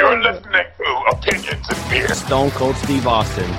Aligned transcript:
You're 0.00 0.22
listening 0.22 0.64
to 0.78 1.02
Opinions 1.10 1.66
and 1.68 1.90
Beer. 1.90 2.08
Stone 2.14 2.52
Cold 2.52 2.74
Steve 2.76 3.06
Austin 3.06 3.50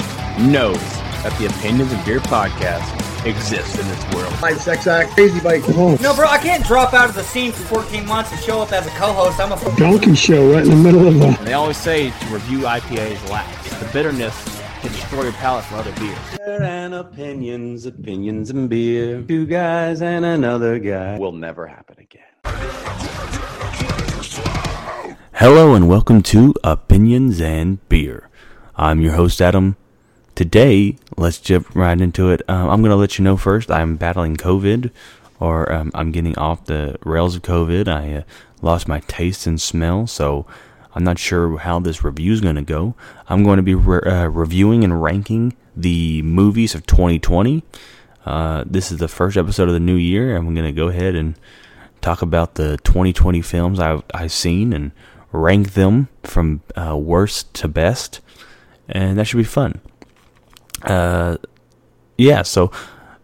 knows 0.52 0.80
that 1.22 1.32
the 1.38 1.46
Opinions 1.46 1.92
and 1.92 2.04
Beer 2.04 2.20
podcast 2.20 3.28
exists 3.28 3.78
in 3.78 3.88
this 3.88 4.16
world. 4.16 4.34
Light 4.42 4.58
sex 4.58 4.88
act, 4.88 5.12
crazy 5.12 5.40
bike. 5.40 5.62
Oh. 5.68 6.00
No, 6.02 6.16
bro, 6.16 6.28
I 6.28 6.40
can't 6.40 6.66
drop 6.66 6.96
out 6.96 7.08
of 7.08 7.14
the 7.14 7.22
scene 7.22 7.52
for 7.52 7.84
14 7.84 8.08
months 8.08 8.32
and 8.32 8.42
show 8.42 8.60
up 8.60 8.72
as 8.72 8.88
a 8.88 8.90
co-host. 8.90 9.40
I'm 9.40 9.52
a 9.52 9.78
Donkey 9.78 10.16
show 10.16 10.52
right 10.52 10.64
in 10.64 10.70
the 10.72 10.76
middle 10.78 11.08
of 11.08 11.14
the. 11.14 11.46
They 11.46 11.54
always 11.54 11.78
say 11.78 12.10
to 12.10 12.26
review 12.34 12.62
IPAs 12.62 13.30
last. 13.30 13.80
The 13.80 13.86
bitterness 13.94 14.44
can 14.82 14.92
destroy 14.94 15.26
your 15.26 15.34
palate 15.34 15.64
for 15.66 15.76
other 15.76 15.94
beers. 16.00 16.18
and 16.44 16.96
opinions, 16.96 17.86
opinions 17.86 18.50
and 18.50 18.68
beer. 18.68 19.22
Two 19.22 19.46
guys 19.46 20.02
and 20.02 20.26
another 20.26 20.80
guy. 20.80 21.20
Will 21.20 21.34
never 21.34 21.68
happen 21.68 21.98
again. 22.00 22.91
Hello 25.42 25.74
and 25.74 25.90
welcome 25.90 26.22
to 26.22 26.54
Opinions 26.64 27.42
and 27.42 27.80
Beer. 27.90 28.30
I'm 28.76 29.02
your 29.02 29.14
host 29.14 29.42
Adam. 29.42 29.76
Today, 30.36 30.98
let's 31.18 31.40
jump 31.40 31.76
right 31.76 32.00
into 32.00 32.30
it. 32.30 32.44
Um, 32.48 32.70
I'm 32.70 32.82
going 32.82 32.92
to 32.92 32.96
let 32.96 33.18
you 33.18 33.24
know 33.24 33.38
first. 33.38 33.72
I'm 33.72 33.96
battling 33.96 34.38
COVID, 34.38 34.92
or 35.40 35.72
um, 35.72 35.92
I'm 35.96 36.12
getting 36.12 36.38
off 36.38 36.66
the 36.66 36.96
rails 37.04 37.36
of 37.36 37.42
COVID. 37.42 37.88
I 37.88 38.18
uh, 38.18 38.22
lost 38.62 38.88
my 38.88 39.00
taste 39.00 39.48
and 39.48 39.60
smell, 39.60 40.06
so 40.06 40.46
I'm 40.94 41.04
not 41.04 41.18
sure 41.18 41.58
how 41.58 41.80
this 41.80 42.04
review 42.04 42.34
is 42.34 42.42
going 42.42 42.58
to 42.58 42.62
go. 42.62 42.94
I'm 43.28 43.44
going 43.44 43.58
to 43.58 43.64
be 43.64 43.74
re- 43.74 44.08
uh, 44.08 44.28
reviewing 44.28 44.84
and 44.84 45.02
ranking 45.02 45.56
the 45.76 46.22
movies 46.22 46.76
of 46.76 46.86
2020. 46.86 47.64
Uh, 48.28 48.64
this 48.68 48.92
is 48.92 49.00
the 49.00 49.08
first 49.08 49.38
episode 49.38 49.70
of 49.70 49.74
the 49.74 49.80
new 49.80 49.96
year, 49.96 50.36
and 50.36 50.48
I'm 50.48 50.54
going 50.54 50.68
to 50.68 50.72
go 50.72 50.90
ahead 50.90 51.16
and 51.16 51.34
talk 52.00 52.22
about 52.22 52.56
the 52.56 52.78
2020 52.84 53.42
films 53.42 53.80
I've, 53.80 54.04
I've 54.14 54.32
seen 54.32 54.72
and 54.72 54.92
rank 55.32 55.74
them 55.74 56.10
from 56.24 56.62
uh, 56.76 56.96
worst 56.98 57.54
to 57.56 57.68
best, 57.68 58.20
and 58.88 59.18
that 59.18 59.26
should 59.26 59.38
be 59.38 59.44
fun. 59.44 59.82
Uh, 60.84 61.38
yeah, 62.18 62.42
so 62.42 62.72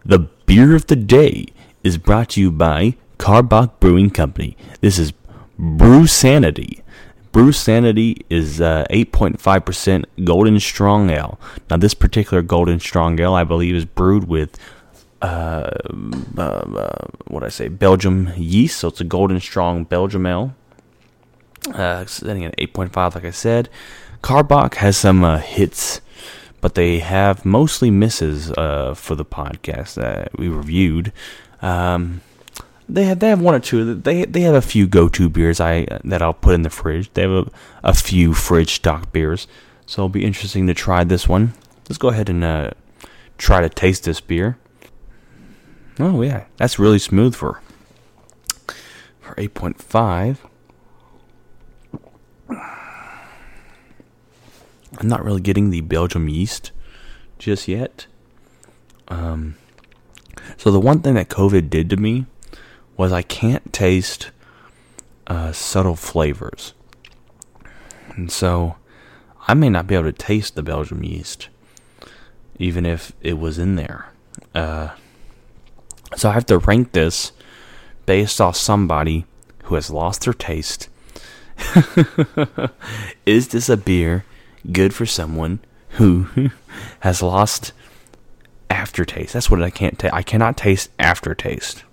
the 0.05 0.19
beer 0.45 0.75
of 0.75 0.87
the 0.87 0.95
day 0.95 1.47
is 1.83 1.97
brought 1.97 2.29
to 2.29 2.41
you 2.41 2.51
by 2.51 2.95
Karbach 3.17 3.79
Brewing 3.79 4.09
Company. 4.09 4.57
This 4.81 4.97
is 4.97 5.13
Brew 5.57 6.07
Sanity. 6.07 6.83
Brew 7.31 7.51
Sanity 7.51 8.25
is 8.29 8.61
uh, 8.61 8.85
8.5% 8.89 10.05
Golden 10.23 10.59
Strong 10.59 11.09
Ale. 11.09 11.39
Now, 11.69 11.77
this 11.77 11.93
particular 11.93 12.41
Golden 12.41 12.79
Strong 12.79 13.19
Ale, 13.19 13.35
I 13.35 13.43
believe, 13.43 13.75
is 13.75 13.85
brewed 13.85 14.27
with 14.27 14.57
uh, 15.21 15.69
uh, 16.37 16.41
uh, 16.41 17.07
what 17.27 17.43
I 17.43 17.49
say, 17.49 17.67
Belgium 17.67 18.31
yeast. 18.35 18.79
So 18.79 18.87
it's 18.87 19.01
a 19.01 19.03
Golden 19.03 19.39
Strong 19.39 19.85
Belgium 19.85 20.25
Ale. 20.25 20.55
Uh, 21.73 22.05
sitting 22.05 22.45
at 22.45 22.55
8.5, 22.57 23.15
like 23.15 23.25
I 23.25 23.31
said. 23.31 23.69
Karbach 24.21 24.75
has 24.75 24.97
some 24.97 25.23
uh, 25.23 25.37
hits, 25.37 26.01
but 26.61 26.75
they 26.75 26.99
have 26.99 27.45
mostly 27.45 27.91
misses 27.91 28.51
uh, 28.51 28.93
for 28.95 29.15
the 29.15 29.25
podcast 29.25 29.95
that 29.95 30.37
we 30.37 30.47
reviewed. 30.47 31.11
Um, 31.61 32.21
they 32.89 33.03
have 33.05 33.19
they 33.19 33.29
have 33.29 33.41
one 33.41 33.53
or 33.53 33.59
two. 33.59 33.95
They 33.95 34.25
they 34.25 34.41
have 34.41 34.55
a 34.55 34.61
few 34.61 34.87
go 34.87 35.09
to 35.09 35.29
beers 35.29 35.59
I 35.59 35.85
that 36.03 36.21
I'll 36.21 36.33
put 36.33 36.55
in 36.55 36.61
the 36.61 36.69
fridge. 36.69 37.11
They 37.13 37.23
have 37.23 37.31
a, 37.31 37.51
a 37.83 37.93
few 37.93 38.33
fridge 38.33 38.75
stock 38.75 39.11
beers, 39.11 39.47
so 39.85 40.01
it'll 40.01 40.09
be 40.09 40.25
interesting 40.25 40.67
to 40.67 40.73
try 40.73 41.03
this 41.03 41.27
one. 41.27 41.53
Let's 41.89 41.97
go 41.97 42.09
ahead 42.09 42.29
and 42.29 42.43
uh, 42.43 42.71
try 43.37 43.61
to 43.61 43.69
taste 43.69 44.05
this 44.05 44.21
beer. 44.21 44.57
Oh 45.99 46.21
yeah, 46.21 46.45
that's 46.57 46.79
really 46.79 46.99
smooth 46.99 47.35
for 47.35 47.61
for 49.19 49.35
eight 49.37 49.53
point 49.53 49.81
five. 49.81 50.45
I'm 52.49 52.67
not 55.03 55.23
really 55.23 55.41
getting 55.41 55.69
the 55.69 55.81
Belgium 55.81 56.29
yeast 56.29 56.71
just 57.39 57.67
yet. 57.67 58.07
Um, 59.07 59.55
so 60.57 60.71
the 60.71 60.79
one 60.79 61.01
thing 61.01 61.15
that 61.15 61.29
COVID 61.29 61.69
did 61.69 61.89
to 61.89 61.97
me 61.97 62.25
was 62.95 63.11
I 63.11 63.21
can't 63.21 63.71
taste 63.71 64.31
uh, 65.27 65.51
subtle 65.51 65.95
flavors, 65.95 66.73
and 68.15 68.31
so 68.31 68.75
I 69.47 69.53
may 69.53 69.69
not 69.69 69.87
be 69.87 69.95
able 69.95 70.05
to 70.05 70.13
taste 70.13 70.55
the 70.55 70.63
Belgium 70.63 71.03
yeast, 71.03 71.49
even 72.57 72.85
if 72.85 73.13
it 73.21 73.37
was 73.37 73.59
in 73.59 73.75
there. 73.75 74.09
Uh, 74.55 74.89
so 76.15 76.29
I 76.29 76.33
have 76.33 76.45
to 76.47 76.57
rank 76.57 76.93
this 76.93 77.33
based 78.05 78.41
off 78.41 78.55
somebody 78.55 79.25
who 79.63 79.75
has 79.75 79.89
lost 79.89 80.23
their 80.23 80.33
taste. 80.33 80.89
Is 83.25 83.49
this 83.49 83.69
a 83.69 83.77
beer 83.77 84.25
good 84.71 84.93
for 84.93 85.05
someone 85.05 85.59
who 85.91 86.27
has 87.01 87.21
lost 87.21 87.73
aftertaste? 88.69 89.33
That's 89.33 89.49
what 89.49 89.61
I 89.61 89.69
can't 89.69 89.97
taste. 89.97 90.13
I 90.13 90.23
cannot 90.23 90.57
taste 90.57 90.89
aftertaste. 90.99 91.83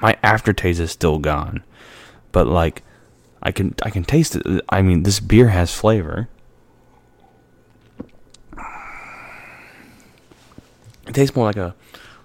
My 0.00 0.16
aftertaste 0.22 0.80
is 0.80 0.90
still 0.90 1.18
gone, 1.18 1.62
but 2.32 2.46
like 2.46 2.82
I 3.42 3.52
can 3.52 3.74
I 3.82 3.90
can 3.90 4.04
taste 4.04 4.36
it. 4.36 4.46
I 4.68 4.82
mean, 4.82 5.02
this 5.02 5.20
beer 5.20 5.48
has 5.48 5.74
flavor. 5.74 6.28
It 11.06 11.14
tastes 11.14 11.34
more 11.34 11.46
like 11.46 11.56
a 11.56 11.74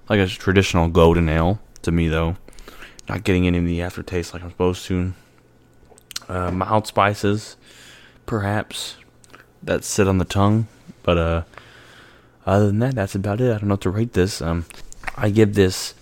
like 0.09 0.19
a 0.19 0.27
traditional 0.27 0.87
golden 0.87 1.29
ale 1.29 1.59
to 1.81 1.91
me, 1.91 2.07
though. 2.07 2.37
Not 3.09 3.23
getting 3.23 3.47
any 3.47 3.57
of 3.57 3.65
the 3.65 3.81
aftertaste 3.81 4.33
like 4.33 4.43
I'm 4.43 4.51
supposed 4.51 4.85
to. 4.87 5.13
Uh, 6.29 6.51
mild 6.51 6.88
spices, 6.88 7.55
perhaps, 8.25 8.97
that 9.63 9.83
sit 9.83 10.07
on 10.07 10.17
the 10.17 10.25
tongue. 10.25 10.67
But 11.03 11.17
uh, 11.17 11.43
other 12.45 12.67
than 12.67 12.79
that, 12.79 12.95
that's 12.95 13.15
about 13.15 13.41
it. 13.41 13.53
I 13.53 13.59
don't 13.59 13.69
know 13.69 13.75
to 13.77 13.89
rate 13.89 14.13
this. 14.13 14.41
Um, 14.41 14.65
I 15.15 15.29
give 15.29 15.53
this, 15.55 15.93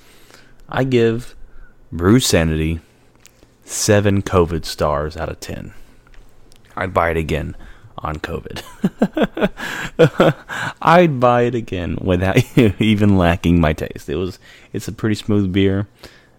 I 0.68 0.84
give 0.84 1.36
Brew 1.91 2.19
Sanity 2.19 2.80
seven 3.63 4.22
COVID 4.22 4.66
stars 4.66 5.16
out 5.16 5.30
of 5.30 5.40
ten. 5.40 5.74
I'd 6.75 6.94
buy 6.94 7.12
it 7.12 7.18
again 7.18 7.56
on 7.97 8.18
COVID. 8.18 8.62
I'd 10.81 11.19
buy 11.19 11.44
it 11.44 11.56
again 11.56 11.97
without 12.02 12.38
even 12.57 13.18
lacking 13.18 13.59
my 13.59 13.74
taste. 13.74 14.09
It 14.09 14.16
was 14.16 14.40
it's 14.74 14.88
a 14.88 14.92
pretty 14.92 15.16
smooth 15.16 15.52
beer. 15.52 15.88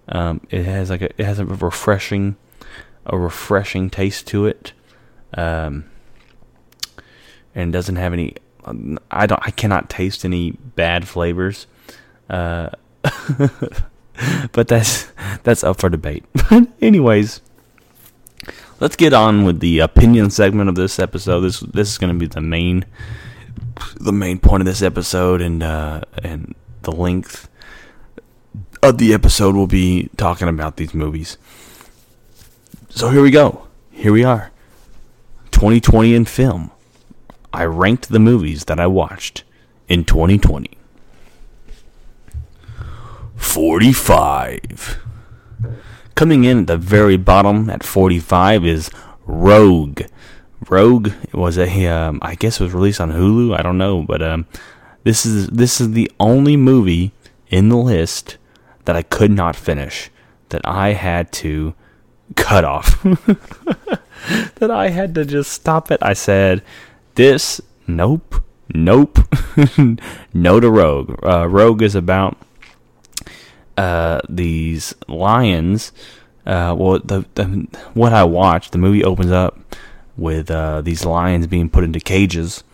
Um, 0.08 0.40
it 0.50 0.64
has 0.64 0.90
like 0.90 1.02
a 1.02 1.20
it 1.20 1.24
has 1.24 1.38
a 1.38 1.46
refreshing 1.46 2.36
a 3.06 3.18
refreshing 3.18 3.90
taste 3.90 4.26
to 4.28 4.46
it. 4.46 4.72
Um, 5.34 5.84
and 7.54 7.72
doesn't 7.72 7.96
have 7.96 8.12
any 8.12 8.34
I 9.10 9.26
don't 9.26 9.40
I 9.46 9.50
cannot 9.50 9.88
taste 9.88 10.24
any 10.24 10.52
bad 10.52 11.08
flavors. 11.08 11.66
Uh, 12.28 12.70
but 14.52 14.68
that's 14.68 15.08
that's 15.42 15.64
up 15.64 15.80
for 15.80 15.88
debate. 15.88 16.24
But 16.32 16.68
anyways, 16.80 17.40
let's 18.80 18.96
get 18.96 19.12
on 19.12 19.44
with 19.44 19.60
the 19.60 19.80
opinion 19.80 20.30
segment 20.30 20.68
of 20.68 20.74
this 20.74 20.98
episode. 20.98 21.40
This 21.40 21.60
this 21.60 21.90
is 21.90 21.98
going 21.98 22.12
to 22.12 22.18
be 22.18 22.26
the 22.26 22.40
main 22.40 22.84
the 24.00 24.12
main 24.12 24.38
point 24.38 24.62
of 24.62 24.66
this 24.66 24.82
episode, 24.82 25.40
and 25.40 25.62
uh, 25.62 26.02
and 26.22 26.54
the 26.82 26.92
length 26.92 27.48
of 28.82 28.98
the 28.98 29.14
episode 29.14 29.54
will 29.54 29.66
be 29.66 30.10
talking 30.16 30.48
about 30.48 30.76
these 30.76 30.94
movies. 30.94 31.38
So 32.96 33.10
here 33.10 33.20
we 33.20 33.30
go. 33.30 33.66
Here 33.90 34.10
we 34.10 34.24
are. 34.24 34.50
2020 35.50 36.14
in 36.14 36.24
film. 36.24 36.70
I 37.52 37.64
ranked 37.64 38.08
the 38.08 38.18
movies 38.18 38.64
that 38.64 38.80
I 38.80 38.86
watched 38.86 39.44
in 39.86 40.06
2020. 40.06 40.70
45. 43.36 44.98
Coming 46.14 46.44
in 46.44 46.60
at 46.60 46.66
the 46.68 46.78
very 46.78 47.18
bottom 47.18 47.68
at 47.68 47.84
45 47.84 48.64
is 48.64 48.90
Rogue. 49.26 50.00
Rogue 50.70 51.12
was 51.34 51.58
a, 51.58 51.86
um, 51.88 52.18
I 52.22 52.34
guess 52.34 52.58
it 52.58 52.64
was 52.64 52.72
released 52.72 53.02
on 53.02 53.12
Hulu. 53.12 53.58
I 53.58 53.60
don't 53.60 53.76
know, 53.76 54.04
but 54.04 54.22
um, 54.22 54.46
this 55.04 55.26
is 55.26 55.48
this 55.48 55.82
is 55.82 55.90
the 55.90 56.10
only 56.18 56.56
movie 56.56 57.12
in 57.48 57.68
the 57.68 57.76
list 57.76 58.38
that 58.86 58.96
I 58.96 59.02
could 59.02 59.32
not 59.32 59.54
finish. 59.54 60.10
That 60.48 60.62
I 60.64 60.94
had 60.94 61.30
to 61.32 61.74
cut 62.34 62.64
off. 62.64 63.02
that 64.56 64.70
I 64.70 64.88
had 64.88 65.14
to 65.14 65.24
just 65.24 65.52
stop 65.52 65.90
it. 65.90 65.98
I 66.02 66.12
said, 66.12 66.62
"This, 67.14 67.60
nope, 67.86 68.42
nope, 68.74 69.18
no 70.34 70.60
to 70.60 70.70
Rogue." 70.70 71.18
Uh, 71.24 71.48
Rogue 71.48 71.82
is 71.82 71.94
about 71.94 72.36
uh, 73.76 74.20
these 74.28 74.94
lions. 75.08 75.92
Uh, 76.44 76.74
well, 76.78 77.00
the, 77.00 77.24
the 77.34 77.66
what 77.94 78.12
I 78.12 78.24
watched, 78.24 78.72
the 78.72 78.78
movie 78.78 79.04
opens 79.04 79.32
up 79.32 79.58
with 80.16 80.50
uh, 80.50 80.80
these 80.80 81.04
lions 81.04 81.46
being 81.46 81.68
put 81.68 81.84
into 81.84 82.00
cages, 82.00 82.64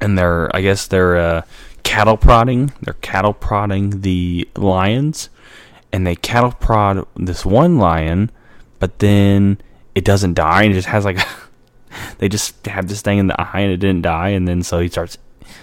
and 0.00 0.18
they're, 0.18 0.54
I 0.54 0.60
guess, 0.60 0.86
they're 0.86 1.16
uh, 1.16 1.42
cattle 1.82 2.16
prodding. 2.16 2.72
They're 2.82 2.94
cattle 2.94 3.32
prodding 3.32 4.02
the 4.02 4.48
lions, 4.56 5.30
and 5.92 6.06
they 6.06 6.16
cattle 6.16 6.52
prod 6.52 7.06
this 7.16 7.44
one 7.44 7.78
lion, 7.78 8.30
but 8.78 8.98
then 8.98 9.58
it 9.94 10.04
doesn't 10.04 10.34
die, 10.34 10.62
and 10.62 10.72
it 10.72 10.76
just 10.76 10.88
has 10.88 11.04
like 11.04 11.18
they 12.18 12.28
just 12.28 12.66
have 12.66 12.88
this 12.88 13.02
thing 13.02 13.18
in 13.18 13.26
the 13.26 13.40
eye 13.40 13.60
and 13.60 13.72
it 13.72 13.78
didn't 13.78 14.02
die, 14.02 14.30
and 14.30 14.48
then 14.48 14.62
so 14.62 14.80
he 14.80 14.88
starts. 14.88 15.18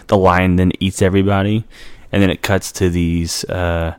The 0.07 0.17
lion 0.17 0.55
then 0.55 0.71
eats 0.79 1.01
everybody, 1.01 1.63
and 2.11 2.21
then 2.21 2.29
it 2.29 2.41
cuts 2.41 2.71
to 2.73 2.89
these 2.89 3.43
uh, 3.45 3.95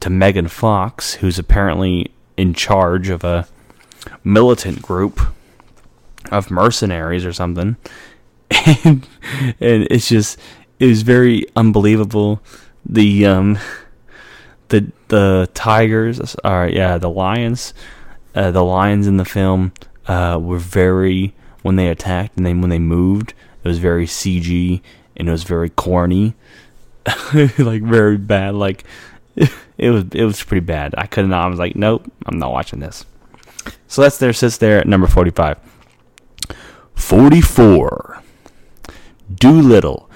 to 0.00 0.10
Megan 0.10 0.48
Fox, 0.48 1.14
who's 1.14 1.38
apparently 1.38 2.10
in 2.36 2.54
charge 2.54 3.08
of 3.08 3.24
a 3.24 3.46
militant 4.24 4.82
group 4.82 5.20
of 6.30 6.50
mercenaries 6.50 7.24
or 7.24 7.32
something, 7.32 7.76
and, 8.50 9.06
and 9.60 9.86
it's 9.90 10.08
just 10.08 10.38
it 10.78 10.86
was 10.86 11.02
very 11.02 11.46
unbelievable. 11.56 12.40
The 12.84 13.26
um 13.26 13.58
the 14.68 14.92
the 15.08 15.48
tigers, 15.54 16.36
or 16.44 16.68
yeah, 16.68 16.98
the 16.98 17.10
lions, 17.10 17.74
uh, 18.34 18.50
the 18.50 18.64
lions 18.64 19.06
in 19.06 19.16
the 19.16 19.24
film 19.24 19.72
uh, 20.06 20.38
were 20.40 20.58
very 20.58 21.34
when 21.62 21.76
they 21.76 21.88
attacked 21.88 22.36
and 22.36 22.46
then 22.46 22.60
when 22.60 22.70
they 22.70 22.78
moved, 22.78 23.34
it 23.62 23.68
was 23.68 23.78
very 23.78 24.06
CG 24.06 24.80
and 25.16 25.28
it 25.28 25.32
was 25.32 25.42
very 25.44 25.68
corny, 25.70 26.34
like 27.58 27.82
very 27.82 28.16
bad. 28.16 28.54
Like 28.54 28.84
it 29.36 29.90
was 29.90 30.04
it 30.12 30.24
was 30.24 30.42
pretty 30.42 30.64
bad. 30.64 30.94
I 30.96 31.06
couldn't. 31.06 31.32
I 31.32 31.46
was 31.46 31.58
like, 31.58 31.76
nope, 31.76 32.10
I'm 32.26 32.38
not 32.38 32.52
watching 32.52 32.80
this. 32.80 33.04
So 33.86 34.02
that's 34.02 34.18
there 34.18 34.32
sits 34.32 34.58
there 34.58 34.78
at 34.78 34.86
number 34.86 35.06
forty 35.06 35.30
five. 35.30 35.58
Forty 36.94 37.40
four. 37.40 38.22
Dolittle. 39.34 40.08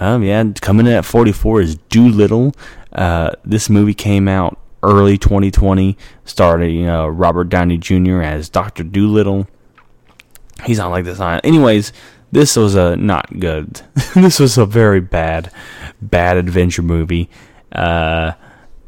Um, 0.00 0.22
yeah, 0.22 0.44
coming 0.60 0.86
in 0.86 0.92
at 0.92 1.04
44 1.04 1.60
is 1.60 1.76
Dolittle. 1.88 2.52
Uh, 2.94 3.32
this 3.44 3.68
movie 3.68 3.94
came 3.94 4.28
out 4.28 4.58
early 4.82 5.18
2020, 5.18 5.96
starring 6.24 6.88
uh, 6.88 7.06
Robert 7.06 7.48
Downey 7.48 7.78
Jr. 7.78 8.20
as 8.20 8.48
Doctor 8.48 8.84
Dolittle. 8.84 9.48
He's 10.64 10.78
not 10.78 10.90
like 10.90 11.04
this 11.04 11.20
on. 11.20 11.40
Anyways, 11.40 11.92
this 12.30 12.56
was 12.56 12.74
a 12.74 12.96
not 12.96 13.40
good. 13.40 13.80
this 14.14 14.38
was 14.38 14.58
a 14.58 14.66
very 14.66 15.00
bad, 15.00 15.50
bad 16.00 16.36
adventure 16.36 16.82
movie. 16.82 17.28
Uh, 17.72 18.32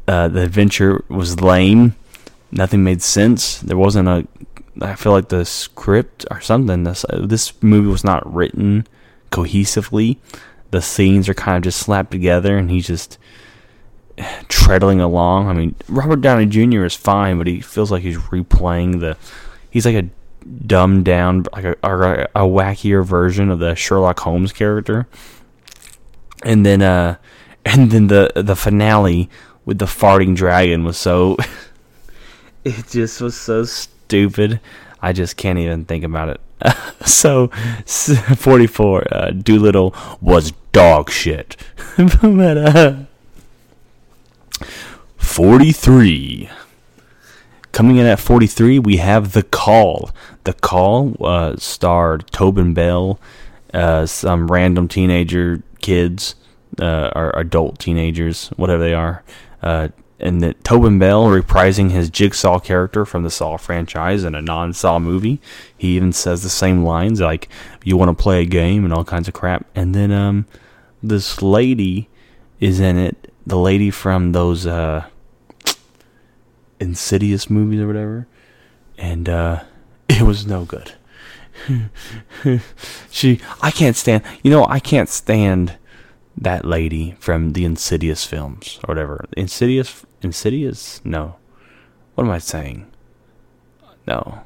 uh, 0.07 0.27
the 0.27 0.43
adventure 0.43 1.03
was 1.09 1.41
lame. 1.41 1.95
Nothing 2.51 2.83
made 2.83 3.01
sense. 3.01 3.59
There 3.59 3.77
wasn't 3.77 4.07
a. 4.07 4.27
I 4.81 4.95
feel 4.95 5.11
like 5.11 5.29
the 5.29 5.43
script 5.43 6.25
or 6.31 6.39
something. 6.39 6.83
This 6.83 7.05
this 7.19 7.51
movie 7.61 7.89
was 7.89 8.03
not 8.03 8.31
written 8.31 8.87
cohesively. 9.31 10.17
The 10.71 10.81
scenes 10.81 11.27
are 11.27 11.33
kind 11.33 11.57
of 11.57 11.63
just 11.63 11.79
slapped 11.79 12.11
together, 12.11 12.57
and 12.57 12.69
he's 12.69 12.87
just 12.87 13.17
treadling 14.47 14.99
along. 15.01 15.47
I 15.47 15.53
mean, 15.53 15.75
Robert 15.87 16.21
Downey 16.21 16.45
Jr. 16.45 16.85
is 16.85 16.95
fine, 16.95 17.37
but 17.37 17.47
he 17.47 17.61
feels 17.61 17.91
like 17.91 18.03
he's 18.03 18.17
replaying 18.17 18.99
the. 18.99 19.17
He's 19.69 19.85
like 19.85 19.95
a 19.95 20.09
dumbed 20.65 21.05
down, 21.05 21.45
like 21.53 21.65
a, 21.65 21.75
a, 21.83 22.23
a 22.35 22.47
wackier 22.47 23.05
version 23.05 23.49
of 23.49 23.59
the 23.59 23.75
Sherlock 23.75 24.19
Holmes 24.19 24.53
character. 24.53 25.07
And 26.43 26.65
then, 26.65 26.81
uh, 26.81 27.17
and 27.65 27.91
then 27.91 28.07
the 28.07 28.31
the 28.35 28.55
finale 28.55 29.29
with 29.65 29.79
the 29.79 29.85
farting 29.85 30.35
dragon 30.35 30.83
was 30.83 30.97
so. 30.97 31.37
it 32.63 32.87
just 32.87 33.21
was 33.21 33.35
so 33.35 33.65
stupid. 33.65 34.59
I 35.01 35.13
just 35.13 35.37
can't 35.37 35.59
even 35.59 35.85
think 35.85 36.03
about 36.03 36.29
it. 36.29 36.41
so, 37.05 37.49
44, 37.85 39.13
uh, 39.13 39.29
Dolittle 39.31 39.93
was 40.21 40.53
dog 40.71 41.11
shit. 41.11 41.55
but, 41.97 42.57
uh, 42.57 42.95
43. 45.27 46.49
Coming 47.71 47.97
in 47.97 48.07
at 48.07 48.19
43, 48.19 48.79
we 48.79 48.97
have 48.97 49.33
The 49.33 49.43
Call. 49.43 50.09
The 50.45 50.53
Call 50.53 51.15
uh, 51.23 51.57
starred 51.57 52.25
Tobin 52.31 52.73
Bell, 52.73 53.19
uh, 53.71 54.07
some 54.07 54.49
random 54.49 54.87
teenager 54.87 55.61
kids, 55.79 56.33
uh, 56.79 57.11
or 57.15 57.31
adult 57.35 57.77
teenagers, 57.77 58.47
whatever 58.55 58.81
they 58.81 58.95
are. 58.95 59.23
Uh, 59.61 59.89
and 60.19 60.41
that 60.41 60.63
Tobin 60.63 60.97
Bell 60.97 61.25
reprising 61.25 61.91
his 61.91 62.09
Jigsaw 62.09 62.59
character 62.59 63.05
from 63.05 63.21
the 63.21 63.29
Saw 63.29 63.57
franchise 63.57 64.23
in 64.23 64.33
a 64.33 64.41
non-Saw 64.41 64.97
movie. 64.97 65.39
He 65.77 65.95
even 65.95 66.13
says 66.13 66.41
the 66.41 66.49
same 66.49 66.83
lines 66.83 67.21
like 67.21 67.47
"You 67.83 67.95
want 67.95 68.17
to 68.17 68.23
play 68.23 68.41
a 68.41 68.45
game" 68.45 68.83
and 68.83 68.91
all 68.91 69.03
kinds 69.03 69.27
of 69.27 69.35
crap. 69.35 69.67
And 69.75 69.93
then 69.93 70.11
um, 70.11 70.47
this 71.03 71.43
lady 71.43 72.09
is 72.59 72.79
in 72.79 72.97
it. 72.97 73.31
The 73.45 73.57
lady 73.57 73.91
from 73.91 74.31
those 74.31 74.65
uh, 74.65 75.05
Insidious 76.79 77.49
movies 77.49 77.81
or 77.81 77.87
whatever, 77.87 78.27
and 78.97 79.27
uh, 79.27 79.63
it 80.09 80.21
was 80.21 80.45
no 80.45 80.65
good. 80.65 80.93
she, 83.09 83.41
I 83.61 83.71
can't 83.71 83.95
stand. 83.95 84.23
You 84.43 84.51
know, 84.51 84.65
I 84.67 84.79
can't 84.79 85.09
stand 85.09 85.77
that 86.37 86.65
lady 86.65 87.15
from 87.19 87.53
the 87.53 87.65
Insidious 87.65 88.25
films 88.25 88.79
or 88.83 88.93
whatever. 88.93 89.25
Insidious, 89.35 90.05
Insidious? 90.21 91.01
No. 91.03 91.35
What 92.15 92.25
am 92.25 92.31
I 92.31 92.37
saying? 92.37 92.91
No. 94.05 94.41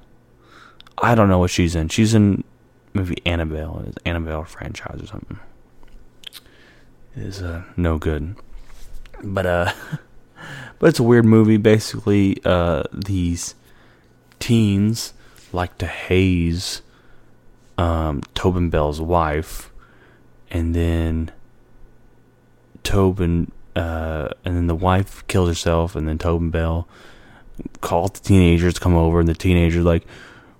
I 0.98 1.16
don't 1.16 1.30
know 1.30 1.40
what 1.40 1.52
she's 1.52 1.76
in. 1.76 1.90
She's 1.90 2.14
in 2.14 2.44
movie 2.94 3.22
Annabelle, 3.26 3.92
Annabelle 4.06 4.44
franchise 4.44 5.02
or 5.02 5.08
something. 5.08 5.40
It 7.16 7.24
is 7.24 7.42
uh, 7.42 7.64
no 7.76 7.98
good. 7.98 8.36
But 9.24 9.46
uh 9.46 9.72
but 10.82 10.90
it's 10.90 11.00
a 11.00 11.04
weird 11.04 11.26
movie. 11.26 11.58
Basically, 11.58 12.42
uh 12.44 12.84
these 12.92 13.54
teens 14.40 15.14
like 15.54 15.78
to 15.78 15.86
haze 15.86 16.82
um 17.78 18.24
Tobin 18.34 18.72
Bell's 18.72 19.00
wife 19.00 19.72
and 20.50 20.74
then 20.76 21.32
Tobin, 22.84 23.52
uh, 23.76 24.30
and 24.44 24.56
then 24.56 24.68
the 24.68 24.76
wife 24.76 25.26
kills 25.28 25.48
herself, 25.48 25.96
and 25.96 26.08
then 26.08 26.18
Tobin 26.18 26.50
Bell 26.50 26.88
calls 27.80 28.12
the 28.12 28.20
teenagers 28.20 28.80
come 28.80 28.96
over, 28.96 29.20
and 29.20 29.30
the 29.30 29.36
teenagers 29.36 29.86
like, 29.86 30.04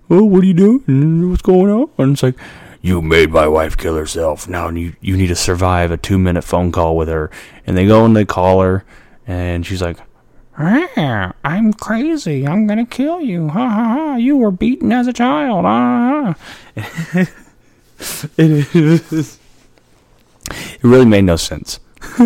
"Oh, 0.08 0.24
what 0.24 0.42
are 0.44 0.46
you 0.46 0.54
doing? 0.54 1.30
What's 1.30 1.42
going 1.42 1.70
on?" 1.70 1.90
And 1.98 2.12
it's 2.12 2.22
like, 2.22 2.36
"You 2.80 3.02
made 3.02 3.30
my 3.30 3.48
wife 3.48 3.76
kill 3.76 3.96
herself. 3.96 4.48
Now 4.48 4.68
you 4.70 4.94
you 5.00 5.16
need 5.16 5.26
to 5.28 5.36
survive 5.36 5.90
a 5.90 5.96
two 5.96 6.18
minute 6.18 6.42
phone 6.42 6.70
call 6.72 6.96
with 6.96 7.08
her." 7.08 7.30
And 7.66 7.76
they 7.76 7.86
go 7.86 8.04
and 8.04 8.16
they 8.16 8.24
call 8.24 8.62
her, 8.62 8.84
and 9.26 9.66
she's 9.66 9.82
like. 9.82 9.98
Ah, 10.58 11.32
I'm 11.44 11.72
crazy. 11.72 12.46
I'm 12.46 12.66
gonna 12.66 12.86
kill 12.86 13.20
you. 13.20 13.48
Ha 13.48 13.68
ha 13.68 13.84
ha. 13.84 14.16
You 14.16 14.36
were 14.36 14.50
beaten 14.50 14.92
as 14.92 15.06
a 15.06 15.12
child. 15.12 15.64
Ah. 15.66 16.34
it, 18.36 18.68
it 18.74 19.38
really 20.82 21.06
made 21.06 21.24
no 21.24 21.36
sense. 21.36 21.80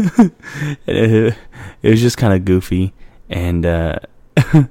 it, 0.87 1.37
was 1.83 2.00
just 2.00 2.16
kind 2.16 2.33
of 2.33 2.45
goofy 2.45 2.95
and 3.28 3.64
uh, 3.64 3.99
and 4.56 4.68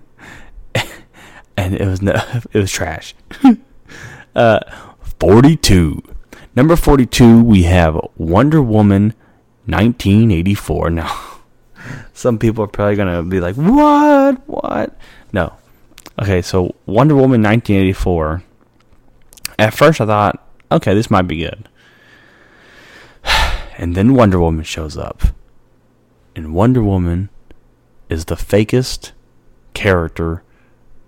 it 1.57 1.85
was 1.85 2.01
no, 2.01 2.13
it 2.51 2.59
was 2.59 2.71
trash. 2.71 3.15
uh, 4.35 4.59
42. 5.19 6.01
Number 6.55 6.75
42 6.75 7.43
we 7.43 7.63
have 7.63 7.99
Wonder 8.17 8.61
Woman 8.61 9.13
1984. 9.65 10.89
Now 10.89 11.34
some 12.15 12.39
people 12.39 12.63
are 12.63 12.67
probably 12.67 12.95
going 12.95 13.13
to 13.13 13.21
be 13.23 13.39
like, 13.39 13.55
"What? 13.55 14.41
What?" 14.47 14.97
No. 15.31 15.53
Okay, 16.19 16.41
so 16.41 16.73
Wonder 16.85 17.13
Woman 17.13 17.43
1984. 17.43 18.41
At 19.59 19.73
first 19.73 20.01
I 20.01 20.05
thought, 20.05 20.41
"Okay, 20.71 20.93
this 20.95 21.11
might 21.11 21.27
be 21.27 21.37
good." 21.37 21.69
And 23.77 23.93
then 23.93 24.13
Wonder 24.13 24.39
Woman 24.39 24.63
shows 24.63 24.97
up. 24.97 25.21
And 26.33 26.53
Wonder 26.53 26.81
Woman 26.81 27.27
is 28.07 28.25
the 28.25 28.35
fakest 28.35 29.11
character 29.73 30.43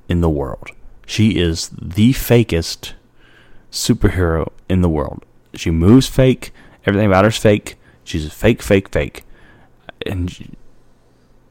in 0.10 0.20
the 0.20 0.30
world. 0.30 0.72
She 1.06 1.38
is 1.38 1.70
the 1.82 2.12
fakest 2.12 2.92
superhero 3.72 4.52
in 4.68 4.82
the 4.82 4.90
world. 4.90 5.24
She 5.54 5.72
moves 5.72 6.08
fake. 6.08 6.52
Everything 6.86 7.08
about 7.08 7.24
her 7.24 7.30
is 7.30 7.38
fake. 7.38 7.76
She's 8.04 8.26
a 8.26 8.30
fake, 8.30 8.62
fake, 8.62 8.90
fake. 8.90 9.24
And 10.06 10.57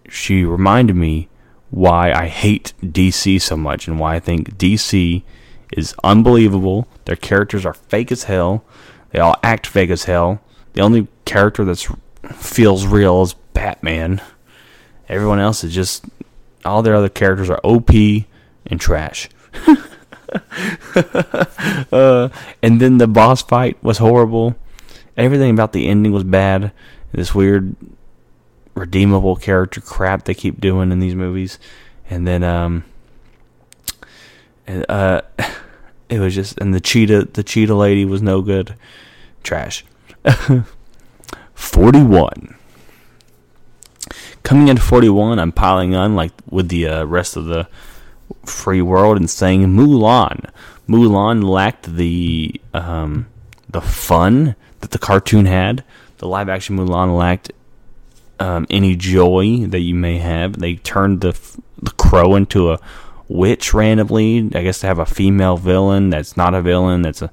she, 0.08 0.44
reminded 0.44 0.96
me 0.96 1.28
why 1.70 2.12
I 2.12 2.26
hate 2.26 2.72
DC 2.82 3.40
so 3.40 3.56
much 3.56 3.88
and 3.88 3.98
why 3.98 4.16
I 4.16 4.20
think 4.20 4.56
DC 4.56 5.22
is 5.72 5.94
unbelievable. 6.04 6.86
Their 7.04 7.16
characters 7.16 7.66
are 7.66 7.74
fake 7.74 8.12
as 8.12 8.24
hell. 8.24 8.64
They 9.10 9.18
all 9.18 9.36
act 9.42 9.66
fake 9.66 9.90
as 9.90 10.04
hell. 10.04 10.40
The 10.74 10.82
only 10.82 11.08
character 11.24 11.64
that 11.64 11.86
feels 12.34 12.86
real 12.86 13.22
is 13.22 13.34
Batman. 13.52 14.20
Everyone 15.08 15.38
else 15.40 15.64
is 15.64 15.74
just 15.74 16.04
all 16.64 16.82
their 16.82 16.94
other 16.94 17.08
characters 17.08 17.48
are 17.48 17.60
OP 17.64 17.90
and 17.90 18.80
trash. 18.80 19.28
uh, 21.92 22.28
and 22.62 22.80
then 22.80 22.98
the 22.98 23.06
boss 23.06 23.42
fight 23.42 23.82
was 23.82 23.98
horrible. 23.98 24.56
Everything 25.16 25.50
about 25.50 25.72
the 25.72 25.88
ending 25.88 26.12
was 26.12 26.24
bad. 26.24 26.72
This 27.12 27.34
weird 27.34 27.74
redeemable 28.76 29.36
character 29.36 29.80
crap 29.80 30.24
they 30.24 30.34
keep 30.34 30.60
doing 30.60 30.92
in 30.92 31.00
these 31.00 31.14
movies. 31.14 31.58
And 32.08 32.26
then 32.26 32.44
um 32.44 32.84
and 34.66 34.86
uh 34.88 35.22
it 36.08 36.20
was 36.20 36.34
just 36.34 36.58
and 36.58 36.72
the 36.72 36.80
cheetah 36.80 37.28
the 37.32 37.42
cheetah 37.42 37.74
lady 37.74 38.04
was 38.04 38.22
no 38.22 38.42
good. 38.42 38.76
Trash. 39.42 39.84
41. 41.54 42.54
Coming 44.42 44.68
into 44.68 44.82
41, 44.82 45.40
I'm 45.40 45.50
piling 45.50 45.96
on 45.96 46.14
like 46.14 46.32
with 46.48 46.68
the 46.68 46.86
uh, 46.86 47.04
rest 47.04 47.36
of 47.36 47.46
the 47.46 47.68
free 48.44 48.82
world 48.82 49.16
and 49.16 49.28
saying 49.28 49.66
Mulan. 49.66 50.48
Mulan 50.88 51.42
lacked 51.42 51.96
the 51.96 52.60
um, 52.72 53.26
the 53.68 53.80
fun 53.80 54.54
that 54.80 54.90
the 54.92 54.98
cartoon 54.98 55.46
had. 55.46 55.82
The 56.18 56.28
live 56.28 56.48
action 56.48 56.76
Mulan 56.76 57.16
lacked 57.16 57.50
um, 58.38 58.66
any 58.70 58.96
joy 58.96 59.66
that 59.66 59.80
you 59.80 59.94
may 59.94 60.18
have. 60.18 60.58
They 60.58 60.76
turned 60.76 61.20
the 61.20 61.38
the 61.80 61.90
crow 61.92 62.34
into 62.34 62.70
a 62.72 62.80
witch 63.28 63.74
randomly. 63.74 64.38
I 64.54 64.62
guess 64.62 64.80
to 64.80 64.86
have 64.86 64.98
a 64.98 65.06
female 65.06 65.56
villain 65.56 66.10
that's 66.10 66.36
not 66.36 66.54
a 66.54 66.62
villain. 66.62 67.02
That's 67.02 67.22
a 67.22 67.30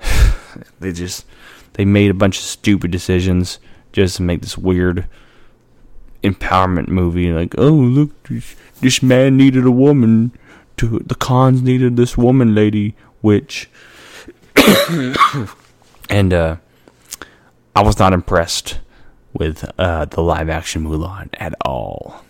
they 0.80 0.92
just 0.92 1.26
they 1.74 1.84
made 1.84 2.10
a 2.10 2.14
bunch 2.14 2.38
of 2.38 2.44
stupid 2.44 2.90
decisions 2.90 3.58
just 3.92 4.16
to 4.16 4.22
make 4.22 4.40
this 4.40 4.58
weird 4.58 5.06
empowerment 6.22 6.88
movie. 6.88 7.32
Like, 7.32 7.54
oh 7.58 7.70
look, 7.70 8.10
this, 8.80 9.02
man 9.02 9.36
needed 9.36 9.64
a 9.66 9.70
woman. 9.70 10.32
To 10.78 11.00
the 11.00 11.14
cons 11.14 11.60
needed 11.62 11.96
this 11.96 12.16
woman 12.16 12.54
lady 12.54 12.96
witch, 13.20 13.68
and 16.08 16.32
uh, 16.32 16.56
I 17.76 17.82
was 17.82 17.98
not 17.98 18.14
impressed 18.14 18.80
with 19.32 19.70
uh, 19.78 20.04
the 20.06 20.22
live 20.22 20.48
action 20.48 20.84
Mulan 20.84 21.28
at 21.34 21.54
all. 21.64 22.24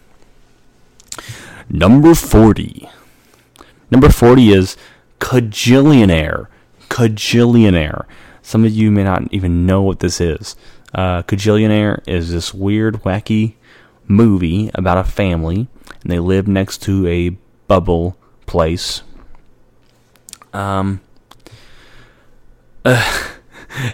Number 1.69 2.15
40. 2.15 2.89
Number 3.91 4.09
40 4.09 4.53
is 4.53 4.77
Kajillionaire. 5.21 6.47
Kajillionaire. 6.89 8.05
Some 8.43 8.65
of 8.65 8.73
you 8.73 8.91
may 8.91 9.05
not 9.05 9.33
even 9.33 9.67
know 9.67 9.83
what 9.83 10.01
this 10.01 10.21
is. 10.21 10.57
Uh, 10.95 11.23
is 11.31 12.33
this 12.33 12.53
weird, 12.53 13.03
wacky 13.03 13.55
movie 14.07 14.71
about 14.75 14.99
a 14.99 15.05
family, 15.05 15.69
and 16.03 16.13
they 16.13 16.19
live 16.19 16.47
next 16.47 16.83
to 16.83 17.07
a 17.07 17.31
bubble 17.67 18.17
place. 18.47 19.03
Um, 20.53 21.01
uh, 22.85 23.29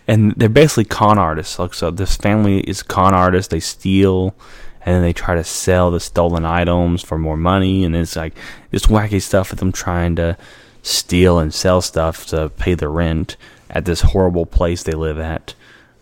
and 0.06 0.32
they're 0.32 0.49
basically 0.49 0.85
con 0.85 1.18
artists. 1.18 1.58
Like 1.58 1.75
so, 1.75 1.90
this 1.90 2.16
family 2.16 2.61
is 2.61 2.82
con 2.82 3.14
artists. 3.14 3.50
They 3.50 3.61
steal, 3.61 4.35
and 4.82 4.94
then 4.94 5.02
they 5.02 5.12
try 5.12 5.35
to 5.35 5.44
sell 5.44 5.90
the 5.90 6.00
stolen 6.00 6.44
items 6.44 7.02
for 7.02 7.18
more 7.18 7.37
money. 7.37 7.85
And 7.85 7.94
it's 7.94 8.16
like 8.16 8.35
this 8.70 8.87
wacky 8.87 9.20
stuff 9.20 9.50
with 9.50 9.61
them 9.61 9.73
trying 9.73 10.16
to 10.16 10.37
steal 10.82 11.38
and 11.38 11.52
sell 11.52 11.80
stuff 11.80 12.26
to 12.26 12.49
pay 12.50 12.75
the 12.75 12.88
rent 12.88 13.37
at 13.70 13.85
this 13.85 14.00
horrible 14.00 14.47
place 14.47 14.82
they 14.82 14.92
live 14.92 15.18
at. 15.18 15.54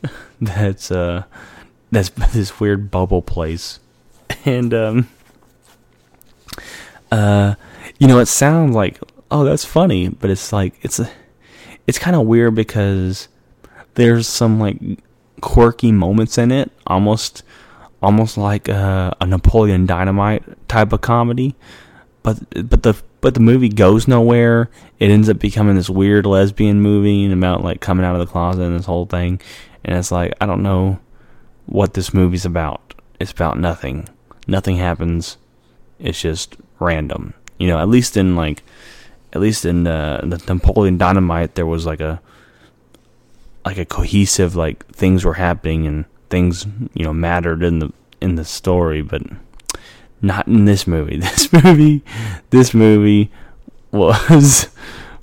that's 0.41 0.91
uh, 0.91 1.25
that's 1.91 2.09
this 2.33 2.61
weird 2.61 2.91
bubble 2.91 3.23
place, 3.23 3.81
and 4.45 4.73
um, 4.73 5.09
uh, 7.11 7.55
you 7.99 8.07
know, 8.07 8.19
it 8.19 8.27
sounds 8.27 8.75
like 8.75 9.01
oh, 9.31 9.45
that's 9.45 9.65
funny, 9.65 10.09
but 10.09 10.31
it's 10.31 10.53
like 10.53 10.75
it's 10.83 10.99
a, 10.99 11.11
it's 11.87 11.99
kind 11.99 12.17
of 12.17 12.27
weird 12.27 12.55
because 12.55 13.29
there's 13.97 14.29
some 14.29 14.61
like 14.61 14.79
quirky 15.41 15.93
moments 15.93 16.39
in 16.39 16.53
it, 16.53 16.71
almost 16.87 17.43
almost 18.03 18.39
like 18.39 18.69
a, 18.69 19.17
a 19.21 19.27
Napoleon 19.27 19.87
Dynamite 19.87 20.69
type 20.69 20.93
of 20.93 21.01
comedy. 21.01 21.55
But 22.23 22.39
but 22.69 22.83
the 22.83 22.95
but 23.21 23.35
the 23.35 23.41
movie 23.41 23.69
goes 23.69 24.07
nowhere. 24.07 24.71
It 24.99 25.11
ends 25.11 25.29
up 25.29 25.39
becoming 25.39 25.75
this 25.75 25.91
weird 25.91 26.27
lesbian 26.27 26.81
movie 26.81 27.31
about 27.31 27.65
like 27.65 27.81
coming 27.81 28.05
out 28.05 28.15
of 28.15 28.21
the 28.21 28.31
closet 28.31 28.63
and 28.63 28.79
this 28.79 28.87
whole 28.87 29.07
thing. 29.07 29.41
And 29.85 29.97
it's 29.97 30.13
like 30.13 30.33
I 30.41 30.47
don't 30.47 30.63
know 30.63 30.99
what 31.67 31.95
this 31.95 32.15
movie's 32.15 32.45
about. 32.45 32.95
It's 33.19 33.33
about 33.33 33.59
nothing. 33.59 34.09
Nothing 34.47 34.77
happens. 34.77 35.39
It's 35.99 36.21
just 36.21 36.57
random. 36.79 37.35
You 37.59 37.69
know, 37.69 37.79
at 37.79 37.89
least 37.89 38.17
in 38.17 38.37
like 38.37 38.63
at 39.33 39.41
least 39.41 39.65
in 39.65 39.87
uh, 39.87 40.21
the 40.23 40.43
Napoleon 40.53 40.99
Dynamite 40.99 41.55
there 41.55 41.67
was 41.67 41.87
like 41.87 42.01
a 42.01 42.21
like 43.67 43.79
a 43.79 43.85
cohesive 43.85 44.55
like 44.55 44.87
things 44.95 45.25
were 45.25 45.35
happening 45.35 45.87
and 45.89 46.05
things 46.31 46.67
you 46.95 47.05
know 47.05 47.13
mattered 47.13 47.65
in 47.65 47.81
the 47.81 47.93
in 48.21 48.37
the 48.37 48.45
story 48.45 49.03
but 49.03 49.23
not 50.23 50.47
in 50.47 50.65
this 50.65 50.87
movie. 50.87 51.19
This 51.21 51.53
movie 51.53 52.05
this 52.51 52.73
movie 52.73 53.31
was 53.91 54.69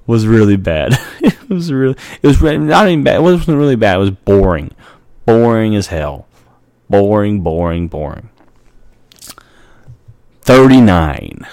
was 0.06 0.28
really 0.28 0.58
bad. 0.58 1.00
It 1.22 1.50
was 1.50 1.72
really 1.72 1.96
it 2.22 2.28
was 2.28 2.42
not 2.42 2.88
even 2.88 3.04
bad 3.04 3.18
it 3.18 3.22
wasn't 3.22 3.58
really 3.58 3.76
bad 3.76 3.96
it 3.96 4.00
was 4.00 4.12
boring. 4.12 4.74
Boring 5.26 5.76
as 5.76 5.88
hell. 5.88 6.28
Boring 6.90 7.42
boring 7.42 7.88
boring. 7.88 8.30
39 10.42 11.48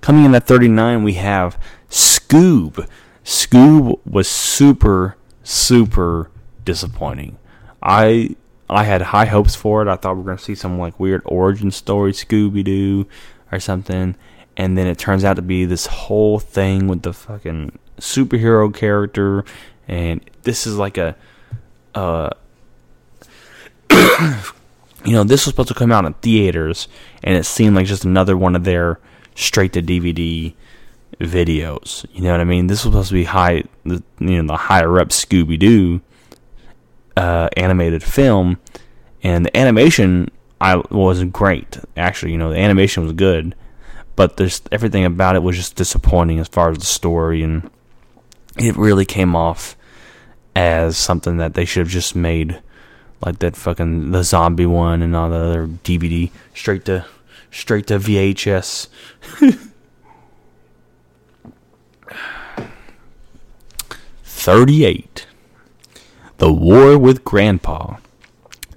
coming 0.00 0.24
in 0.24 0.34
at 0.34 0.46
39 0.46 1.02
we 1.02 1.14
have 1.14 1.58
scoob. 1.90 2.86
Scoob 3.24 3.98
was 4.06 4.28
super 4.28 5.16
super 5.42 6.30
disappointing. 6.64 7.38
I 7.82 8.36
I 8.68 8.84
had 8.84 9.02
high 9.02 9.26
hopes 9.26 9.54
for 9.54 9.82
it. 9.82 9.88
I 9.88 9.96
thought 9.96 10.14
we 10.14 10.22
were 10.22 10.30
gonna 10.30 10.38
see 10.38 10.54
some 10.54 10.78
like 10.78 11.00
weird 11.00 11.22
origin 11.24 11.70
story, 11.70 12.12
Scooby 12.12 12.64
Doo, 12.64 13.06
or 13.50 13.60
something, 13.60 14.14
and 14.56 14.78
then 14.78 14.86
it 14.86 14.98
turns 14.98 15.24
out 15.24 15.34
to 15.34 15.42
be 15.42 15.64
this 15.64 15.86
whole 15.86 16.38
thing 16.38 16.86
with 16.86 17.02
the 17.02 17.12
fucking 17.12 17.78
superhero 17.98 18.72
character, 18.72 19.44
and 19.88 20.20
this 20.42 20.66
is 20.66 20.76
like 20.76 20.98
a, 20.98 21.16
uh, 21.94 22.30
you 23.90 25.12
know, 25.12 25.24
this 25.24 25.46
was 25.46 25.52
supposed 25.52 25.68
to 25.68 25.74
come 25.74 25.92
out 25.92 26.04
in 26.04 26.14
theaters, 26.14 26.88
and 27.24 27.36
it 27.36 27.44
seemed 27.44 27.74
like 27.74 27.86
just 27.86 28.04
another 28.04 28.36
one 28.36 28.54
of 28.54 28.64
their 28.64 29.00
straight 29.34 29.72
to 29.72 29.82
DVD 29.82 30.54
videos. 31.20 32.06
You 32.12 32.22
know 32.22 32.32
what 32.32 32.40
I 32.40 32.44
mean? 32.44 32.66
This 32.66 32.84
was 32.84 32.92
supposed 32.92 33.08
to 33.10 33.14
be 33.14 33.24
high, 33.24 33.64
the, 33.84 34.02
you 34.18 34.42
know, 34.42 34.46
the 34.46 34.56
higher 34.56 34.98
up 34.98 35.08
Scooby 35.08 35.58
Doo 35.58 36.00
uh, 37.16 37.48
animated 37.56 38.02
film, 38.02 38.58
and 39.22 39.44
the 39.44 39.56
animation 39.56 40.30
I 40.60 40.76
was 40.90 41.22
great. 41.24 41.78
Actually, 41.96 42.32
you 42.32 42.38
know, 42.38 42.50
the 42.50 42.58
animation 42.58 43.02
was 43.02 43.12
good, 43.12 43.54
but 44.16 44.36
there's 44.36 44.62
everything 44.72 45.04
about 45.04 45.36
it 45.36 45.42
was 45.42 45.56
just 45.56 45.76
disappointing 45.76 46.38
as 46.38 46.48
far 46.48 46.70
as 46.70 46.78
the 46.78 46.86
story, 46.86 47.42
and 47.42 47.70
it 48.58 48.76
really 48.76 49.04
came 49.04 49.36
off 49.36 49.76
as 50.56 50.96
something 50.96 51.36
that 51.36 51.54
they 51.54 51.64
should 51.64 51.80
have 51.80 51.88
just 51.88 52.16
made, 52.16 52.60
like 53.24 53.38
that 53.40 53.56
fucking 53.56 54.10
the 54.10 54.24
zombie 54.24 54.66
one 54.66 55.02
and 55.02 55.14
all 55.14 55.28
the 55.28 55.36
other 55.36 55.66
DVD 55.66 56.30
straight 56.54 56.86
to 56.86 57.04
straight 57.50 57.86
to 57.88 57.98
VHS. 57.98 58.88
38. 64.40 65.26
The 66.38 66.50
War 66.50 66.98
with 66.98 67.24
Grandpa. 67.24 67.98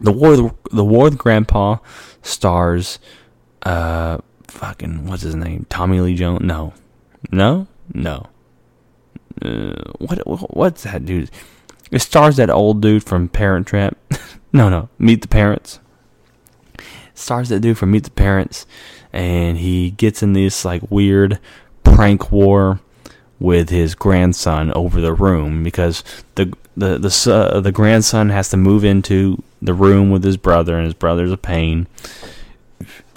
The 0.01 0.12
War 0.12 0.53
the 0.72 0.84
War 0.84 1.05
with 1.05 1.17
Grandpa 1.17 1.77
stars 2.22 3.00
uh 3.62 4.17
fucking 4.50 5.08
what's 5.08 5.22
his 5.24 5.36
name? 5.36 5.65
Tommy 5.70 6.01
Lee 6.01 6.15
Jones? 6.15 6.41
No. 6.41 6.74
No? 7.32 7.67
No. 7.93 8.27
Uh, 9.41 9.93
what 10.00 10.20
what's 10.53 10.84
that 10.84 11.05
dude? 11.05 11.32
It 11.91 12.00
stars 12.00 12.36
that 12.36 12.50
old 12.50 12.82
dude 12.82 13.05
from 13.05 13.29
Parent 13.29 13.65
Trap. 13.65 13.96
no, 14.51 14.67
no. 14.67 14.89
Meet 15.00 15.22
the 15.22 15.27
Parents. 15.29 15.79
It 16.77 16.84
stars 17.13 17.48
that 17.48 17.62
dude 17.62 17.77
from 17.77 17.91
Meet 17.91 18.03
the 18.03 18.12
Parents 18.12 18.65
and 19.13 19.58
he 19.58 19.91
gets 19.91 20.22
in 20.22 20.34
this 20.34 20.65
like 20.65 20.91
weird 20.91 21.39
prank 21.86 22.34
war 22.34 22.82
with 23.44 23.70
his 23.70 23.94
grandson 23.94 24.72
over 24.72 25.02
the 25.02 25.14
room 25.14 25.64
because 25.64 26.02
the 26.36 26.46
the 26.78 26.98
the 26.98 27.34
uh, 27.34 27.60
the 27.60 27.74
grandson 27.74 28.30
has 28.30 28.48
to 28.48 28.56
move 28.56 28.86
into 28.86 29.44
the 29.62 29.74
room 29.74 30.10
with 30.10 30.24
his 30.24 30.38
brother 30.38 30.78
and 30.78 30.86
his 30.86 30.94
brother's 30.94 31.32
a 31.32 31.36
pain. 31.36 31.86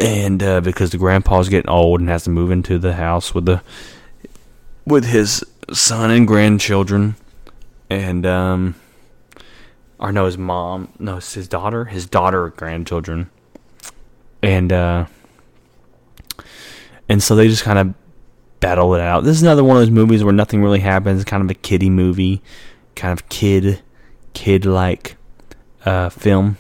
And 0.00 0.42
uh, 0.42 0.60
because 0.60 0.90
the 0.90 0.98
grandpa's 0.98 1.48
getting 1.48 1.70
old 1.70 2.00
and 2.00 2.08
has 2.08 2.24
to 2.24 2.30
move 2.30 2.50
into 2.50 2.76
the 2.76 2.94
house 2.94 3.36
with 3.36 3.46
the 3.46 3.62
with 4.84 5.04
his 5.04 5.44
son 5.72 6.10
and 6.10 6.26
grandchildren. 6.26 7.14
And 7.88 8.26
um 8.26 8.74
or 10.00 10.10
no 10.10 10.26
his 10.26 10.36
mom 10.36 10.88
no 10.98 11.18
it's 11.18 11.34
his 11.34 11.46
daughter 11.46 11.84
his 11.84 12.04
daughter 12.04 12.48
grandchildren. 12.48 13.30
And 14.42 14.72
uh 14.72 15.06
and 17.08 17.22
so 17.22 17.36
they 17.36 17.46
just 17.46 17.62
kind 17.62 17.78
of 17.78 17.94
battle 18.60 18.94
it 18.94 19.00
out. 19.00 19.24
This 19.24 19.36
is 19.36 19.42
another 19.42 19.64
one 19.64 19.76
of 19.76 19.82
those 19.82 19.90
movies 19.90 20.24
where 20.24 20.32
nothing 20.32 20.62
really 20.62 20.80
happens. 20.80 21.20
It's 21.20 21.28
Kind 21.30 21.42
of 21.42 21.50
a 21.50 21.54
kiddie 21.54 21.90
movie, 21.90 22.42
kind 22.94 23.12
of 23.12 23.28
kid, 23.28 23.82
kid 24.32 24.64
like 24.64 25.16
uh, 25.84 26.08
film. 26.08 26.56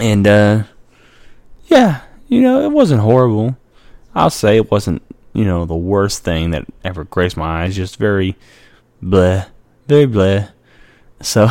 and 0.00 0.26
uh, 0.26 0.62
yeah, 1.66 2.00
you 2.28 2.40
know, 2.40 2.62
it 2.62 2.72
wasn't 2.72 3.00
horrible. 3.00 3.56
I'll 4.14 4.30
say 4.30 4.56
it 4.56 4.70
wasn't 4.70 5.02
you 5.36 5.44
know, 5.44 5.66
the 5.66 5.76
worst 5.76 6.24
thing 6.24 6.50
that 6.52 6.64
ever 6.82 7.04
graced 7.04 7.36
my 7.36 7.64
eyes. 7.64 7.76
Just 7.76 7.98
very 7.98 8.36
bleh, 9.02 9.46
very 9.86 10.06
bleh. 10.06 10.50
So, 11.20 11.50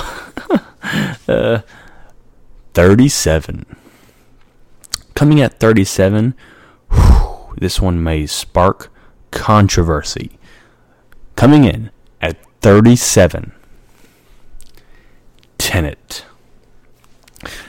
uh, 1.27 1.61
37. 2.73 3.65
Coming 5.13 5.39
at 5.39 5.59
37, 5.59 6.33
this 7.57 7.81
one 7.81 8.03
may 8.03 8.25
spark 8.25 8.91
controversy. 9.31 10.37
Coming 11.35 11.63
in 11.63 11.91
at 12.21 12.37
37, 12.61 13.51
Tenet. 15.57 16.25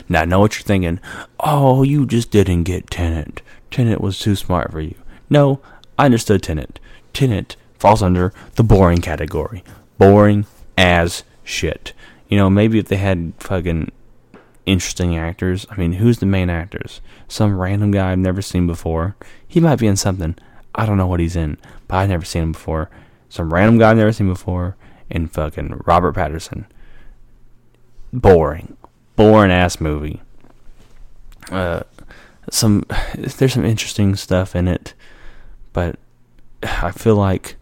Now, 0.08 0.22
I 0.22 0.24
know 0.24 0.40
what 0.40 0.56
you're 0.56 0.64
thinking. 0.64 1.00
Oh, 1.40 1.82
you 1.82 2.06
just 2.06 2.30
didn't 2.30 2.62
get 2.64 2.90
Tenet. 2.90 3.42
Tenet 3.70 4.00
was 4.00 4.18
too 4.18 4.36
smart 4.36 4.70
for 4.70 4.80
you. 4.80 4.94
No, 5.28 5.60
I 5.98 6.04
understood 6.04 6.42
Tenet. 6.42 6.78
Tenet 7.12 7.56
falls 7.78 8.02
under 8.02 8.32
the 8.54 8.64
boring 8.64 9.00
category. 9.00 9.64
Boring 9.98 10.46
as 10.78 11.24
shit. 11.42 11.92
You 12.28 12.36
know, 12.36 12.50
maybe 12.50 12.78
if 12.78 12.88
they 12.88 12.96
had 12.96 13.32
fucking 13.38 13.90
interesting 14.66 15.16
actors. 15.16 15.66
I 15.70 15.76
mean, 15.76 15.94
who's 15.94 16.18
the 16.18 16.26
main 16.26 16.50
actors? 16.50 17.00
Some 17.28 17.58
random 17.58 17.92
guy 17.92 18.12
I've 18.12 18.18
never 18.18 18.42
seen 18.42 18.66
before. 18.66 19.16
He 19.46 19.60
might 19.60 19.78
be 19.78 19.86
in 19.86 19.96
something. 19.96 20.36
I 20.74 20.84
don't 20.84 20.98
know 20.98 21.06
what 21.06 21.20
he's 21.20 21.36
in, 21.36 21.56
but 21.88 21.96
I've 21.96 22.08
never 22.10 22.24
seen 22.24 22.42
him 22.42 22.52
before. 22.52 22.90
Some 23.28 23.52
random 23.52 23.78
guy 23.78 23.90
I've 23.90 23.96
never 23.96 24.12
seen 24.12 24.28
before. 24.28 24.76
And 25.10 25.32
fucking 25.32 25.82
Robert 25.86 26.14
Patterson. 26.14 26.66
Boring. 28.12 28.76
Boring 29.14 29.52
ass 29.52 29.80
movie. 29.80 30.20
Uh, 31.50 31.82
some 32.50 32.84
there's 33.14 33.54
some 33.54 33.64
interesting 33.64 34.16
stuff 34.16 34.54
in 34.56 34.68
it, 34.68 34.94
but 35.72 35.98
I 36.62 36.90
feel 36.90 37.16
like 37.16 37.56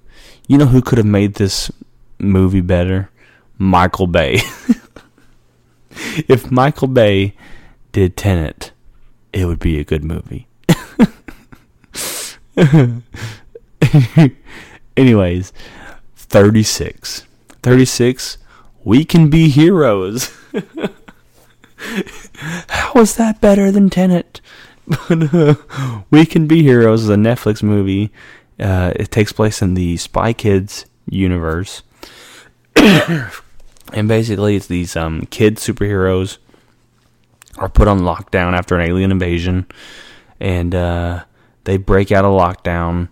you 0.49 0.59
know 0.59 0.67
who 0.67 0.83
could 0.83 0.99
have 0.99 1.07
made 1.07 1.35
this 1.35 1.71
movie 2.19 2.61
better? 2.61 3.11
Michael 3.59 4.07
Bay. 4.07 4.41
if 6.29 6.51
Michael 6.51 6.89
Bay 6.89 7.35
did 7.93 8.17
Tenet, 8.17 8.73
it 9.33 9.47
would 9.47 9.61
be 9.61 9.79
a 9.79 9.85
good 9.85 10.05
movie. 10.05 10.47
Anyways, 14.97 15.53
36. 16.17 17.27
36, 17.63 18.39
we 18.85 19.05
can 19.05 19.29
be 19.31 19.49
heroes. 19.49 20.31
How 22.69 23.01
is 23.01 23.17
that 23.17 23.41
better 23.41 23.71
than 23.71 23.91
Tenet? 23.91 24.41
we 26.11 26.27
Can 26.27 26.47
Be 26.47 26.63
Heroes 26.63 27.05
is 27.05 27.09
a 27.09 27.17
Netflix 27.17 27.63
movie. 27.63 28.11
Uh, 28.59 28.93
it 28.97 29.11
takes 29.11 29.33
place 29.33 29.63
in 29.63 29.75
the 29.75 29.97
Spy 29.97 30.33
Kids 30.33 30.87
universe. 31.09 31.83
and 33.95 34.09
basically, 34.09 34.57
it's 34.57 34.67
these 34.67 34.97
um, 34.97 35.23
kid 35.31 35.57
superheroes 35.57 36.39
are 37.57 37.69
put 37.69 37.89
on 37.89 38.01
lockdown 38.01 38.53
after 38.53 38.75
an 38.75 38.83
alien 38.83 39.11
invasion. 39.11 39.67
And 40.41 40.75
uh, 40.75 41.25
they 41.63 41.77
break 41.77 42.13
out 42.13 42.25
of 42.25 42.33
lockdown 42.33 43.09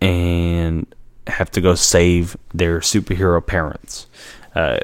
and 0.00 0.86
have 1.26 1.50
to 1.52 1.60
go 1.60 1.74
save 1.74 2.36
their 2.54 2.80
superhero 2.80 3.44
parents. 3.44 4.06
Uh, 4.54 4.78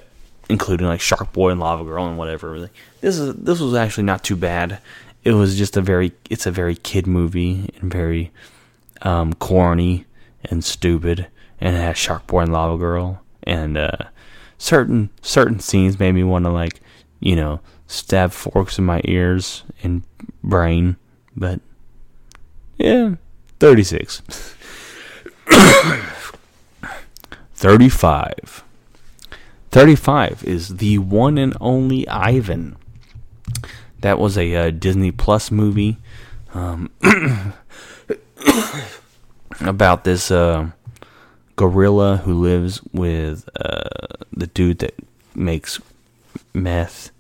including 0.48 0.86
like 0.86 1.00
Shark 1.00 1.32
Boy 1.32 1.50
and 1.50 1.60
Lava 1.60 1.84
Girl 1.84 2.06
and 2.06 2.18
whatever. 2.18 2.70
This 3.00 3.18
is 3.18 3.34
this 3.34 3.60
was 3.60 3.74
actually 3.74 4.04
not 4.04 4.24
too 4.24 4.36
bad. 4.36 4.78
It 5.22 5.32
was 5.32 5.56
just 5.56 5.76
a 5.76 5.82
very 5.82 6.12
it's 6.30 6.46
a 6.46 6.50
very 6.50 6.76
kid 6.76 7.06
movie 7.06 7.70
and 7.80 7.92
very 7.92 8.30
um, 9.02 9.32
corny 9.34 10.06
and 10.44 10.64
stupid, 10.64 11.26
and 11.60 11.76
it 11.76 11.80
has 11.80 11.98
Shark 11.98 12.26
Boy 12.26 12.40
and 12.40 12.52
Lava 12.52 12.76
Girl 12.76 13.22
and 13.42 13.76
uh, 13.76 13.96
certain 14.64 15.10
certain 15.20 15.60
scenes 15.60 15.98
made 15.98 16.12
me 16.12 16.24
want 16.24 16.46
to 16.46 16.50
like 16.50 16.80
you 17.20 17.36
know 17.36 17.60
stab 17.86 18.32
forks 18.32 18.78
in 18.78 18.84
my 18.84 19.02
ears 19.04 19.62
and 19.82 20.02
brain, 20.42 20.96
but 21.36 21.60
yeah, 22.78 23.16
thirty 23.60 23.84
six. 23.84 24.22
35 27.56 28.64
35 29.70 30.44
is 30.44 30.76
the 30.76 30.98
one 30.98 31.38
and 31.38 31.56
only 31.60 32.06
Ivan. 32.08 32.76
That 34.00 34.18
was 34.18 34.36
a 34.36 34.54
uh, 34.54 34.70
Disney 34.70 35.12
Plus 35.12 35.50
movie 35.50 35.96
um, 36.52 36.90
about 39.60 40.04
this 40.04 40.30
uh, 40.30 40.70
gorilla 41.56 42.18
who 42.18 42.34
lives 42.34 42.80
with 42.92 43.48
uh, 43.60 43.88
the 44.32 44.46
dude 44.48 44.80
that 44.80 44.94
makes 45.34 45.80
meth, 46.52 47.10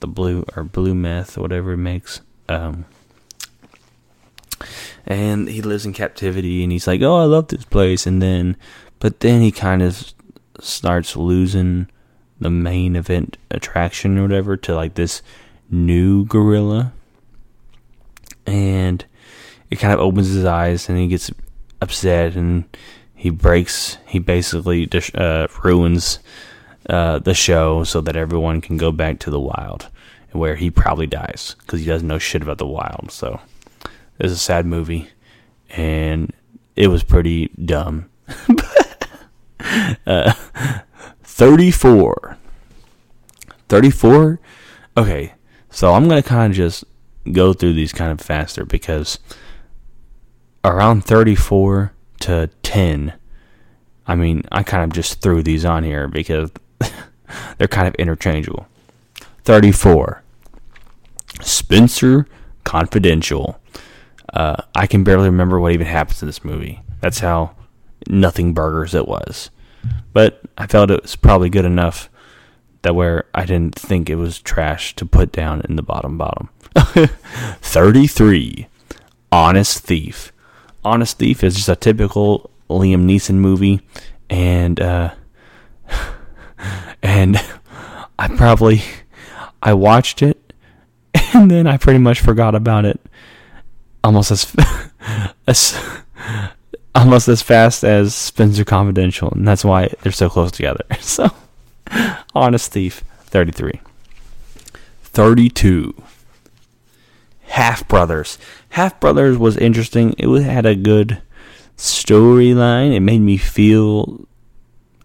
the 0.00 0.06
blue 0.06 0.44
or 0.56 0.64
blue 0.64 0.94
meth, 0.94 1.38
whatever 1.38 1.72
it 1.72 1.78
makes. 1.78 2.20
Um, 2.48 2.86
and 5.06 5.48
he 5.48 5.62
lives 5.62 5.86
in 5.86 5.92
captivity, 5.92 6.62
and 6.62 6.72
he's 6.72 6.86
like, 6.86 7.02
"Oh, 7.02 7.16
I 7.16 7.24
love 7.24 7.48
this 7.48 7.64
place," 7.64 8.06
and 8.06 8.20
then, 8.20 8.56
but 8.98 9.20
then 9.20 9.40
he 9.40 9.50
kind 9.50 9.82
of 9.82 10.12
starts 10.60 11.16
losing 11.16 11.88
the 12.40 12.50
main 12.50 12.96
event 12.96 13.36
attraction 13.50 14.18
or 14.18 14.22
whatever 14.22 14.56
to 14.56 14.74
like 14.74 14.94
this 14.94 15.22
new 15.70 16.24
gorilla 16.24 16.92
and 18.46 19.04
it 19.70 19.76
kind 19.76 19.92
of 19.92 20.00
opens 20.00 20.28
his 20.28 20.44
eyes 20.44 20.88
and 20.88 20.98
he 20.98 21.08
gets 21.08 21.30
upset 21.80 22.34
and 22.34 22.64
he 23.18 23.30
breaks 23.30 23.98
he 24.06 24.18
basically 24.18 24.88
uh, 25.14 25.46
ruins 25.62 26.20
uh, 26.88 27.18
the 27.18 27.34
show 27.34 27.84
so 27.84 28.00
that 28.00 28.16
everyone 28.16 28.60
can 28.60 28.76
go 28.76 28.90
back 28.90 29.18
to 29.18 29.30
the 29.30 29.40
wild 29.40 29.88
where 30.32 30.56
he 30.56 30.70
probably 30.70 31.06
dies 31.06 31.56
because 31.60 31.80
he 31.80 31.86
doesn't 31.86 32.08
know 32.08 32.18
shit 32.18 32.42
about 32.42 32.58
the 32.58 32.66
wild 32.66 33.10
so 33.10 33.40
it's 34.18 34.32
a 34.32 34.36
sad 34.36 34.64
movie 34.64 35.08
and 35.70 36.32
it 36.76 36.88
was 36.88 37.02
pretty 37.02 37.48
dumb 37.48 38.08
uh, 40.06 40.32
34. 41.22 42.36
34? 43.68 44.40
Okay, 44.96 45.34
so 45.70 45.94
I'm 45.94 46.08
to 46.08 46.22
kind 46.22 46.50
of 46.50 46.56
just 46.56 46.84
go 47.30 47.52
through 47.52 47.74
these 47.74 47.92
kind 47.92 48.10
of 48.10 48.20
faster 48.20 48.64
because 48.64 49.18
around 50.64 51.04
34 51.04 51.92
to 52.20 52.48
10, 52.62 53.12
I 54.06 54.14
mean, 54.14 54.42
I 54.50 54.62
kind 54.62 54.84
of 54.84 54.92
just 54.92 55.20
threw 55.20 55.42
these 55.42 55.64
on 55.64 55.84
here 55.84 56.08
because 56.08 56.50
they're 57.58 57.68
kind 57.68 57.86
of 57.88 57.94
interchangeable. 57.96 58.66
34. 59.44 60.22
Spencer 61.40 62.26
Confidential. 62.64 63.58
Uh, 64.32 64.56
I 64.74 64.86
can 64.86 65.04
barely 65.04 65.28
remember 65.28 65.58
what 65.58 65.72
even 65.72 65.86
happens 65.86 66.22
in 66.22 66.28
this 66.28 66.44
movie. 66.44 66.82
That's 67.00 67.20
how 67.20 67.54
nothing 68.08 68.52
burgers 68.52 68.94
it 68.94 69.08
was. 69.08 69.50
But 70.12 70.42
I 70.58 70.66
felt 70.66 70.90
it 70.90 71.02
was 71.02 71.16
probably 71.16 71.48
good 71.48 71.64
enough 71.64 72.10
that 72.82 72.94
where 72.94 73.24
I 73.34 73.44
didn't 73.44 73.74
think 73.74 74.10
it 74.10 74.16
was 74.16 74.38
trash 74.38 74.94
to 74.96 75.06
put 75.06 75.32
down 75.32 75.62
in 75.68 75.76
the 75.76 75.82
bottom 75.82 76.18
bottom. 76.18 76.50
33. 76.74 78.66
Honest 79.32 79.78
Thief. 79.82 80.32
Honest 80.84 81.18
Thief 81.18 81.42
is 81.44 81.56
just 81.56 81.68
a 81.68 81.76
typical 81.76 82.50
Liam 82.68 83.04
Neeson 83.04 83.36
movie 83.36 83.80
and 84.30 84.80
uh 84.80 85.14
and 87.02 87.42
I 88.18 88.28
probably 88.28 88.82
I 89.62 89.72
watched 89.74 90.22
it 90.22 90.52
and 91.34 91.50
then 91.50 91.66
I 91.66 91.76
pretty 91.76 91.98
much 91.98 92.20
forgot 92.20 92.54
about 92.54 92.84
it 92.84 93.00
almost 94.04 94.30
as 94.30 94.54
as 95.46 95.78
almost 96.94 97.28
as 97.28 97.42
fast 97.42 97.84
as 97.84 98.14
Spencer 98.14 98.64
Confidential, 98.64 99.30
and 99.30 99.46
that's 99.46 99.64
why 99.64 99.92
they're 100.02 100.12
so 100.12 100.28
close 100.28 100.50
together. 100.50 100.84
So, 101.00 101.30
Honest 102.34 102.72
Thief, 102.72 103.02
33. 103.20 103.80
32. 105.02 105.94
Half 107.44 107.88
Brothers. 107.88 108.38
Half 108.70 109.00
Brothers 109.00 109.38
was 109.38 109.56
interesting. 109.56 110.14
It 110.18 110.28
had 110.42 110.66
a 110.66 110.74
good 110.74 111.20
storyline. 111.76 112.94
It 112.94 113.00
made 113.00 113.20
me 113.20 113.36
feel 113.36 114.26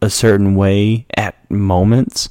a 0.02 0.10
certain 0.10 0.56
way 0.56 1.06
at 1.16 1.50
moments, 1.50 2.30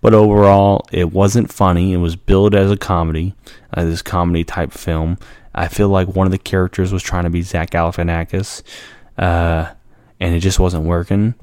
but 0.00 0.12
overall, 0.12 0.86
it 0.92 1.12
wasn't 1.12 1.50
funny. 1.52 1.92
It 1.92 1.98
was 1.98 2.16
billed 2.16 2.54
as 2.54 2.70
a 2.70 2.76
comedy, 2.76 3.34
uh, 3.72 3.84
this 3.84 4.02
comedy 4.02 4.44
type 4.44 4.72
film. 4.72 5.18
I 5.54 5.68
feel 5.68 5.88
like 5.88 6.08
one 6.08 6.26
of 6.26 6.32
the 6.32 6.38
characters 6.38 6.92
was 6.92 7.02
trying 7.02 7.24
to 7.24 7.30
be 7.30 7.42
Zach 7.42 7.70
Galifianakis, 7.70 8.62
uh, 9.16 9.70
and 10.20 10.34
it 10.34 10.40
just 10.40 10.58
wasn't 10.58 10.84
working. 10.84 11.34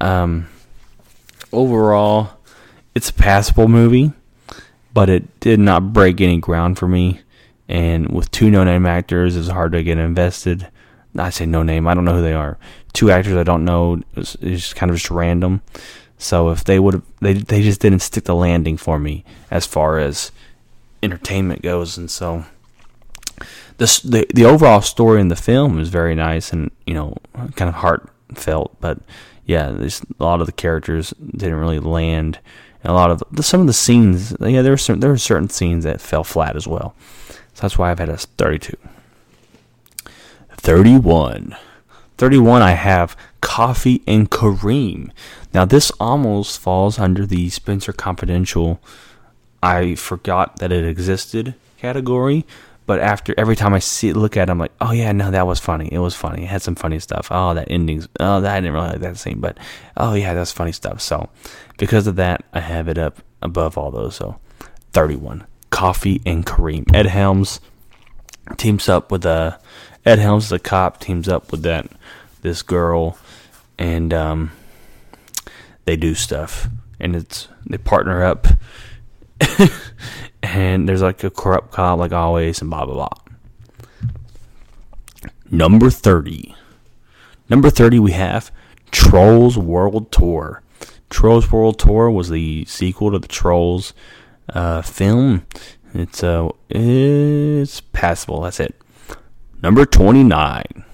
Um, 0.00 0.48
overall, 1.52 2.30
it's 2.94 3.10
a 3.10 3.14
passable 3.14 3.68
movie, 3.68 4.12
but 4.94 5.10
it 5.10 5.40
did 5.40 5.60
not 5.60 5.92
break 5.92 6.20
any 6.20 6.38
ground 6.38 6.78
for 6.78 6.88
me. 6.88 7.20
And 7.70 8.10
with 8.10 8.32
two 8.32 8.50
no-name 8.50 8.84
actors, 8.84 9.36
it's 9.36 9.48
hard 9.48 9.70
to 9.72 9.82
get 9.84 9.96
invested. 9.96 10.66
I 11.16 11.30
say 11.30 11.46
no 11.46 11.62
name. 11.62 11.86
I 11.86 11.94
don't 11.94 12.04
know 12.04 12.16
who 12.16 12.22
they 12.22 12.34
are. 12.34 12.58
Two 12.92 13.12
actors 13.12 13.36
I 13.36 13.44
don't 13.44 13.64
know. 13.64 14.02
It's, 14.16 14.74
kind 14.74 14.90
of 14.90 14.96
just 14.96 15.08
random. 15.08 15.62
So 16.18 16.50
if 16.50 16.64
they 16.64 16.80
would 16.80 16.94
have, 16.94 17.04
they 17.20 17.34
they 17.34 17.62
just 17.62 17.80
didn't 17.80 18.00
stick 18.00 18.24
the 18.24 18.34
landing 18.34 18.76
for 18.76 18.98
me 18.98 19.24
as 19.52 19.66
far 19.66 19.98
as 19.98 20.32
entertainment 21.02 21.62
goes, 21.62 21.96
and 21.96 22.10
so 22.10 22.44
the 23.78 24.26
the 24.34 24.44
overall 24.44 24.82
story 24.82 25.20
in 25.20 25.28
the 25.28 25.36
film 25.36 25.78
is 25.78 25.88
very 25.88 26.14
nice 26.14 26.52
and 26.52 26.70
you 26.86 26.92
know 26.92 27.16
kind 27.54 27.68
of 27.68 27.76
heartfelt, 27.76 28.76
but 28.80 28.98
yeah, 29.46 29.70
there's 29.70 30.02
a 30.18 30.22
lot 30.22 30.40
of 30.40 30.46
the 30.46 30.52
characters 30.52 31.14
didn't 31.36 31.54
really 31.54 31.80
land. 31.80 32.38
And 32.82 32.90
a 32.90 32.94
lot 32.94 33.10
of 33.10 33.22
the, 33.30 33.42
some 33.42 33.60
of 33.60 33.66
the 33.66 33.72
scenes, 33.72 34.34
yeah, 34.40 34.62
there 34.62 34.72
were 34.72 34.76
certain, 34.76 35.00
there 35.00 35.10
were 35.10 35.18
certain 35.18 35.48
scenes 35.48 35.84
that 35.84 36.00
fell 36.00 36.24
flat 36.24 36.56
as 36.56 36.66
well. 36.66 36.94
So 37.60 37.66
that's 37.66 37.76
why 37.76 37.90
I've 37.90 37.98
had 37.98 38.08
a 38.08 38.16
32. 38.16 38.74
31. 40.52 41.54
31, 42.16 42.62
I 42.62 42.70
have 42.70 43.14
Coffee 43.42 44.02
and 44.06 44.30
Kareem. 44.30 45.10
Now, 45.52 45.66
this 45.66 45.90
almost 46.00 46.58
falls 46.58 46.98
under 46.98 47.26
the 47.26 47.50
Spencer 47.50 47.92
Confidential 47.92 48.80
I 49.62 49.94
forgot 49.94 50.56
that 50.60 50.72
it 50.72 50.86
existed 50.86 51.54
category. 51.76 52.46
But 52.86 53.00
after 53.00 53.34
every 53.36 53.56
time 53.56 53.74
I 53.74 53.78
see 53.78 54.14
look 54.14 54.38
at 54.38 54.48
it, 54.48 54.50
I'm 54.50 54.58
like, 54.58 54.72
oh 54.80 54.92
yeah, 54.92 55.12
no, 55.12 55.30
that 55.30 55.46
was 55.46 55.60
funny. 55.60 55.92
It 55.92 55.98
was 55.98 56.14
funny. 56.14 56.44
It 56.44 56.48
had 56.48 56.62
some 56.62 56.76
funny 56.76 56.98
stuff. 56.98 57.28
Oh, 57.30 57.52
that 57.52 57.70
endings. 57.70 58.08
Oh, 58.18 58.40
that 58.40 58.56
I 58.56 58.60
didn't 58.60 58.72
really 58.72 58.88
like 58.88 59.00
that 59.00 59.18
scene, 59.18 59.38
but 59.38 59.58
oh 59.98 60.14
yeah, 60.14 60.32
that's 60.32 60.50
funny 60.50 60.72
stuff. 60.72 61.02
So 61.02 61.28
because 61.76 62.06
of 62.06 62.16
that, 62.16 62.42
I 62.54 62.60
have 62.60 62.88
it 62.88 62.96
up 62.96 63.18
above 63.42 63.76
all 63.76 63.90
those. 63.90 64.16
So 64.16 64.40
31, 64.92 65.44
Coffee 65.70 66.20
and 66.26 66.44
Kareem. 66.44 66.92
Ed 66.94 67.06
Helms 67.06 67.60
teams 68.56 68.88
up 68.88 69.10
with 69.10 69.24
uh, 69.24 69.58
Ed 70.04 70.18
Helms, 70.18 70.48
the 70.48 70.58
cop, 70.58 71.00
teams 71.00 71.28
up 71.28 71.50
with 71.50 71.62
that 71.62 71.88
this 72.42 72.62
girl, 72.62 73.18
and 73.78 74.14
um, 74.14 74.52
they 75.84 75.96
do 75.96 76.14
stuff, 76.14 76.68
and 76.98 77.14
it's 77.14 77.48
they 77.66 77.78
partner 77.78 78.24
up. 78.24 78.46
and 80.42 80.88
there's 80.88 81.02
like 81.02 81.22
a 81.24 81.30
corrupt 81.30 81.72
cop, 81.72 81.98
like 81.98 82.12
always, 82.12 82.60
and 82.60 82.70
blah 82.70 82.84
blah 82.84 82.94
blah. 82.94 85.30
Number 85.50 85.90
thirty. 85.90 86.54
Number 87.48 87.70
thirty, 87.70 87.98
we 87.98 88.12
have 88.12 88.50
Trolls 88.90 89.58
World 89.58 90.12
Tour. 90.12 90.62
Trolls 91.10 91.50
World 91.50 91.78
Tour 91.78 92.10
was 92.10 92.30
the 92.30 92.64
sequel 92.66 93.10
to 93.10 93.18
the 93.18 93.28
Trolls 93.28 93.92
uh, 94.54 94.82
film. 94.82 95.46
It's 95.94 96.22
uh, 96.22 96.48
it's 96.68 97.80
passable. 97.80 98.42
That's 98.42 98.60
it. 98.60 98.74
Number 99.62 99.84
twenty 99.84 100.22
nine. 100.22 100.84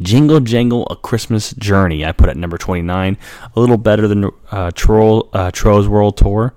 Jingle 0.00 0.40
Jangle: 0.40 0.86
A 0.90 0.96
Christmas 0.96 1.52
Journey. 1.54 2.04
I 2.04 2.12
put 2.12 2.28
at 2.28 2.36
number 2.36 2.58
29, 2.58 3.16
a 3.54 3.60
little 3.60 3.78
better 3.78 4.06
than 4.06 4.30
uh, 4.50 4.70
Troll 4.74 5.30
uh, 5.32 5.50
Trolls 5.50 5.88
World 5.88 6.16
Tour. 6.18 6.54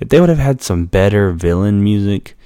If 0.00 0.08
they 0.08 0.18
would 0.18 0.28
have 0.28 0.38
had 0.38 0.62
some 0.62 0.86
better 0.86 1.30
villain 1.30 1.84
music, 1.84 2.36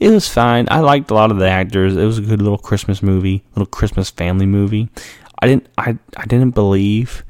it 0.00 0.10
was 0.10 0.28
fine. 0.28 0.66
I 0.70 0.80
liked 0.80 1.10
a 1.10 1.14
lot 1.14 1.30
of 1.30 1.38
the 1.38 1.48
actors. 1.48 1.96
It 1.96 2.04
was 2.04 2.18
a 2.18 2.22
good 2.22 2.42
little 2.42 2.58
Christmas 2.58 3.02
movie, 3.02 3.44
little 3.54 3.66
Christmas 3.66 4.10
family 4.10 4.46
movie. 4.46 4.90
I 5.38 5.46
didn't 5.46 5.68
I 5.78 5.98
I 6.16 6.26
didn't 6.26 6.52
believe 6.52 7.24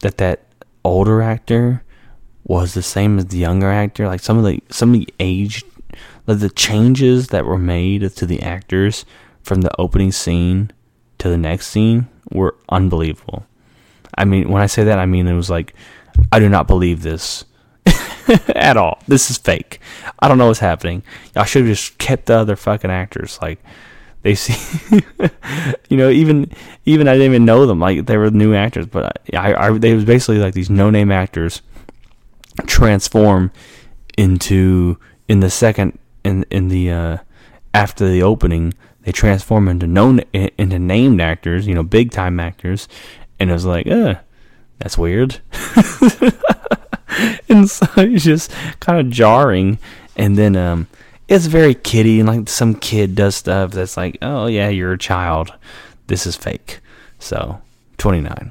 that 0.00 0.18
that 0.18 0.44
older 0.84 1.22
actor 1.22 1.82
was 2.46 2.74
the 2.74 2.82
same 2.82 3.18
as 3.18 3.26
the 3.26 3.38
younger 3.38 3.70
actor. 3.70 4.06
Like 4.06 4.20
some 4.20 4.38
of 4.38 4.44
the 4.44 4.62
some 4.70 4.94
of 4.94 5.00
the 5.00 5.08
age, 5.18 5.64
like 6.26 6.38
the 6.38 6.48
changes 6.48 7.28
that 7.28 7.44
were 7.44 7.58
made 7.58 8.08
to 8.16 8.26
the 8.26 8.40
actors 8.42 9.04
from 9.42 9.60
the 9.60 9.80
opening 9.80 10.12
scene 10.12 10.70
to 11.18 11.28
the 11.28 11.36
next 11.36 11.68
scene 11.68 12.08
were 12.30 12.56
unbelievable. 12.68 13.44
I 14.16 14.24
mean, 14.24 14.48
when 14.48 14.62
I 14.62 14.66
say 14.66 14.84
that, 14.84 14.98
I 14.98 15.06
mean 15.06 15.26
it 15.26 15.34
was 15.34 15.50
like 15.50 15.74
I 16.32 16.38
do 16.38 16.48
not 16.48 16.68
believe 16.68 17.02
this 17.02 17.44
at 18.54 18.76
all. 18.76 19.02
This 19.08 19.30
is 19.30 19.38
fake. 19.38 19.80
I 20.20 20.28
don't 20.28 20.38
know 20.38 20.46
what's 20.46 20.60
happening. 20.60 21.02
I 21.34 21.44
should 21.44 21.62
have 21.62 21.76
just 21.76 21.98
kept 21.98 22.26
the 22.26 22.38
other 22.38 22.56
fucking 22.56 22.90
actors. 22.90 23.40
Like 23.42 23.58
they 24.22 24.34
see, 24.36 25.02
you 25.88 25.96
know, 25.96 26.10
even 26.10 26.52
even 26.84 27.08
I 27.08 27.14
didn't 27.14 27.32
even 27.32 27.44
know 27.44 27.66
them. 27.66 27.80
Like 27.80 28.06
they 28.06 28.16
were 28.16 28.30
new 28.30 28.54
actors, 28.54 28.86
but 28.86 29.20
I, 29.34 29.52
I, 29.52 29.66
I 29.66 29.78
they 29.78 29.94
was 29.94 30.04
basically 30.04 30.38
like 30.38 30.54
these 30.54 30.70
no 30.70 30.90
name 30.90 31.10
actors 31.10 31.60
transform 32.66 33.50
into 34.16 34.98
in 35.28 35.40
the 35.40 35.50
second 35.50 35.98
in 36.24 36.44
in 36.50 36.68
the 36.68 36.90
uh, 36.90 37.16
after 37.74 38.08
the 38.08 38.22
opening 38.22 38.72
they 39.06 39.12
transform 39.12 39.68
into 39.68 39.86
known 39.86 40.18
into 40.32 40.80
named 40.80 41.20
actors, 41.20 41.68
you 41.68 41.74
know, 41.74 41.84
big 41.84 42.10
time 42.10 42.40
actors, 42.40 42.88
and 43.38 43.50
it 43.50 43.52
was 43.52 43.64
like, 43.64 43.86
uh, 43.86 44.16
that's 44.78 44.98
weird. 44.98 45.40
and 47.48 47.70
so 47.70 47.86
it's 47.96 48.24
just 48.24 48.50
kind 48.80 48.98
of 48.98 49.08
jarring. 49.08 49.78
And 50.16 50.36
then 50.36 50.56
um, 50.56 50.88
it's 51.28 51.46
very 51.46 51.72
kiddie, 51.72 52.18
and 52.18 52.28
like 52.28 52.48
some 52.48 52.74
kid 52.74 53.14
does 53.14 53.36
stuff 53.36 53.70
that's 53.70 53.96
like, 53.96 54.18
oh 54.22 54.46
yeah, 54.46 54.70
you're 54.70 54.94
a 54.94 54.98
child. 54.98 55.52
This 56.08 56.26
is 56.26 56.34
fake. 56.34 56.80
So 57.20 57.62
29. 57.98 58.50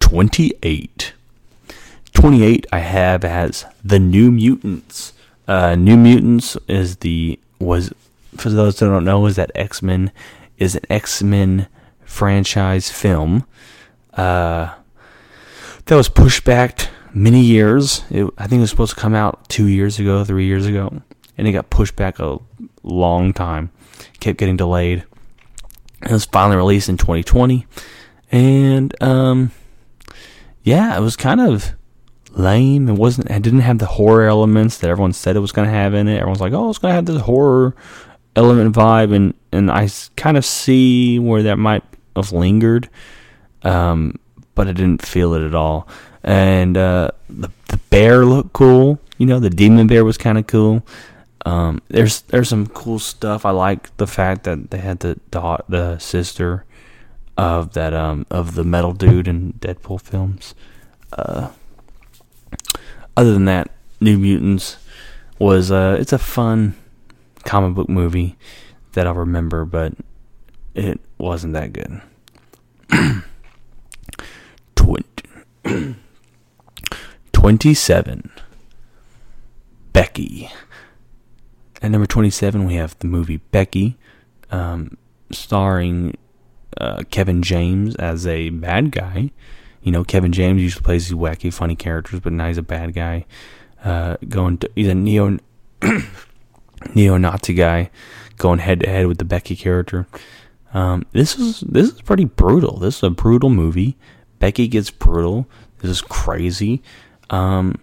28. 0.00 1.12
28 2.16 2.66
I 2.72 2.78
have 2.78 3.26
as 3.26 3.66
The 3.84 3.98
New 3.98 4.32
Mutants. 4.32 5.12
Uh, 5.46 5.74
New 5.74 5.98
Mutants 5.98 6.56
is 6.66 6.96
the 6.96 7.38
was 7.58 7.92
for 8.38 8.48
those 8.48 8.78
that 8.78 8.86
don't 8.86 9.04
know 9.04 9.26
is 9.26 9.36
that 9.36 9.50
X 9.54 9.82
Men 9.82 10.10
is 10.56 10.74
an 10.74 10.82
X 10.88 11.22
Men 11.22 11.68
franchise 12.06 12.90
film 12.90 13.46
uh, 14.14 14.74
that 15.84 15.94
was 15.94 16.08
pushed 16.08 16.44
back 16.44 16.88
many 17.12 17.42
years. 17.42 18.02
It, 18.08 18.26
I 18.38 18.46
think 18.46 18.60
it 18.60 18.62
was 18.62 18.70
supposed 18.70 18.94
to 18.94 19.00
come 19.00 19.14
out 19.14 19.46
two 19.50 19.66
years 19.66 19.98
ago, 19.98 20.24
three 20.24 20.46
years 20.46 20.64
ago, 20.64 21.02
and 21.36 21.46
it 21.46 21.52
got 21.52 21.68
pushed 21.68 21.96
back 21.96 22.18
a 22.18 22.38
long 22.82 23.34
time. 23.34 23.70
Kept 24.20 24.38
getting 24.38 24.56
delayed. 24.56 25.04
It 26.00 26.12
was 26.12 26.24
finally 26.24 26.56
released 26.56 26.88
in 26.88 26.96
2020, 26.96 27.66
and 28.32 29.02
um, 29.02 29.50
yeah, 30.62 30.96
it 30.96 31.00
was 31.00 31.14
kind 31.14 31.42
of 31.42 31.74
lame. 32.36 32.88
It 32.88 32.94
wasn't. 32.94 33.30
It 33.30 33.42
didn't 33.42 33.60
have 33.60 33.78
the 33.78 33.86
horror 33.86 34.26
elements 34.28 34.78
that 34.78 34.90
everyone 34.90 35.12
said 35.12 35.36
it 35.36 35.40
was 35.40 35.52
going 35.52 35.66
to 35.66 35.74
have 35.74 35.94
in 35.94 36.08
it. 36.08 36.18
Everyone's 36.18 36.40
like, 36.40 36.52
"Oh, 36.52 36.70
it's 36.70 36.78
going 36.78 36.92
to 36.92 36.96
have 36.96 37.06
this 37.06 37.22
horror 37.22 37.74
element 38.36 38.74
vibe," 38.74 39.14
and 39.14 39.34
and 39.52 39.70
I 39.70 39.88
kind 40.16 40.36
of 40.36 40.44
see 40.44 41.18
where 41.18 41.42
that 41.44 41.58
might 41.58 41.82
have 42.14 42.32
lingered, 42.32 42.88
um, 43.62 44.18
but 44.54 44.68
I 44.68 44.72
didn't 44.72 45.04
feel 45.04 45.34
it 45.34 45.44
at 45.44 45.54
all. 45.54 45.88
And 46.22 46.76
uh, 46.76 47.10
the 47.28 47.50
the 47.68 47.78
bear 47.90 48.24
looked 48.24 48.52
cool. 48.52 49.00
You 49.18 49.26
know, 49.26 49.40
the 49.40 49.50
demon 49.50 49.86
bear 49.86 50.04
was 50.04 50.18
kind 50.18 50.38
of 50.38 50.46
cool. 50.46 50.86
Um, 51.44 51.80
there's 51.88 52.22
there's 52.22 52.48
some 52.48 52.66
cool 52.66 52.98
stuff. 52.98 53.46
I 53.46 53.50
like 53.50 53.96
the 53.96 54.06
fact 54.06 54.44
that 54.44 54.70
they 54.70 54.78
had 54.78 55.00
the 55.00 55.18
the, 55.30 55.58
the 55.68 55.98
sister 55.98 56.64
of 57.38 57.74
that 57.74 57.92
um 57.92 58.26
of 58.30 58.54
the 58.54 58.64
metal 58.64 58.92
dude 58.92 59.28
in 59.28 59.52
Deadpool 59.54 60.00
films. 60.00 60.54
Uh, 61.12 61.50
other 63.16 63.32
than 63.32 63.46
that, 63.46 63.70
New 64.00 64.18
Mutants 64.18 64.76
was 65.38 65.70
uh, 65.70 65.96
it's 65.98 66.12
a 66.12 66.18
fun 66.18 66.74
comic 67.44 67.74
book 67.74 67.88
movie 67.88 68.36
that 68.92 69.06
I'll 69.06 69.14
remember, 69.14 69.64
but 69.64 69.94
it 70.74 71.00
wasn't 71.18 71.54
that 71.54 71.72
good. 71.72 72.02
20, 74.76 75.04
27. 77.32 78.30
Becky. 79.92 80.50
At 81.80 81.90
number 81.90 82.06
27, 82.06 82.66
we 82.66 82.74
have 82.74 82.98
the 82.98 83.06
movie 83.06 83.38
Becky, 83.38 83.96
um, 84.50 84.96
starring 85.30 86.16
uh, 86.78 87.02
Kevin 87.10 87.42
James 87.42 87.96
as 87.96 88.26
a 88.26 88.50
bad 88.50 88.90
guy. 88.90 89.30
You 89.86 89.92
know, 89.92 90.02
Kevin 90.02 90.32
James 90.32 90.60
usually 90.60 90.82
plays 90.82 91.08
these 91.08 91.16
wacky, 91.16 91.54
funny 91.54 91.76
characters, 91.76 92.18
but 92.18 92.32
now 92.32 92.48
he's 92.48 92.58
a 92.58 92.62
bad 92.62 92.92
guy. 92.92 93.24
Uh, 93.84 94.16
going 94.28 94.58
to, 94.58 94.70
he's 94.74 94.88
a 94.88 94.96
neo 94.96 95.38
neo 96.96 97.16
Nazi 97.16 97.54
guy 97.54 97.90
going 98.36 98.58
head 98.58 98.80
to 98.80 98.88
head 98.88 99.06
with 99.06 99.18
the 99.18 99.24
Becky 99.24 99.54
character. 99.54 100.08
Um, 100.74 101.06
this 101.12 101.38
is 101.38 101.60
this 101.60 101.92
is 101.92 102.02
pretty 102.02 102.24
brutal. 102.24 102.78
This 102.78 102.96
is 102.96 103.02
a 103.04 103.10
brutal 103.10 103.48
movie. 103.48 103.96
Becky 104.40 104.66
gets 104.66 104.90
brutal. 104.90 105.48
This 105.78 105.92
is 105.92 106.00
crazy. 106.00 106.82
Um, 107.30 107.76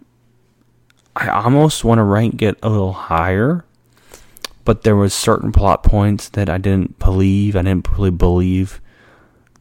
I 1.16 1.30
almost 1.30 1.86
want 1.86 2.00
to 2.00 2.04
rank 2.04 2.42
it 2.42 2.58
a 2.62 2.70
little 2.70 2.92
higher, 2.92 3.64
but 4.66 4.84
there 4.84 4.98
was 4.98 5.14
certain 5.14 5.54
plot 5.54 5.84
points 5.84 6.28
that 6.28 6.50
I 6.50 6.58
didn't 6.58 7.00
believe. 7.00 7.56
I 7.56 7.62
didn't 7.62 7.88
really 7.94 8.12
believe 8.12 8.82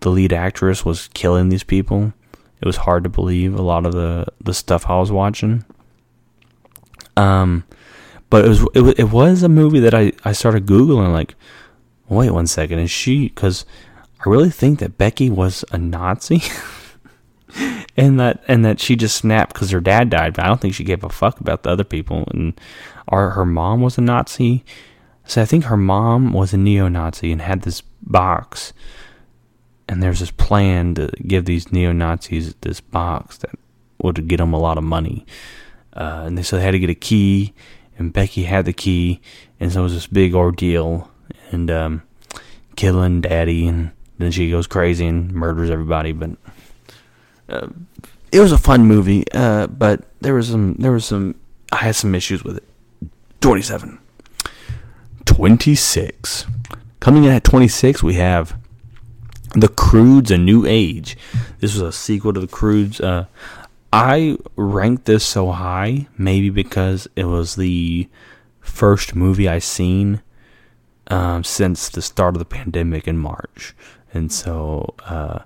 the 0.01 0.11
lead 0.11 0.33
actress 0.33 0.85
was 0.85 1.07
killing 1.15 1.49
these 1.49 1.63
people 1.63 2.13
it 2.63 2.67
was 2.67 2.77
hard 2.79 3.03
to 3.05 3.11
believe 3.11 3.55
a 3.55 3.63
lot 3.63 3.85
of 3.85 3.93
the 3.93 4.27
the 4.41 4.55
stuff 4.55 4.89
I 4.89 4.99
was 4.99 5.11
watching. 5.11 5.65
Um, 7.17 7.65
but 8.31 8.45
it 8.45 8.49
was 8.49 8.63
it, 8.75 8.99
it 9.01 9.11
was 9.11 9.43
a 9.43 9.49
movie 9.49 9.81
that 9.81 9.95
I 9.95 10.13
I 10.25 10.33
started 10.33 10.67
googling 10.67 11.13
like, 11.13 11.35
wait 12.09 12.31
one 12.31 12.47
second, 12.47 12.79
is 12.79 12.91
she? 12.91 13.29
Because 13.29 13.67
I 14.25 14.31
really 14.31 14.51
think 14.51 14.79
that 14.79 14.97
Becky 14.97 15.29
was 15.29 15.65
a 15.73 15.79
Nazi. 15.79 16.43
and 17.97 18.19
that 18.21 18.43
and 18.49 18.65
that 18.65 18.81
she 18.81 18.97
just 18.97 19.17
snapped 19.17 19.53
because 19.53 19.71
her 19.71 19.81
dad 19.81 20.09
died, 20.09 20.35
but 20.35 20.45
I 20.45 20.49
don't 20.49 20.61
think 20.61 20.75
she 20.75 20.85
gave 20.85 21.05
a 21.05 21.09
fuck 21.09 21.41
about 21.41 21.65
the 21.65 21.71
other 21.71 21.85
people. 21.85 22.25
And 22.33 22.59
or 23.09 23.31
her 23.31 23.45
mom 23.45 23.81
was 23.81 23.99
a 23.99 24.01
Nazi. 24.01 24.65
So 25.25 25.43
I 25.43 25.45
think 25.45 25.65
her 25.65 25.77
mom 25.77 26.33
was 26.33 26.53
a 26.53 26.57
neo-Nazi 26.57 27.31
and 27.31 27.43
had 27.43 27.63
this 27.63 27.81
box, 28.03 28.73
and 29.93 30.03
there's 30.03 30.21
this 30.21 30.31
plan 30.31 30.95
to 30.95 31.11
give 31.27 31.45
these 31.45 31.71
neo-Nazis 31.71 32.55
this 32.63 32.81
box 32.81 33.37
that 33.37 33.51
would 33.99 34.27
get 34.27 34.39
them 34.39 34.55
a 34.55 34.59
lot 34.59 34.79
of 34.79 34.85
money. 34.85 35.27
Uh, 35.93 36.23
and 36.25 36.39
they 36.39 36.43
so 36.43 36.57
they 36.57 36.63
had 36.63 36.71
to 36.71 36.79
get 36.79 36.89
a 36.89 36.95
key, 36.95 37.53
and 37.99 38.11
Becky 38.11 38.45
had 38.45 38.65
the 38.65 38.73
key, 38.73 39.21
and 39.61 39.71
so 39.71 39.81
it 39.81 39.83
was 39.83 39.93
this 39.93 40.07
big 40.07 40.35
ordeal, 40.35 41.11
and 41.51 41.71
um, 41.71 42.03
killing 42.75 43.21
Daddy, 43.21 43.69
and 43.69 43.91
then 44.17 44.31
she 44.31 44.51
goes 44.51 44.67
crazy 44.67 45.07
and 45.07 45.31
murders 45.31 45.69
everybody. 45.69 46.13
But 46.13 46.31
uh, 47.51 47.69
it 48.33 48.41
was 48.41 48.53
a 48.53 48.59
fun 48.59 48.87
movie, 48.87 49.27
uh, 49.35 49.67
but 49.67 50.05
there 50.23 50.33
was 50.33 50.49
some 50.49 50.77
there 50.79 50.93
was 50.93 51.05
some 51.05 51.35
I 51.71 51.77
had 51.77 51.97
some 51.97 52.15
issues 52.15 52.43
with 52.43 52.57
it. 52.57 52.65
Twenty 53.43 53.63
seven. 53.63 53.99
26. 55.27 56.47
Coming 57.01 57.25
in 57.25 57.31
at 57.31 57.45
26, 57.45 58.03
we 58.03 58.15
have 58.15 58.57
The 59.55 59.69
Croods 59.69 60.31
A 60.31 60.39
New 60.39 60.65
Age. 60.67 61.17
This 61.61 61.75
was 61.75 61.83
a 61.83 61.93
sequel 61.93 62.33
to 62.33 62.41
The 62.41 62.47
Croods. 62.47 63.01
Uh, 63.01 63.27
I 63.93 64.39
ranked 64.57 65.05
this 65.05 65.25
so 65.27 65.51
high, 65.53 66.09
maybe 66.17 66.49
because 66.49 67.07
it 67.17 67.27
was 67.27 67.57
the 67.57 68.09
first 68.61 69.15
movie 69.15 69.49
I 69.49 69.59
seen 69.59 70.23
um, 71.09 71.45
since 71.45 71.91
the 71.91 72.01
start 72.01 72.35
of 72.35 72.39
the 72.39 72.47
pandemic 72.47 73.07
in 73.07 73.19
March. 73.19 73.75
And 74.15 74.33
so 74.33 74.95
uh, 75.05 75.41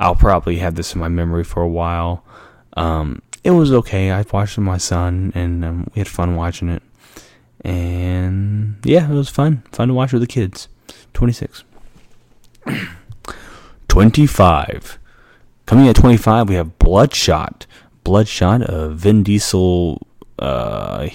I'll 0.00 0.16
probably 0.16 0.56
have 0.56 0.74
this 0.74 0.94
in 0.94 1.00
my 1.00 1.08
memory 1.08 1.44
for 1.44 1.62
a 1.62 1.68
while. 1.68 2.24
Um, 2.76 3.22
it 3.44 3.52
was 3.52 3.72
okay. 3.72 4.10
I 4.10 4.24
watched 4.32 4.54
it 4.54 4.60
with 4.60 4.66
my 4.66 4.78
son, 4.78 5.32
and 5.34 5.64
um, 5.64 5.90
we 5.94 6.00
had 6.00 6.08
fun 6.08 6.34
watching 6.34 6.68
it. 6.68 6.82
And 7.64 8.78
yeah, 8.84 9.08
it 9.08 9.14
was 9.14 9.28
fun. 9.28 9.62
Fun 9.70 9.88
to 9.88 9.94
watch 9.94 10.12
with 10.12 10.22
the 10.22 10.26
kids. 10.26 10.68
26. 11.14 11.62
25. 13.92 14.98
Coming 15.66 15.86
at 15.86 15.96
25, 15.96 16.48
we 16.48 16.54
have 16.54 16.78
Bloodshot. 16.78 17.66
Bloodshot, 18.04 18.62
a 18.62 18.88
Vin 18.88 19.22
Diesel 19.22 20.06
uh, 20.38 21.10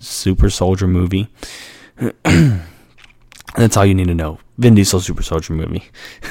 super 0.00 0.48
soldier 0.48 0.86
movie. 0.86 1.28
That's 3.56 3.76
all 3.76 3.84
you 3.84 3.94
need 3.94 4.06
to 4.06 4.14
know. 4.14 4.38
Vin 4.56 4.74
Diesel 4.74 5.00
super 5.00 5.22
soldier 5.22 5.52
movie. 5.52 5.84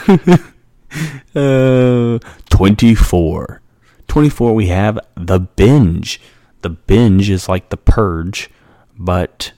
uh, 1.36 2.18
24. 2.50 3.62
24, 4.08 4.56
we 4.56 4.68
have 4.70 5.00
The 5.14 5.40
Binge. 5.42 6.20
The 6.64 6.72
Binge 6.72 7.30
is 7.30 7.48
like 7.48 7.70
The 7.70 7.78
Purge 7.78 8.50
but 8.98 9.52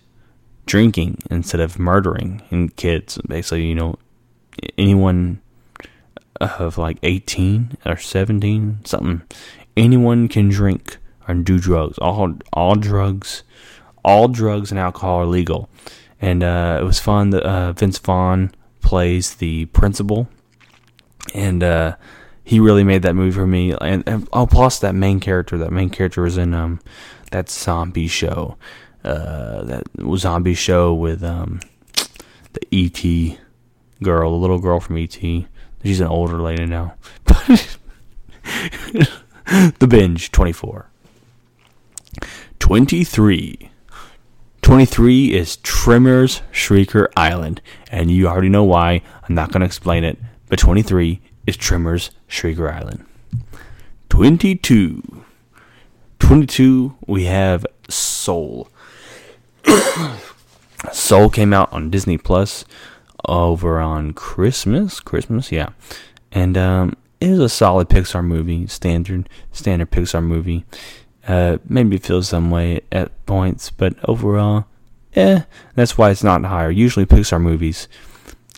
drinking 0.65 1.19
instead 1.31 1.61
of 1.61 1.79
murdering 1.79 2.41
in 2.51 2.67
kids. 2.67 3.17
Basically, 3.25 3.67
you 3.67 3.75
know, 3.75 3.95
anyone 4.77 5.39
of 6.39 6.77
like 6.77 6.97
18 7.03 7.77
or 7.85 7.97
17, 7.97 8.79
something, 8.85 9.21
anyone 9.75 10.27
can 10.27 10.49
drink 10.49 10.97
or 11.27 11.35
do 11.35 11.59
drugs. 11.59 11.97
All 11.99 12.35
all 12.53 12.75
drugs, 12.75 13.43
all 14.03 14.27
drugs 14.27 14.71
and 14.71 14.79
alcohol 14.79 15.21
are 15.21 15.25
legal. 15.25 15.69
And 16.21 16.43
uh, 16.43 16.79
it 16.81 16.83
was 16.83 16.99
fun. 16.99 17.29
That 17.29 17.43
uh, 17.43 17.71
Vince 17.73 17.97
Vaughn 17.97 18.51
plays 18.81 19.35
the 19.35 19.65
principal, 19.67 20.27
and 21.33 21.63
uh, 21.63 21.95
he 22.43 22.59
really 22.59 22.83
made 22.83 23.03
that 23.03 23.15
movie 23.15 23.31
for 23.31 23.47
me. 23.47 23.73
And, 23.79 24.03
and 24.05 24.27
oh, 24.33 24.45
plus 24.45 24.79
that 24.79 24.95
main 24.95 25.21
character. 25.21 25.57
That 25.57 25.71
main 25.71 25.89
character 25.89 26.23
was 26.23 26.37
in 26.37 26.53
um, 26.53 26.81
that 27.31 27.49
zombie 27.49 28.07
show 28.07 28.57
uh, 29.03 29.63
that 29.63 29.83
zombie 30.17 30.53
show 30.53 30.93
with 30.93 31.23
um, 31.23 31.59
the 32.53 32.67
ET 32.71 33.37
girl, 34.03 34.31
the 34.31 34.37
little 34.37 34.59
girl 34.59 34.79
from 34.79 34.97
ET. 34.97 35.17
She's 35.83 36.01
an 36.01 36.07
older 36.07 36.41
lady 36.41 36.65
now. 36.65 36.95
the 39.79 39.87
binge 39.87 40.31
24. 40.31 40.89
23. 42.59 43.71
23 44.61 45.33
is 45.33 45.57
Tremors 45.57 46.41
Shrieker 46.51 47.07
Island. 47.15 47.61
And 47.91 48.11
you 48.11 48.27
already 48.27 48.49
know 48.49 48.63
why. 48.63 49.01
I'm 49.27 49.35
not 49.35 49.51
going 49.51 49.61
to 49.61 49.65
explain 49.65 50.03
it. 50.03 50.19
But 50.47 50.59
23 50.59 51.21
is 51.47 51.57
Tremors 51.57 52.11
Shrieker 52.29 52.71
Island. 52.71 53.05
22. 54.09 55.23
22, 56.19 56.95
we 57.07 57.23
have 57.23 57.65
Soul. 57.87 58.67
Soul 60.91 61.29
came 61.29 61.53
out 61.53 61.71
on 61.73 61.89
Disney 61.89 62.17
Plus 62.17 62.65
over 63.25 63.79
on 63.79 64.13
Christmas. 64.13 64.99
Christmas, 64.99 65.51
yeah, 65.51 65.69
and 66.31 66.57
um, 66.57 66.95
it 67.19 67.29
was 67.29 67.39
a 67.39 67.49
solid 67.49 67.89
Pixar 67.89 68.23
movie, 68.23 68.67
standard 68.67 69.29
standard 69.51 69.91
Pixar 69.91 70.23
movie. 70.23 70.65
Uh, 71.27 71.57
maybe 71.67 71.97
feel 71.97 72.23
some 72.23 72.49
way 72.49 72.81
at 72.91 73.25
points, 73.25 73.69
but 73.69 73.95
overall, 74.07 74.65
eh. 75.15 75.41
That's 75.75 75.97
why 75.97 76.09
it's 76.09 76.23
not 76.23 76.43
higher. 76.45 76.71
Usually 76.71 77.05
Pixar 77.05 77.41
movies, 77.41 77.87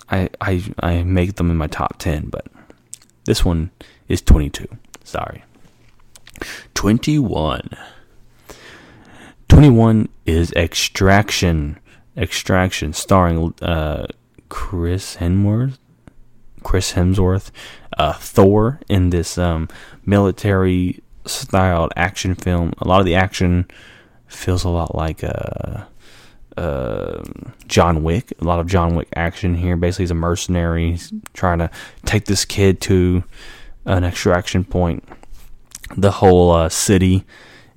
I 0.09 0.29
I 0.39 0.63
I 0.79 1.03
make 1.03 1.35
them 1.35 1.49
in 1.51 1.57
my 1.57 1.67
top 1.67 1.97
ten, 1.97 2.29
but 2.29 2.45
this 3.25 3.43
one 3.43 3.71
is 4.07 4.21
twenty 4.21 4.49
two. 4.49 4.67
Sorry, 5.03 5.43
twenty 6.73 7.19
one. 7.19 7.69
21 9.51 10.07
is 10.25 10.53
Extraction. 10.53 11.77
Extraction, 12.15 12.93
starring 12.93 13.53
uh, 13.61 14.07
Chris 14.51 15.15
Hemsworth. 15.15 15.77
Chris 16.61 16.93
Hemsworth, 16.93 17.51
uh, 17.97 18.13
Thor 18.13 18.81
in 18.89 19.09
this 19.09 19.37
um, 19.37 19.67
military 20.05 21.01
styled 21.25 21.91
action 21.95 22.35
film. 22.35 22.73
A 22.79 22.87
lot 22.87 22.99
of 22.99 23.05
the 23.05 23.15
action 23.15 23.65
feels 24.27 24.63
a 24.63 24.69
lot 24.69 24.93
like 24.93 25.23
uh, 25.23 25.85
uh, 26.57 27.23
John 27.67 28.03
Wick. 28.03 28.33
A 28.41 28.43
lot 28.43 28.59
of 28.59 28.67
John 28.67 28.95
Wick 28.95 29.07
action 29.15 29.55
here. 29.55 29.77
Basically, 29.77 30.03
he's 30.03 30.11
a 30.11 30.15
mercenary 30.15 30.91
he's 30.91 31.13
trying 31.33 31.59
to 31.59 31.71
take 32.05 32.25
this 32.25 32.45
kid 32.45 32.81
to 32.81 33.23
an 33.85 34.03
extraction 34.03 34.65
point. 34.65 35.07
The 35.95 36.11
whole 36.11 36.51
uh, 36.51 36.69
city 36.69 37.25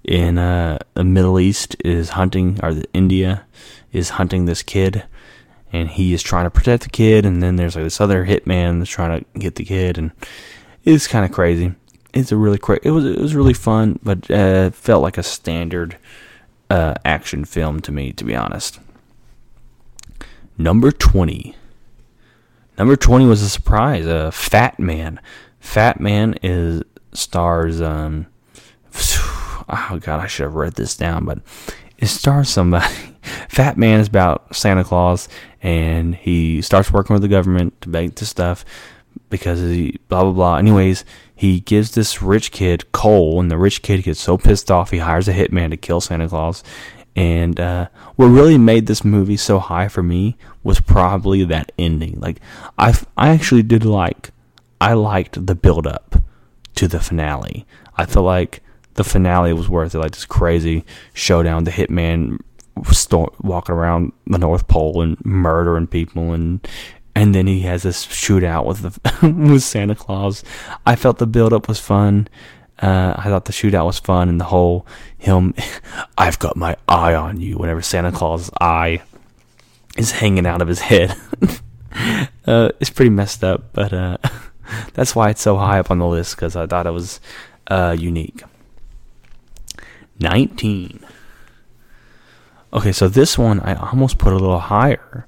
in 0.02 0.38
uh, 0.38 0.78
the 0.94 1.04
Middle 1.04 1.38
East 1.38 1.76
is 1.84 2.10
hunting, 2.10 2.58
or 2.62 2.74
the 2.74 2.84
India 2.92 3.46
is 3.92 4.10
hunting 4.10 4.44
this 4.44 4.62
kid, 4.62 5.04
and 5.74 5.90
he 5.90 6.14
is 6.14 6.22
trying 6.22 6.44
to 6.44 6.50
protect 6.50 6.84
the 6.84 6.88
kid. 6.88 7.26
And 7.26 7.42
then 7.42 7.56
there's 7.56 7.74
like 7.74 7.84
this 7.84 8.00
other 8.00 8.24
hitman 8.24 8.78
that's 8.78 8.90
trying 8.90 9.18
to 9.20 9.38
get 9.38 9.56
the 9.56 9.64
kid, 9.64 9.98
and 9.98 10.12
it's 10.84 11.08
kind 11.08 11.24
of 11.24 11.32
crazy. 11.32 11.74
It's 12.14 12.30
a 12.30 12.36
really 12.36 12.58
cra- 12.58 12.78
it 12.82 12.92
was 12.92 13.04
it 13.04 13.18
was 13.18 13.34
really 13.34 13.54
fun, 13.54 13.98
but 14.02 14.30
uh, 14.30 14.70
felt 14.70 15.02
like 15.02 15.18
a 15.18 15.22
standard 15.24 15.98
uh, 16.70 16.94
action 17.04 17.44
film 17.44 17.80
to 17.80 17.92
me, 17.92 18.12
to 18.12 18.24
be 18.24 18.36
honest. 18.36 18.78
Number 20.56 20.92
twenty. 20.92 21.56
Number 22.78 22.94
twenty 22.94 23.26
was 23.26 23.42
a 23.42 23.48
surprise. 23.48 24.06
Uh, 24.06 24.30
Fat 24.30 24.78
Man. 24.78 25.20
Fat 25.58 25.98
Man 25.98 26.36
is 26.42 26.82
stars 27.12 27.80
um 27.80 28.26
oh 29.68 29.98
god, 30.00 30.20
I 30.20 30.28
should 30.28 30.44
have 30.44 30.54
read 30.54 30.74
this 30.74 30.96
down, 30.96 31.24
but 31.24 31.40
it 31.98 32.06
stars 32.06 32.48
somebody. 32.48 32.92
Fat 33.48 33.78
Man 33.78 34.00
is 34.00 34.08
about 34.08 34.54
Santa 34.54 34.84
Claus, 34.84 35.28
and 35.62 36.14
he 36.14 36.60
starts 36.60 36.92
working 36.92 37.14
with 37.14 37.22
the 37.22 37.28
government 37.28 37.80
to 37.82 37.88
make 37.88 38.16
this 38.16 38.28
stuff 38.28 38.64
because 39.30 39.60
he 39.60 39.98
blah 40.08 40.22
blah 40.22 40.32
blah. 40.32 40.56
Anyways, 40.56 41.04
he 41.34 41.60
gives 41.60 41.92
this 41.92 42.22
rich 42.22 42.52
kid 42.52 42.90
coal, 42.92 43.40
and 43.40 43.50
the 43.50 43.58
rich 43.58 43.82
kid 43.82 44.02
gets 44.02 44.20
so 44.20 44.36
pissed 44.36 44.70
off 44.70 44.90
he 44.90 44.98
hires 44.98 45.28
a 45.28 45.32
hitman 45.32 45.70
to 45.70 45.76
kill 45.76 46.00
Santa 46.00 46.28
Claus. 46.28 46.62
And 47.16 47.60
uh, 47.60 47.88
what 48.16 48.26
really 48.26 48.58
made 48.58 48.86
this 48.86 49.04
movie 49.04 49.36
so 49.36 49.60
high 49.60 49.88
for 49.88 50.02
me 50.02 50.36
was 50.64 50.80
probably 50.80 51.44
that 51.44 51.70
ending. 51.78 52.20
Like 52.20 52.40
I, 52.76 52.94
I 53.16 53.28
actually 53.28 53.62
did 53.62 53.84
like, 53.84 54.30
I 54.80 54.94
liked 54.94 55.46
the 55.46 55.54
build 55.54 55.86
up 55.86 56.16
to 56.74 56.88
the 56.88 56.98
finale. 56.98 57.66
I 57.96 58.06
felt 58.06 58.26
like 58.26 58.63
the 58.94 59.04
finale 59.04 59.52
was 59.52 59.68
worth 59.68 59.94
it. 59.94 59.98
Like 59.98 60.12
this 60.12 60.24
crazy 60.24 60.84
showdown, 61.12 61.64
the 61.64 61.70
hitman 61.70 62.38
walking 62.76 63.74
around 63.74 64.12
the 64.26 64.38
North 64.38 64.66
Pole 64.68 65.02
and 65.02 65.24
murdering 65.24 65.86
people, 65.86 66.32
and 66.32 66.66
and 67.14 67.34
then 67.34 67.46
he 67.46 67.60
has 67.60 67.82
this 67.82 68.06
shootout 68.06 68.66
with 68.66 68.82
the 68.82 69.28
with 69.50 69.62
Santa 69.62 69.94
Claus. 69.94 70.42
I 70.86 70.96
felt 70.96 71.18
the 71.18 71.26
build 71.26 71.52
up 71.52 71.68
was 71.68 71.80
fun. 71.80 72.28
Uh, 72.80 73.14
I 73.16 73.24
thought 73.24 73.44
the 73.44 73.52
shootout 73.52 73.86
was 73.86 74.00
fun, 74.00 74.28
and 74.28 74.40
the 74.40 74.46
whole 74.46 74.86
him, 75.16 75.54
I've 76.18 76.38
got 76.38 76.56
my 76.56 76.76
eye 76.88 77.14
on 77.14 77.40
you. 77.40 77.56
Whenever 77.56 77.82
Santa 77.82 78.10
Claus' 78.10 78.50
eye 78.60 79.02
is 79.96 80.10
hanging 80.10 80.46
out 80.46 80.60
of 80.60 80.68
his 80.68 80.80
head, 80.80 81.16
uh, 82.46 82.70
it's 82.80 82.90
pretty 82.90 83.10
messed 83.10 83.44
up, 83.44 83.72
but 83.72 83.92
uh, 83.92 84.18
that's 84.94 85.14
why 85.14 85.30
it's 85.30 85.42
so 85.42 85.56
high 85.56 85.78
up 85.78 85.90
on 85.90 85.98
the 85.98 86.06
list 86.06 86.34
because 86.34 86.56
I 86.56 86.66
thought 86.66 86.86
it 86.86 86.90
was 86.90 87.20
uh, 87.68 87.96
unique. 87.98 88.42
19. 90.20 91.04
Okay, 92.72 92.92
so 92.92 93.08
this 93.08 93.38
one 93.38 93.60
I 93.60 93.74
almost 93.74 94.18
put 94.18 94.32
a 94.32 94.38
little 94.38 94.58
higher. 94.58 95.26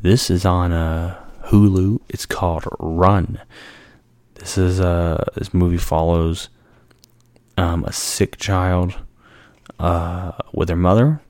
This 0.00 0.30
is 0.30 0.44
on 0.44 0.72
uh, 0.72 1.20
Hulu. 1.46 2.00
It's 2.08 2.26
called 2.26 2.64
Run. 2.78 3.40
This 4.34 4.58
is 4.58 4.80
uh 4.80 5.24
this 5.34 5.52
movie 5.54 5.78
follows 5.78 6.48
um, 7.56 7.84
a 7.84 7.92
sick 7.92 8.36
child 8.36 8.94
uh, 9.78 10.32
with 10.52 10.68
their 10.68 10.76
mother, 10.76 11.20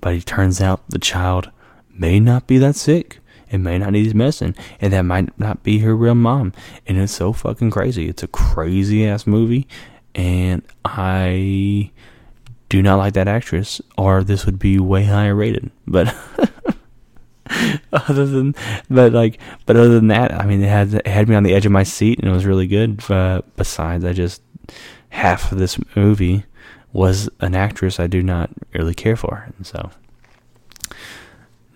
but 0.00 0.14
it 0.14 0.26
turns 0.26 0.60
out 0.60 0.88
the 0.88 0.98
child 0.98 1.50
may 1.90 2.20
not 2.20 2.46
be 2.46 2.58
that 2.58 2.76
sick. 2.76 3.18
It 3.50 3.58
may 3.58 3.78
not 3.78 3.92
need 3.92 4.04
his 4.04 4.14
medicine, 4.14 4.54
and 4.80 4.92
that 4.92 5.02
might 5.02 5.38
not 5.38 5.62
be 5.62 5.80
her 5.80 5.94
real 5.94 6.14
mom. 6.14 6.54
And 6.86 6.98
it's 6.98 7.12
so 7.12 7.32
fucking 7.32 7.70
crazy. 7.70 8.08
It's 8.08 8.22
a 8.22 8.28
crazy 8.28 9.06
ass 9.06 9.26
movie, 9.26 9.66
and 10.14 10.62
I 10.84 11.90
do 12.72 12.80
not 12.80 12.96
like 12.96 13.12
that 13.12 13.28
actress, 13.28 13.82
or 13.98 14.24
this 14.24 14.46
would 14.46 14.58
be 14.58 14.78
way 14.78 15.04
higher 15.04 15.34
rated. 15.34 15.70
But 15.86 16.16
other 17.92 18.24
than, 18.24 18.54
but 18.88 19.12
like, 19.12 19.38
but 19.66 19.76
other 19.76 19.90
than 19.90 20.08
that, 20.08 20.32
I 20.32 20.46
mean, 20.46 20.62
it 20.62 20.70
had 20.70 20.94
it 20.94 21.06
had 21.06 21.28
me 21.28 21.34
on 21.34 21.42
the 21.42 21.52
edge 21.52 21.66
of 21.66 21.72
my 21.72 21.82
seat, 21.82 22.18
and 22.18 22.26
it 22.26 22.32
was 22.32 22.46
really 22.46 22.66
good. 22.66 23.02
Uh, 23.10 23.42
besides, 23.56 24.06
I 24.06 24.14
just 24.14 24.40
half 25.10 25.52
of 25.52 25.58
this 25.58 25.78
movie 25.94 26.46
was 26.94 27.28
an 27.40 27.54
actress 27.54 28.00
I 28.00 28.06
do 28.06 28.22
not 28.22 28.48
really 28.72 28.94
care 28.94 29.16
for, 29.16 29.52
and 29.54 29.66
so 29.66 29.90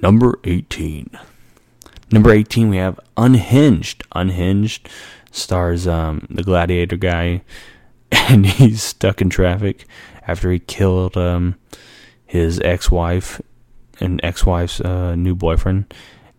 number 0.01 0.41
eighteen. 0.45 1.11
Number 2.09 2.31
18, 2.31 2.69
we 2.69 2.77
have 2.77 3.01
Unhinged. 3.17 4.05
Unhinged 4.13 4.89
stars 5.33 5.89
um, 5.89 6.25
the 6.31 6.45
gladiator 6.45 6.97
guy, 6.97 7.43
and 8.13 8.47
he's 8.47 8.81
stuck 8.81 9.21
in 9.21 9.29
traffic 9.29 9.87
after 10.27 10.51
he 10.51 10.59
killed 10.59 11.17
um, 11.17 11.57
his 12.25 12.61
ex 12.61 12.91
wife 12.91 13.41
and 14.01 14.21
ex 14.23 14.45
wife's 14.45 14.81
uh, 14.81 15.15
new 15.15 15.35
boyfriend. 15.35 15.93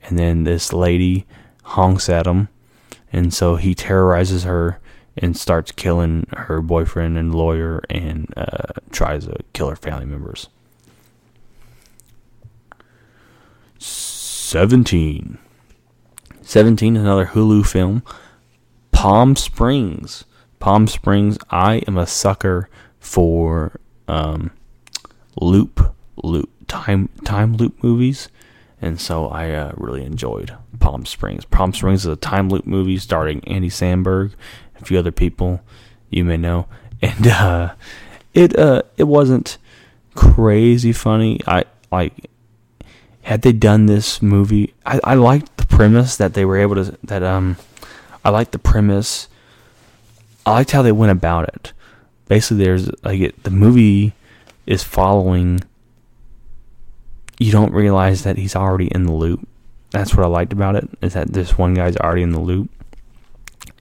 And 0.04 0.18
then 0.18 0.44
this 0.44 0.72
lady 0.72 1.26
honks 1.64 2.08
at 2.08 2.28
him, 2.28 2.48
and 3.12 3.34
so 3.34 3.56
he 3.56 3.76
terrorizes 3.76 4.44
her 4.44 4.80
and 5.18 5.36
starts 5.36 5.72
killing 5.72 6.28
her 6.38 6.62
boyfriend 6.62 7.18
and 7.18 7.34
lawyer 7.34 7.82
and 7.90 8.32
uh, 8.38 8.74
tries 8.92 9.26
to 9.26 9.38
kill 9.54 9.70
her 9.70 9.76
family 9.76 10.06
members. 10.06 10.48
17. 13.80 15.38
17 16.42 16.96
is 16.96 17.02
another 17.02 17.26
Hulu 17.28 17.66
film. 17.66 18.04
Palm 18.92 19.36
Springs. 19.36 20.24
Palm 20.60 20.88
Springs. 20.88 21.38
I 21.50 21.84
am 21.88 21.98
a 21.98 22.08
sucker 22.08 22.70
for 23.08 23.80
um, 24.10 24.52
loop 25.40 25.96
loop 26.22 26.50
time 26.68 27.08
time 27.24 27.56
loop 27.56 27.82
movies, 27.82 28.28
and 28.82 29.00
so 29.00 29.28
I 29.30 29.52
uh, 29.52 29.72
really 29.78 30.04
enjoyed 30.04 30.56
Palm 30.80 31.06
Springs. 31.06 31.46
Palm 31.46 31.74
Springs 31.74 32.02
is 32.02 32.12
a 32.12 32.18
time 32.18 32.50
loop 32.50 32.68
movie 32.68 32.98
starring 32.98 33.42
Andy 33.48 33.70
Samberg, 33.70 34.34
a 34.80 34.86
few 34.86 35.00
other 35.00 35.12
people 35.12 35.62
you 36.10 36.24
may 36.26 36.38
know, 36.38 36.68
and 37.02 37.28
uh, 37.28 37.74
it 38.34 38.58
uh, 38.60 38.84
it 38.98 39.06
wasn't 39.06 39.58
crazy 40.14 40.92
funny. 40.92 41.40
I 41.48 41.64
like 41.92 42.30
had 43.22 43.42
they 43.42 43.54
done 43.54 43.86
this 43.86 44.22
movie. 44.22 44.74
I, 44.86 45.00
I 45.04 45.14
liked 45.16 45.58
the 45.58 45.66
premise 45.66 46.18
that 46.18 46.34
they 46.34 46.44
were 46.44 46.58
able 46.58 46.76
to 46.76 46.98
that 47.04 47.24
um 47.24 47.56
I 48.26 48.32
liked 48.32 48.52
the 48.52 48.60
premise. 48.60 49.30
I 50.46 50.52
liked 50.52 50.72
how 50.72 50.82
they 50.82 50.92
went 50.92 51.12
about 51.12 51.48
it. 51.50 51.74
Basically, 52.28 52.64
there's 52.64 52.90
like 53.04 53.20
it, 53.20 53.44
the 53.44 53.52
movie 53.52 54.14
is 54.66 54.84
following. 54.84 55.62
You 57.40 57.52
don't 57.52 57.74
realize 57.74 58.24
that 58.24 58.38
he's 58.38 58.56
already 58.56 58.88
in 58.88 59.06
the 59.06 59.14
loop. 59.14 59.48
That's 59.92 60.16
what 60.16 60.26
I 60.26 60.28
liked 60.28 60.54
about 60.54 60.76
it. 60.76 60.90
Is 61.02 61.14
that 61.14 61.34
this 61.34 61.58
one 61.58 61.74
guy's 61.74 61.98
already 61.98 62.24
in 62.24 62.32
the 62.32 62.40
loop, 62.40 62.70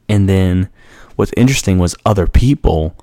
and 0.09 0.29
then 0.29 0.69
what's 1.17 1.33
interesting 1.37 1.79
was 1.79 1.97
other 2.05 2.27
people 2.27 2.95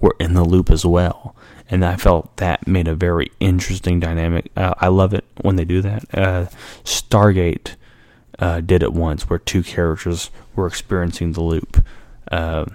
were 0.00 0.14
in 0.20 0.34
the 0.34 0.44
loop 0.44 0.70
as 0.70 0.84
well 0.84 1.36
and 1.68 1.84
I 1.84 1.96
felt 1.96 2.36
that 2.36 2.66
made 2.66 2.88
a 2.88 2.94
very 2.94 3.30
interesting 3.40 4.00
dynamic. 4.00 4.50
Uh, 4.56 4.74
I 4.78 4.88
love 4.88 5.12
it 5.12 5.24
when 5.40 5.56
they 5.56 5.64
do 5.64 5.82
that. 5.82 6.04
Uh, 6.14 6.46
Stargate 6.84 7.74
uh, 8.38 8.60
did 8.60 8.82
it 8.82 8.92
once, 8.92 9.28
where 9.28 9.38
two 9.38 9.62
characters 9.62 10.30
were 10.54 10.66
experiencing 10.66 11.32
the 11.32 11.40
loop, 11.40 11.84
uh, 12.30 12.66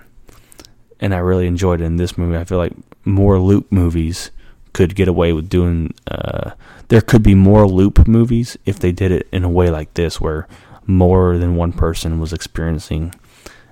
and 1.01 1.13
I 1.13 1.17
really 1.17 1.47
enjoyed 1.47 1.81
it 1.81 1.85
in 1.85 1.97
this 1.97 2.17
movie. 2.17 2.37
I 2.37 2.45
feel 2.45 2.59
like 2.59 2.73
more 3.03 3.39
loop 3.39 3.71
movies 3.71 4.31
could 4.73 4.95
get 4.95 5.07
away 5.07 5.33
with 5.33 5.49
doing. 5.49 5.93
Uh, 6.09 6.51
there 6.87 7.01
could 7.01 7.23
be 7.23 7.35
more 7.35 7.67
loop 7.67 8.07
movies 8.07 8.57
if 8.65 8.79
they 8.79 8.91
did 8.91 9.11
it 9.11 9.27
in 9.31 9.43
a 9.43 9.49
way 9.49 9.69
like 9.69 9.93
this, 9.95 10.21
where 10.21 10.47
more 10.85 11.37
than 11.37 11.55
one 11.55 11.73
person 11.73 12.19
was 12.19 12.31
experiencing 12.31 13.13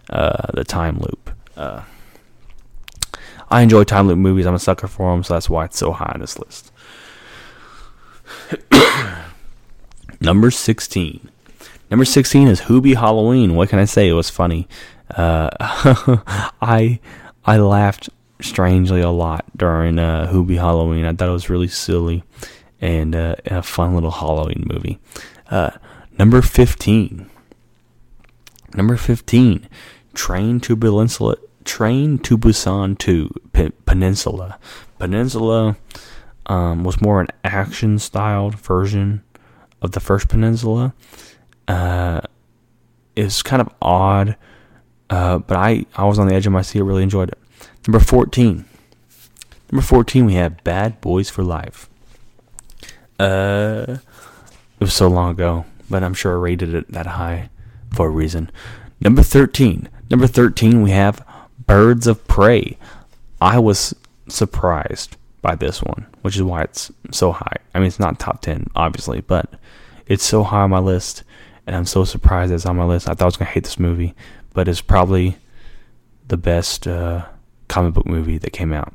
uh, 0.09 0.47
the 0.53 0.63
time 0.63 0.97
loop. 0.99 1.31
Uh, 1.55 1.83
I 3.51 3.61
enjoy 3.61 3.83
time 3.83 4.07
loop 4.07 4.17
movies. 4.17 4.45
I'm 4.45 4.55
a 4.55 4.59
sucker 4.59 4.87
for 4.87 5.11
them, 5.11 5.23
so 5.23 5.35
that's 5.35 5.49
why 5.49 5.65
it's 5.65 5.77
so 5.77 5.91
high 5.91 6.11
on 6.13 6.21
this 6.21 6.39
list. 6.39 6.71
Number 10.21 10.51
16. 10.51 11.29
Number 11.89 12.05
16 12.05 12.47
is 12.47 12.61
Hubie 12.61 12.95
Halloween. 12.95 13.55
What 13.55 13.69
can 13.69 13.79
I 13.79 13.85
say? 13.85 14.07
It 14.07 14.13
was 14.13 14.29
funny. 14.29 14.67
Uh, 15.11 15.49
I 16.61 16.99
I 17.45 17.57
laughed 17.57 18.09
strangely 18.41 19.01
a 19.01 19.09
lot 19.09 19.45
during 19.55 19.99
uh, 19.99 20.29
Hubie 20.31 20.57
Halloween. 20.57 21.05
I 21.05 21.13
thought 21.13 21.29
it 21.29 21.33
was 21.33 21.49
really 21.49 21.67
silly 21.67 22.23
and, 22.81 23.15
uh, 23.15 23.35
a 23.45 23.61
fun 23.61 23.93
little 23.93 24.11
Halloween 24.11 24.65
movie. 24.65 24.99
Uh, 25.49 25.71
number 26.17 26.41
15. 26.41 27.29
Number 28.75 28.95
15. 28.95 29.67
Train 30.13 30.59
to 30.61 30.75
Peninsula, 30.75 31.35
Train 31.65 32.17
to 32.19 32.37
Busan 32.37 32.97
2 32.97 33.29
P- 33.53 33.71
Peninsula. 33.85 34.57
Peninsula 34.97 35.77
um, 36.45 36.83
was 36.83 37.01
more 37.01 37.21
an 37.21 37.27
action 37.43 37.99
styled 37.99 38.55
version 38.55 39.23
of 39.81 39.91
the 39.91 39.99
first 39.99 40.29
Peninsula. 40.29 40.93
Uh, 41.67 42.21
it's 43.15 43.43
kind 43.43 43.61
of 43.61 43.69
odd, 43.81 44.35
uh, 45.09 45.39
but 45.39 45.57
I, 45.57 45.85
I 45.95 46.05
was 46.05 46.19
on 46.19 46.27
the 46.27 46.35
edge 46.35 46.45
of 46.45 46.53
my 46.53 46.61
seat. 46.61 46.79
I 46.79 46.83
really 46.83 47.03
enjoyed 47.03 47.29
it. 47.29 47.37
Number 47.87 47.99
14. 47.99 48.65
Number 49.71 49.85
14, 49.85 50.25
we 50.25 50.33
have 50.33 50.63
Bad 50.63 50.99
Boys 51.01 51.29
for 51.29 51.43
Life. 51.43 51.89
Uh, 53.19 53.97
it 54.79 54.83
was 54.83 54.93
so 54.93 55.07
long 55.07 55.31
ago, 55.31 55.65
but 55.89 56.03
I'm 56.03 56.13
sure 56.13 56.33
I 56.33 56.39
rated 56.39 56.73
it 56.73 56.91
that 56.91 57.05
high 57.05 57.49
for 57.91 58.07
a 58.07 58.11
reason. 58.11 58.49
Number 59.01 59.21
13. 59.21 59.89
Number 60.09 60.27
13, 60.27 60.81
we 60.81 60.91
have 60.91 61.25
Birds 61.67 62.07
of 62.07 62.27
Prey. 62.27 62.77
I 63.39 63.59
was 63.59 63.95
surprised 64.27 65.17
by 65.41 65.55
this 65.55 65.81
one, 65.83 66.07
which 66.21 66.35
is 66.35 66.43
why 66.43 66.63
it's 66.63 66.91
so 67.11 67.31
high. 67.31 67.57
I 67.73 67.79
mean, 67.79 67.87
it's 67.87 67.99
not 67.99 68.19
top 68.19 68.41
10, 68.41 68.67
obviously, 68.75 69.21
but 69.21 69.53
it's 70.07 70.23
so 70.23 70.43
high 70.43 70.61
on 70.61 70.71
my 70.71 70.79
list, 70.79 71.23
and 71.67 71.75
I'm 71.75 71.85
so 71.85 72.03
surprised 72.03 72.51
it's 72.51 72.65
on 72.65 72.77
my 72.77 72.85
list. 72.85 73.07
I 73.07 73.13
thought 73.13 73.21
I 73.21 73.25
was 73.25 73.37
going 73.37 73.47
to 73.47 73.53
hate 73.53 73.63
this 73.65 73.79
movie, 73.79 74.15
but 74.53 74.67
it's 74.67 74.81
probably 74.81 75.37
the 76.27 76.37
best 76.37 76.87
uh, 76.87 77.25
comic 77.67 77.93
book 77.93 78.05
movie 78.05 78.37
that 78.37 78.51
came 78.51 78.73
out. 78.73 78.93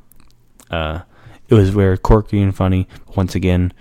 Uh, 0.70 1.00
it 1.48 1.54
was 1.54 1.70
very 1.70 1.98
quirky 1.98 2.40
and 2.40 2.54
funny. 2.54 2.88
Once 3.16 3.34
again, 3.34 3.72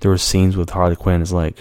there 0.00 0.10
were 0.10 0.18
scenes 0.18 0.56
with 0.56 0.70
Harley 0.70 0.96
Quinn 0.96 1.22
is 1.22 1.32
like, 1.32 1.58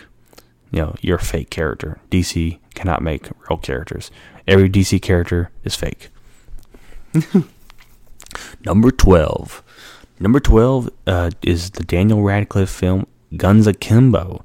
you 0.72 0.82
know, 0.82 0.96
you're 1.02 1.18
a 1.18 1.24
fake 1.24 1.50
character. 1.50 2.00
DC 2.12 2.60
cannot 2.74 3.02
make 3.02 3.30
real 3.50 3.58
characters. 3.58 4.12
Every 4.48 4.70
DC 4.70 5.02
character 5.02 5.50
is 5.64 5.76
fake. 5.76 6.10
Number 8.66 8.92
12. 8.92 9.64
Number 10.20 10.40
12 10.40 10.90
uh, 11.08 11.32
is 11.42 11.72
the 11.72 11.84
Daniel 11.84 12.22
Radcliffe 12.22 12.70
film 12.70 13.08
Guns 13.36 13.68
Akimbo. 13.68 14.44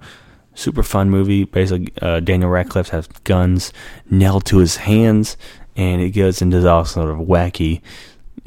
Super 0.60 0.82
fun 0.82 1.10
movie. 1.10 1.44
Basically, 1.44 1.92
uh, 2.00 2.20
Daniel 2.20 2.50
Radcliffe 2.50 2.90
has 2.90 3.06
guns 3.24 3.72
nailed 4.08 4.44
to 4.46 4.58
his 4.58 4.76
hands, 4.76 5.36
and 5.76 6.00
it 6.00 6.10
goes 6.10 6.42
into 6.42 6.68
all 6.68 6.84
sort 6.84 7.10
of 7.10 7.18
wacky 7.18 7.80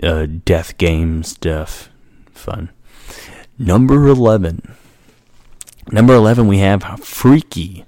uh, 0.01 0.27
death 0.45 0.77
game 0.77 1.23
stuff. 1.23 1.89
Fun. 2.31 2.69
Number 3.57 4.07
11. 4.07 4.75
Number 5.91 6.13
11, 6.13 6.47
we 6.47 6.59
have 6.59 6.83
Freaky. 7.03 7.85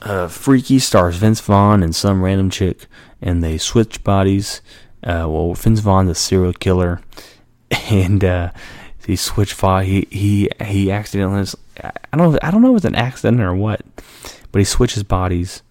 Uh, 0.00 0.28
Freaky 0.28 0.78
stars 0.78 1.16
Vince 1.16 1.40
Vaughn 1.40 1.82
and 1.82 1.94
some 1.94 2.22
random 2.22 2.50
chick, 2.50 2.86
and 3.20 3.42
they 3.42 3.58
switch 3.58 4.02
bodies 4.02 4.60
uh, 5.04 5.26
well, 5.28 5.54
Vince 5.54 5.80
Vaughn's 5.80 6.10
a 6.10 6.14
serial 6.14 6.52
killer, 6.52 7.00
and 7.90 8.24
uh, 8.24 8.52
he 9.04 9.16
switched 9.16 9.54
fire. 9.54 9.82
He 9.84 10.06
he 10.10 10.50
he 10.64 10.90
accidentally. 10.90 11.46
I 11.82 12.16
don't 12.16 12.38
I 12.42 12.50
don't 12.50 12.62
know 12.62 12.72
if 12.72 12.78
it's 12.78 12.84
an 12.84 12.94
accident 12.94 13.40
or 13.40 13.54
what, 13.54 13.82
but 14.50 14.58
he 14.58 14.64
switches 14.64 15.02
bodies 15.02 15.62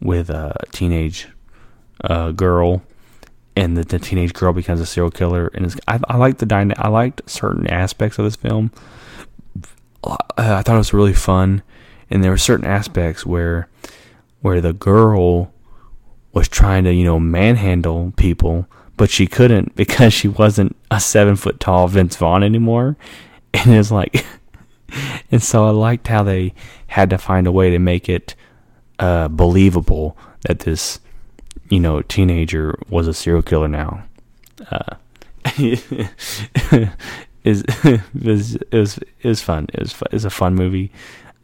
with 0.00 0.30
a 0.30 0.54
teenage 0.72 1.28
uh, 2.04 2.32
girl, 2.32 2.82
and 3.56 3.76
the, 3.76 3.84
the 3.84 3.98
teenage 3.98 4.32
girl 4.32 4.52
becomes 4.52 4.80
a 4.80 4.86
serial 4.86 5.10
killer. 5.10 5.50
And 5.54 5.74
I, 5.86 6.00
I 6.08 6.16
like 6.16 6.38
the 6.38 6.46
dyna- 6.46 6.74
I 6.78 6.88
liked 6.88 7.28
certain 7.30 7.66
aspects 7.68 8.18
of 8.18 8.24
this 8.24 8.36
film. 8.36 8.72
Uh, 10.04 10.16
I 10.36 10.62
thought 10.62 10.74
it 10.74 10.78
was 10.78 10.92
really 10.92 11.12
fun, 11.12 11.62
and 12.10 12.24
there 12.24 12.30
were 12.32 12.38
certain 12.38 12.66
aspects 12.66 13.24
where 13.24 13.68
where 14.40 14.60
the 14.60 14.72
girl 14.72 15.52
was 16.32 16.48
trying 16.48 16.84
to 16.84 16.92
you 16.92 17.04
know 17.04 17.20
manhandle 17.20 18.12
people, 18.16 18.66
but 18.96 19.10
she 19.10 19.26
couldn't 19.26 19.76
because 19.76 20.12
she 20.12 20.28
wasn't 20.28 20.76
a 20.90 20.98
seven 20.98 21.36
foot 21.36 21.60
tall 21.60 21.86
Vince 21.86 22.16
Vaughn 22.16 22.42
anymore, 22.42 22.96
and 23.54 23.72
it's 23.72 23.90
like. 23.90 24.24
and 25.30 25.42
so 25.42 25.66
I 25.66 25.70
liked 25.70 26.08
how 26.08 26.22
they 26.22 26.54
had 26.88 27.10
to 27.10 27.18
find 27.18 27.46
a 27.46 27.52
way 27.52 27.70
to 27.70 27.78
make 27.78 28.08
it 28.08 28.34
uh, 28.98 29.28
believable 29.28 30.16
that 30.42 30.60
this, 30.60 31.00
you 31.68 31.80
know, 31.80 32.02
teenager 32.02 32.78
was 32.88 33.08
a 33.08 33.14
serial 33.14 33.42
killer 33.42 33.68
now. 33.68 34.04
Uh, 34.70 34.96
is 37.44 37.64
it 37.84 38.00
was 38.22 38.54
it 38.54 38.72
was 38.72 38.98
it 38.98 39.28
was 39.28 39.42
fun. 39.42 39.66
It 39.72 39.80
was 39.80 39.92
it 40.02 40.12
was 40.12 40.24
a 40.24 40.30
fun 40.30 40.54
movie. 40.54 40.90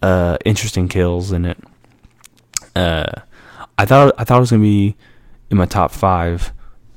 Uh, 0.00 0.38
interesting 0.44 0.88
kills 0.88 1.32
in 1.32 1.44
it. 1.44 1.58
Uh, 2.76 3.12
I 3.76 3.84
thought 3.84 4.14
I 4.18 4.24
thought 4.24 4.38
it 4.38 4.40
was 4.40 4.50
gonna 4.50 4.62
be 4.62 4.96
in 5.50 5.56
my 5.56 5.66
top 5.66 5.90
five 5.90 6.52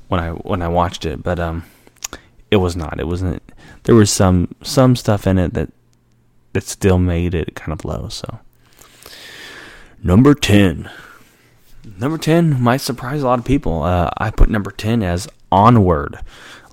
when 0.08 0.20
I 0.20 0.30
when 0.30 0.62
I 0.62 0.68
watched 0.68 1.04
it, 1.04 1.22
but 1.22 1.38
um, 1.38 1.64
it 2.50 2.56
was 2.56 2.76
not. 2.76 3.00
It 3.00 3.06
wasn't. 3.06 3.42
There 3.84 3.94
was 3.94 4.10
some 4.10 4.54
some 4.62 4.94
stuff 4.94 5.26
in 5.26 5.38
it 5.38 5.54
that 5.54 5.70
that 6.52 6.64
still 6.64 6.98
made 6.98 7.34
it 7.34 7.54
kind 7.54 7.72
of 7.72 7.84
low. 7.84 8.08
So 8.08 8.40
number 10.02 10.34
ten. 10.34 10.90
Number 11.98 12.16
10 12.16 12.60
might 12.62 12.80
surprise 12.80 13.22
a 13.22 13.26
lot 13.26 13.40
of 13.40 13.44
people. 13.44 13.82
Uh, 13.82 14.08
I 14.16 14.30
put 14.30 14.48
number 14.48 14.70
10 14.70 15.02
as 15.02 15.26
Onward. 15.50 16.16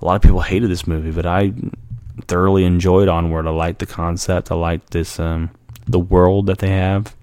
A 0.00 0.04
lot 0.04 0.14
of 0.14 0.22
people 0.22 0.40
hated 0.40 0.70
this 0.70 0.86
movie, 0.86 1.10
but 1.10 1.26
I 1.26 1.52
thoroughly 2.26 2.64
enjoyed 2.64 3.08
Onward. 3.08 3.46
I 3.46 3.50
like 3.50 3.78
the 3.78 3.86
concept. 3.86 4.50
I 4.50 4.54
like 4.54 4.90
this 4.90 5.18
um, 5.18 5.50
the 5.86 5.98
world 5.98 6.46
that 6.46 6.58
they 6.58 6.70
have. 6.70 7.14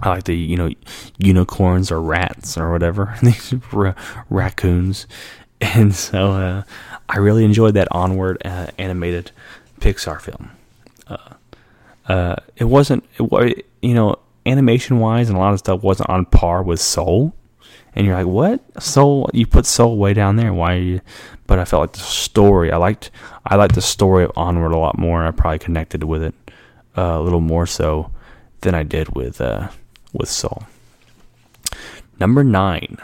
I 0.00 0.10
like 0.10 0.24
the 0.24 0.36
you 0.36 0.56
know 0.56 0.70
unicorns 1.18 1.90
or 1.90 2.00
rats 2.00 2.56
or 2.56 2.72
whatever 2.72 3.16
these 3.22 3.54
ra- 3.72 3.94
raccoons, 4.30 5.06
and 5.60 5.94
so 5.94 6.32
uh, 6.32 6.62
I 7.08 7.18
really 7.18 7.44
enjoyed 7.44 7.74
that 7.74 7.88
Onward 7.90 8.42
uh, 8.44 8.68
animated 8.78 9.30
Pixar 9.80 10.20
film. 10.20 10.50
Uh, 11.06 11.34
uh 12.08 12.36
it 12.56 12.64
wasn't 12.64 13.04
it 13.18 13.66
you 13.80 13.94
know 13.94 14.16
animation 14.46 14.98
wise 14.98 15.28
and 15.28 15.36
a 15.36 15.40
lot 15.40 15.52
of 15.52 15.58
stuff 15.58 15.82
wasn't 15.82 16.08
on 16.08 16.24
par 16.26 16.62
with 16.62 16.80
Soul. 16.80 17.34
And 17.94 18.06
you're 18.06 18.16
like, 18.16 18.26
what? 18.26 18.82
Soul? 18.82 19.28
You 19.34 19.46
put 19.46 19.66
Soul 19.66 19.98
way 19.98 20.14
down 20.14 20.36
there. 20.36 20.52
Why 20.52 20.74
are 20.74 20.78
you? 20.78 21.00
But 21.46 21.58
I 21.58 21.64
felt 21.64 21.82
like 21.82 21.92
the 21.92 21.98
story. 21.98 22.72
I 22.72 22.76
liked. 22.78 23.10
I 23.44 23.56
liked 23.56 23.74
the 23.74 23.82
story 23.82 24.24
of 24.24 24.32
Onward 24.36 24.72
a 24.72 24.78
lot 24.78 24.98
more. 24.98 25.24
I 25.24 25.30
probably 25.30 25.58
connected 25.58 26.04
with 26.04 26.22
it 26.22 26.34
uh, 26.96 27.18
a 27.18 27.20
little 27.20 27.40
more 27.40 27.66
so 27.66 28.10
than 28.62 28.74
I 28.74 28.82
did 28.82 29.14
with 29.14 29.40
uh, 29.40 29.68
with 30.12 30.30
Soul. 30.30 30.64
Number 32.18 32.42
nine. 32.42 32.96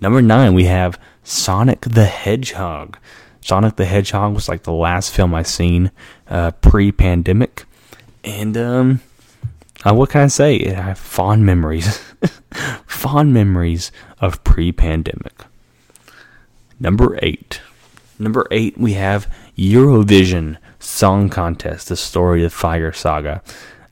Number 0.00 0.22
nine, 0.22 0.54
we 0.54 0.64
have 0.64 0.98
Sonic 1.22 1.82
the 1.82 2.06
Hedgehog. 2.06 2.98
Sonic 3.40 3.76
the 3.76 3.84
Hedgehog 3.84 4.34
was 4.34 4.48
like 4.48 4.62
the 4.62 4.72
last 4.72 5.12
film 5.12 5.34
I 5.34 5.42
seen 5.42 5.90
uh, 6.28 6.52
pre-pandemic, 6.52 7.64
and 8.24 8.56
um, 8.56 9.00
uh, 9.84 9.94
what 9.94 10.10
can 10.10 10.22
I 10.22 10.26
say? 10.28 10.66
I 10.66 10.80
have 10.80 10.98
fond 10.98 11.44
memories, 11.44 11.98
fond 12.86 13.34
memories 13.34 13.90
of 14.20 14.42
pre-pandemic. 14.44 15.44
Number 16.78 17.18
eight. 17.22 17.60
Number 18.18 18.46
eight, 18.50 18.78
we 18.78 18.92
have 18.92 19.32
Eurovision 19.56 20.56
Song 20.78 21.28
Contest: 21.28 21.88
The 21.88 21.96
Story 21.96 22.44
of 22.44 22.52
Fire 22.52 22.92
Saga. 22.92 23.42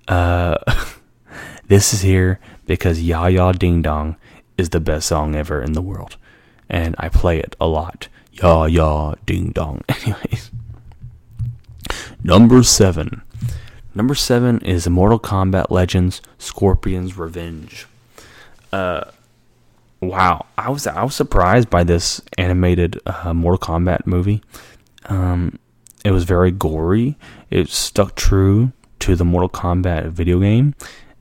Uh, 0.07 0.59
this 1.67 1.93
is 1.93 2.03
here 2.03 2.39
because 2.67 3.03
Ya 3.03 3.27
Ya 3.27 3.53
Ding 3.53 3.83
Dong 3.83 4.17
is 4.57 4.71
the 4.71 4.81
best 4.81 5.09
song 5.09 5.35
ever 5.35 5.61
in 5.63 5.73
the 5.73 5.83
world, 5.83 6.17
and 6.69 6.95
I 6.99 7.09
play 7.09 7.39
it 7.41 7.57
a 7.61 7.67
lot. 7.67 8.09
Ya 8.33 8.67
Ya 8.67 9.15
Ding 9.27 9.51
Dong. 9.51 9.83
Anyways, 9.89 10.51
number 12.23 12.63
seven. 12.63 13.23
Number 13.95 14.15
seven 14.15 14.61
is 14.61 14.89
Mortal 14.89 15.19
Kombat 15.19 15.71
Legends: 15.71 16.23
Scorpion's 16.39 17.19
Revenge. 17.19 17.87
Uh, 18.73 19.05
wow, 20.01 20.47
I 20.57 20.71
was 20.71 20.87
I 20.87 21.03
was 21.03 21.15
surprised 21.15 21.69
by 21.71 21.83
this 21.83 22.21
animated 22.39 23.01
uh, 23.05 23.35
Mortal 23.35 23.59
Kombat 23.59 24.07
movie. 24.07 24.43
Um, 25.07 25.59
it 26.05 26.13
was 26.13 26.25
very 26.25 26.53
gory. 26.53 27.17
It 27.51 27.69
stuck 27.69 28.15
true 28.15 28.73
to 29.01 29.17
the 29.17 29.25
Mortal 29.25 29.49
Kombat 29.49 30.11
video 30.11 30.39
game, 30.39 30.77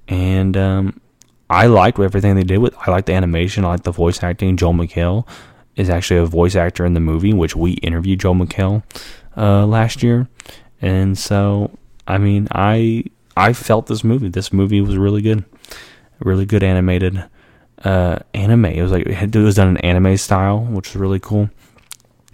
and 0.07 0.55
um, 0.55 1.01
I 1.49 1.65
liked 1.65 1.99
everything 1.99 2.35
they 2.35 2.43
did 2.43 2.59
with. 2.59 2.75
I 2.85 2.91
liked 2.91 3.07
the 3.07 3.13
animation. 3.13 3.65
I 3.65 3.69
liked 3.69 3.83
the 3.83 3.91
voice 3.91 4.21
acting. 4.21 4.57
Joel 4.57 4.73
McHale 4.73 5.27
is 5.75 5.89
actually 5.89 6.19
a 6.19 6.25
voice 6.25 6.55
actor 6.55 6.85
in 6.85 6.93
the 6.93 6.99
movie, 6.99 7.33
which 7.33 7.55
we 7.55 7.71
interviewed 7.73 8.19
Joel 8.19 8.35
McHale 8.35 8.83
uh, 9.35 9.65
last 9.65 10.03
year, 10.03 10.27
and 10.81 11.17
so 11.17 11.71
I 12.09 12.17
mean, 12.17 12.47
I 12.51 13.05
I 13.37 13.53
felt 13.53 13.85
this 13.85 14.03
movie. 14.03 14.29
This 14.29 14.51
movie 14.51 14.81
was 14.81 14.97
really 14.97 15.21
good, 15.21 15.45
really 16.19 16.45
good 16.45 16.63
animated 16.63 17.23
uh, 17.83 18.19
anime. 18.33 18.65
It 18.65 18.81
was 18.81 18.91
like 18.91 19.05
it 19.05 19.35
was 19.35 19.55
done 19.55 19.69
in 19.69 19.77
anime 19.77 20.17
style, 20.17 20.59
which 20.59 20.89
was 20.89 20.95
really 20.95 21.19
cool. 21.19 21.51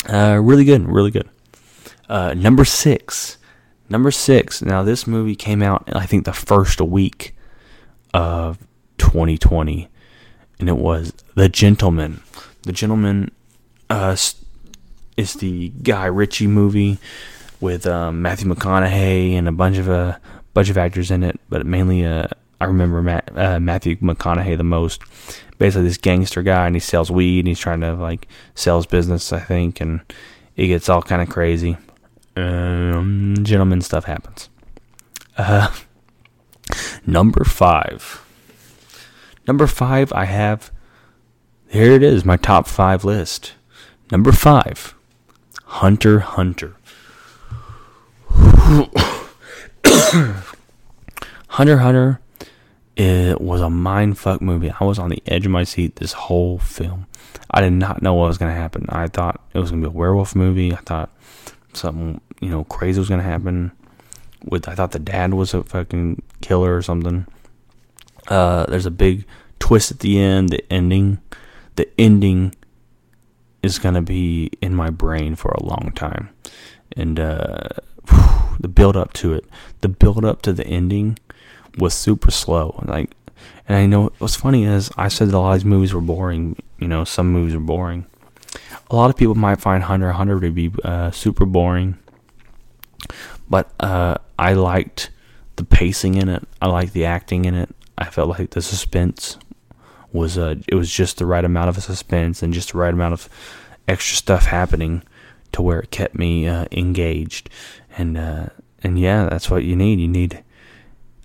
Uh, 0.07 0.39
really 0.41 0.63
good, 0.63 0.87
really 0.87 1.11
good. 1.11 1.29
Uh, 2.07 2.33
number 2.35 2.63
six, 2.63 3.37
number 3.89 4.11
six. 4.11 4.61
Now 4.61 4.81
this 4.81 5.05
movie 5.05 5.35
came 5.35 5.61
out, 5.61 5.83
I 5.93 6.05
think, 6.05 6.23
the 6.23 6.33
first 6.33 6.79
week 6.79 7.35
of 8.13 8.59
2020, 8.97 9.89
and 10.59 10.69
it 10.69 10.77
was 10.77 11.11
The 11.35 11.49
Gentleman. 11.49 12.21
The 12.61 12.71
Gentleman 12.71 13.31
uh, 13.89 14.15
is 15.17 15.33
the 15.33 15.69
Guy 15.83 16.05
Ritchie 16.05 16.47
movie 16.47 16.97
with 17.65 17.87
um, 17.87 18.21
Matthew 18.21 18.47
McConaughey 18.47 19.33
and 19.33 19.47
a 19.47 19.51
bunch 19.51 19.77
of 19.77 19.89
a 19.89 19.91
uh, 19.91 20.17
bunch 20.53 20.69
of 20.69 20.77
actors 20.77 21.11
in 21.11 21.23
it, 21.23 21.39
but 21.49 21.65
mainly 21.65 22.05
uh, 22.05 22.27
I 22.61 22.65
remember 22.65 23.01
Matt, 23.01 23.31
uh, 23.35 23.59
Matthew 23.59 23.97
McConaughey 23.97 24.55
the 24.55 24.63
most. 24.63 25.01
Basically, 25.57 25.87
this 25.87 25.97
gangster 25.97 26.43
guy, 26.43 26.67
and 26.67 26.75
he 26.75 26.79
sells 26.79 27.09
weed, 27.09 27.39
and 27.39 27.47
he's 27.47 27.59
trying 27.59 27.81
to 27.81 27.93
like 27.95 28.27
sell 28.53 28.77
his 28.77 28.85
business, 28.85 29.33
I 29.33 29.39
think, 29.39 29.81
and 29.81 30.01
it 30.55 30.67
gets 30.67 30.87
all 30.87 31.01
kind 31.01 31.21
of 31.21 31.29
crazy. 31.29 31.77
Um, 32.35 33.35
stuff 33.81 34.05
happens. 34.05 34.49
Uh, 35.37 35.73
number 37.05 37.43
five. 37.43 38.25
Number 39.47 39.67
five, 39.67 40.13
I 40.13 40.25
have. 40.25 40.71
Here 41.67 41.91
it 41.91 42.03
is, 42.03 42.25
my 42.25 42.37
top 42.37 42.67
five 42.67 43.03
list. 43.03 43.53
Number 44.11 44.31
five, 44.31 44.93
Hunter 45.63 46.19
Hunter. 46.19 46.75
Hunter 51.49 51.77
Hunter 51.77 52.19
it 52.95 53.41
was 53.41 53.61
a 53.61 53.69
mind 53.69 54.17
fuck 54.17 54.41
movie. 54.41 54.71
I 54.79 54.85
was 54.85 54.97
on 54.97 55.09
the 55.09 55.21
edge 55.27 55.45
of 55.45 55.51
my 55.51 55.63
seat 55.63 55.97
this 55.97 56.13
whole 56.13 56.57
film. 56.59 57.07
I 57.51 57.61
did 57.61 57.73
not 57.73 58.01
know 58.01 58.13
what 58.13 58.27
was 58.27 58.37
going 58.37 58.53
to 58.53 58.59
happen. 58.59 58.85
I 58.89 59.07
thought 59.07 59.41
it 59.53 59.59
was 59.59 59.71
going 59.71 59.83
to 59.83 59.89
be 59.89 59.93
a 59.93 59.97
werewolf 59.97 60.35
movie. 60.35 60.73
I 60.73 60.77
thought 60.77 61.11
something, 61.73 62.21
you 62.39 62.49
know, 62.49 62.63
crazy 62.63 62.99
was 62.99 63.09
going 63.09 63.21
to 63.21 63.27
happen. 63.27 63.71
With 64.45 64.69
I 64.69 64.75
thought 64.75 64.91
the 64.91 64.99
dad 64.99 65.33
was 65.33 65.53
a 65.53 65.63
fucking 65.63 66.21
killer 66.41 66.75
or 66.75 66.81
something. 66.81 67.25
Uh, 68.27 68.65
there's 68.67 68.85
a 68.85 68.91
big 68.91 69.25
twist 69.59 69.91
at 69.91 69.99
the 69.99 70.19
end. 70.19 70.49
The 70.49 70.71
ending, 70.71 71.19
the 71.75 71.89
ending 71.99 72.55
is 73.61 73.79
going 73.79 73.95
to 73.95 74.01
be 74.01 74.51
in 74.61 74.73
my 74.73 74.89
brain 74.89 75.35
for 75.35 75.49
a 75.49 75.63
long 75.63 75.91
time. 75.95 76.29
And 76.95 77.19
uh, 77.19 77.69
the 78.59 78.67
build 78.67 78.95
up 78.95 79.13
to 79.13 79.33
it, 79.33 79.45
the 79.81 79.89
build 79.89 80.25
up 80.25 80.41
to 80.43 80.53
the 80.53 80.65
ending 80.65 81.17
was 81.77 81.93
super 81.93 82.31
slow. 82.31 82.81
Like, 82.85 83.11
and 83.67 83.77
I 83.77 83.85
know 83.85 84.11
what's 84.19 84.35
funny 84.35 84.65
is 84.65 84.91
I 84.97 85.07
said 85.07 85.29
that 85.29 85.35
a 85.35 85.39
lot 85.39 85.53
of 85.53 85.59
these 85.59 85.65
movies 85.65 85.93
were 85.93 86.01
boring. 86.01 86.55
You 86.79 86.87
know, 86.87 87.03
some 87.03 87.31
movies 87.31 87.55
are 87.55 87.59
boring. 87.59 88.05
A 88.89 88.95
lot 88.95 89.09
of 89.09 89.17
people 89.17 89.35
might 89.35 89.59
find 89.59 89.83
Hunter 89.83 90.11
Hunter 90.11 90.39
to 90.39 90.51
be 90.51 90.71
uh, 90.83 91.11
super 91.11 91.45
boring, 91.45 91.97
but 93.49 93.71
uh, 93.79 94.15
I 94.37 94.53
liked 94.53 95.09
the 95.55 95.63
pacing 95.63 96.15
in 96.15 96.29
it. 96.29 96.43
I 96.61 96.67
liked 96.67 96.93
the 96.93 97.05
acting 97.05 97.45
in 97.45 97.55
it. 97.55 97.69
I 97.97 98.05
felt 98.05 98.29
like 98.29 98.51
the 98.51 98.61
suspense 98.61 99.37
was 100.11 100.37
uh, 100.37 100.55
it 100.67 100.75
was 100.75 100.91
just 100.91 101.17
the 101.17 101.25
right 101.25 101.43
amount 101.43 101.69
of 101.69 101.81
suspense 101.83 102.43
and 102.43 102.53
just 102.53 102.71
the 102.71 102.77
right 102.77 102.93
amount 102.93 103.13
of 103.13 103.29
extra 103.87 104.15
stuff 104.15 104.45
happening 104.45 105.03
to 105.51 105.61
where 105.61 105.79
it 105.79 105.91
kept 105.91 106.15
me 106.15 106.47
uh, 106.47 106.65
engaged 106.71 107.49
and 107.97 108.17
uh, 108.17 108.47
and 108.83 108.99
yeah, 108.99 109.27
that's 109.29 109.49
what 109.49 109.63
you 109.63 109.75
need. 109.75 109.99
You 109.99 110.07
need 110.07 110.43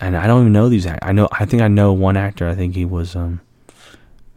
and 0.00 0.16
I 0.16 0.26
don't 0.26 0.40
even 0.42 0.52
know 0.52 0.68
these. 0.68 0.86
act- 0.86 1.04
I 1.04 1.12
know. 1.12 1.28
I 1.30 1.44
think 1.44 1.62
I 1.62 1.68
know 1.68 1.92
one 1.92 2.16
actor. 2.16 2.48
I 2.48 2.54
think 2.54 2.74
he 2.74 2.84
was 2.84 3.14
um 3.14 3.40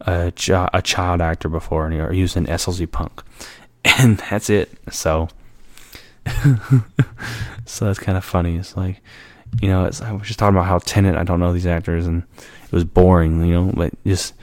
a 0.00 0.32
chi- 0.32 0.70
a 0.72 0.82
child 0.82 1.20
actor 1.20 1.48
before, 1.48 1.86
and 1.86 1.94
he, 2.10 2.16
he 2.16 2.22
was 2.22 2.36
in 2.36 2.46
SLC 2.46 2.90
Punk, 2.90 3.22
and 3.84 4.18
that's 4.18 4.50
it. 4.50 4.70
So, 4.90 5.28
so 7.64 7.86
that's 7.86 7.98
kind 7.98 8.18
of 8.18 8.24
funny. 8.24 8.56
It's 8.56 8.76
like, 8.76 9.00
you 9.60 9.68
know, 9.68 9.84
I 9.84 10.12
was 10.12 10.26
just 10.26 10.38
talking 10.38 10.54
about 10.54 10.66
how 10.66 10.78
Tenet. 10.78 11.16
I 11.16 11.24
don't 11.24 11.40
know 11.40 11.52
these 11.52 11.66
actors, 11.66 12.06
and 12.06 12.24
it 12.64 12.72
was 12.72 12.84
boring. 12.84 13.42
You 13.44 13.54
know, 13.54 13.72
but 13.74 13.92
just 14.04 14.34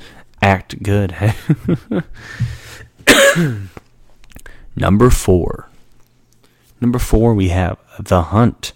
act 0.41 0.81
good. 0.81 1.15
Number 4.75 5.09
four. 5.11 5.67
Number 6.79 6.97
four, 6.97 7.35
we 7.35 7.49
have 7.49 7.77
The 7.99 8.23
Hunt. 8.23 8.73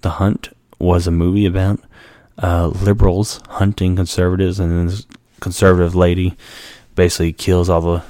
The 0.00 0.10
Hunt 0.10 0.50
was 0.78 1.06
a 1.06 1.10
movie 1.10 1.46
about 1.46 1.80
uh, 2.42 2.68
liberals 2.68 3.40
hunting 3.48 3.96
conservatives, 3.96 4.60
and 4.60 4.88
this 4.88 5.06
conservative 5.40 5.94
lady 5.94 6.36
basically 6.94 7.32
kills 7.32 7.68
all 7.68 7.80
the 7.80 8.02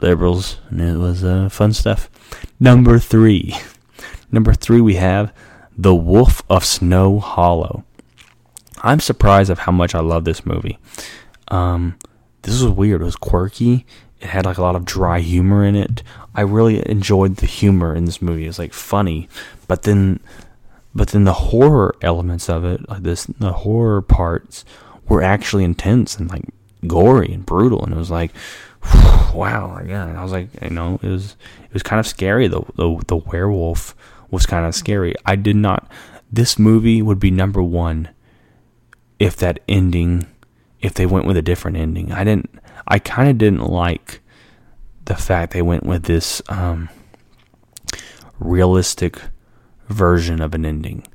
liberals, 0.00 0.58
and 0.70 0.80
it 0.80 0.96
was 0.96 1.24
uh, 1.24 1.48
fun 1.48 1.72
stuff. 1.72 2.10
Number 2.58 2.98
three. 2.98 3.56
Number 4.30 4.54
three, 4.54 4.80
we 4.80 4.94
have 4.96 5.32
The 5.76 5.94
Wolf 5.94 6.42
of 6.50 6.64
Snow 6.64 7.20
Hollow. 7.20 7.84
I'm 8.82 9.00
surprised 9.00 9.50
of 9.50 9.60
how 9.60 9.72
much 9.72 9.94
I 9.94 10.00
love 10.00 10.24
this 10.24 10.44
movie. 10.44 10.78
Um, 11.48 11.96
this 12.42 12.60
was 12.60 12.72
weird. 12.72 13.00
It 13.00 13.04
was 13.04 13.16
quirky. 13.16 13.86
It 14.20 14.28
had 14.28 14.44
like 14.44 14.58
a 14.58 14.62
lot 14.62 14.76
of 14.76 14.84
dry 14.84 15.20
humor 15.20 15.64
in 15.64 15.76
it. 15.76 16.02
I 16.34 16.40
really 16.42 16.86
enjoyed 16.88 17.36
the 17.36 17.46
humor 17.46 17.94
in 17.94 18.04
this 18.04 18.20
movie. 18.20 18.44
It 18.44 18.48
was 18.48 18.58
like 18.58 18.72
funny, 18.72 19.28
but 19.66 19.82
then, 19.82 20.20
but 20.94 21.08
then 21.08 21.24
the 21.24 21.32
horror 21.32 21.94
elements 22.02 22.48
of 22.48 22.64
it, 22.64 22.88
like 22.88 23.02
this, 23.02 23.24
the 23.24 23.52
horror 23.52 24.02
parts 24.02 24.64
were 25.08 25.22
actually 25.22 25.64
intense 25.64 26.16
and 26.16 26.30
like 26.30 26.44
gory 26.86 27.32
and 27.32 27.44
brutal. 27.44 27.82
And 27.84 27.92
it 27.92 27.96
was 27.96 28.10
like, 28.10 28.32
wow, 29.34 29.80
yeah. 29.84 30.06
And 30.06 30.18
I 30.18 30.22
was 30.22 30.32
like, 30.32 30.48
you 30.62 30.70
know, 30.70 30.98
it 31.02 31.08
was 31.08 31.36
it 31.62 31.72
was 31.72 31.82
kind 31.82 32.00
of 32.00 32.06
scary. 32.06 32.48
The 32.48 32.62
the 32.76 33.02
the 33.06 33.16
werewolf 33.16 33.94
was 34.30 34.46
kind 34.46 34.66
of 34.66 34.74
scary. 34.74 35.14
I 35.24 35.36
did 35.36 35.56
not. 35.56 35.90
This 36.30 36.58
movie 36.58 37.00
would 37.02 37.20
be 37.20 37.30
number 37.30 37.62
one 37.62 38.08
if 39.18 39.36
that 39.36 39.60
ending, 39.68 40.26
if 40.80 40.94
they 40.94 41.06
went 41.06 41.26
with 41.26 41.36
a 41.36 41.42
different 41.42 41.76
ending. 41.76 42.12
I 42.12 42.24
didn't. 42.24 42.50
I 42.86 42.98
kind 42.98 43.30
of 43.30 43.38
didn't 43.38 43.66
like 43.66 44.20
the 45.06 45.14
fact 45.14 45.52
they 45.52 45.62
went 45.62 45.84
with 45.84 46.04
this 46.04 46.42
um, 46.48 46.88
realistic 48.38 49.20
version 49.88 50.40
of 50.40 50.54
an 50.54 50.64
ending. 50.64 51.06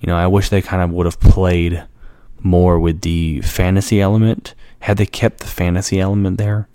You 0.00 0.06
know, 0.06 0.16
I 0.16 0.26
wish 0.26 0.48
they 0.48 0.62
kind 0.62 0.82
of 0.82 0.90
would 0.90 1.06
have 1.06 1.20
played 1.20 1.84
more 2.42 2.78
with 2.78 3.02
the 3.02 3.40
fantasy 3.42 4.00
element. 4.00 4.54
Had 4.80 4.96
they 4.96 5.06
kept 5.06 5.40
the 5.40 5.46
fantasy 5.46 6.00
element 6.00 6.38
there, 6.38 6.68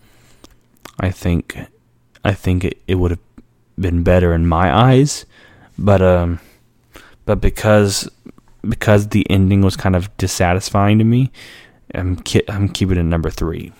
I 0.99 1.09
think, 1.09 1.57
I 2.23 2.33
think 2.33 2.63
it, 2.63 2.81
it 2.87 2.95
would 2.95 3.11
have 3.11 3.19
been 3.79 4.03
better 4.03 4.33
in 4.33 4.47
my 4.47 4.73
eyes. 4.73 5.25
But 5.77 6.01
um, 6.01 6.39
but 7.25 7.41
because 7.41 8.09
because 8.67 9.09
the 9.09 9.29
ending 9.29 9.61
was 9.61 9.75
kind 9.75 9.95
of 9.95 10.15
dissatisfying 10.17 10.97
to 10.99 11.03
me, 11.03 11.31
I'm 11.93 12.15
ki- 12.17 12.47
I'm 12.47 12.69
keeping 12.69 12.97
it 12.97 13.03
number 13.03 13.29
three. 13.29 13.73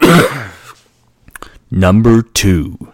number 1.70 2.22
two. 2.22 2.92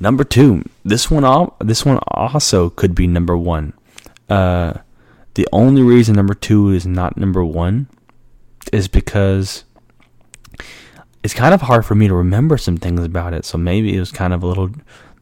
Number 0.00 0.24
two. 0.24 0.64
This 0.84 1.10
one 1.10 1.50
this 1.58 1.84
one 1.84 1.98
also 2.08 2.70
could 2.70 2.94
be 2.94 3.06
number 3.06 3.36
one. 3.36 3.72
Uh, 4.28 4.74
the 5.34 5.48
only 5.52 5.82
reason 5.82 6.14
number 6.16 6.34
two 6.34 6.70
is 6.70 6.86
not 6.86 7.16
number 7.16 7.44
one 7.44 7.88
is 8.72 8.88
because 8.88 9.64
it's 11.22 11.34
kind 11.34 11.54
of 11.54 11.62
hard 11.62 11.84
for 11.84 11.94
me 11.94 12.08
to 12.08 12.14
remember 12.14 12.58
some 12.58 12.76
things 12.76 13.02
about 13.02 13.34
it. 13.34 13.44
So 13.44 13.58
maybe 13.58 13.96
it 13.96 14.00
was 14.00 14.12
kind 14.12 14.32
of 14.32 14.42
a 14.42 14.46
little. 14.46 14.70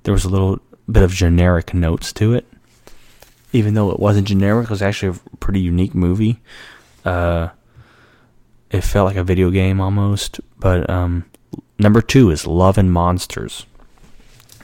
There 0.02 0.12
was 0.12 0.24
a 0.24 0.28
little 0.28 0.60
bit 0.90 1.02
of 1.02 1.12
generic 1.12 1.74
notes 1.74 2.12
to 2.14 2.34
it 2.34 2.46
even 3.56 3.74
though 3.74 3.90
it 3.90 3.98
wasn't 3.98 4.28
generic, 4.28 4.64
it 4.64 4.70
was 4.70 4.82
actually 4.82 5.16
a 5.16 5.36
pretty 5.36 5.60
unique 5.60 5.94
movie. 5.94 6.40
Uh, 7.04 7.48
it 8.70 8.82
felt 8.82 9.06
like 9.06 9.16
a 9.16 9.24
video 9.24 9.50
game 9.50 9.80
almost. 9.80 10.40
But 10.58 10.88
um, 10.90 11.24
number 11.78 12.02
two 12.02 12.30
is 12.30 12.46
Love 12.46 12.76
and 12.76 12.92
Monsters. 12.92 13.64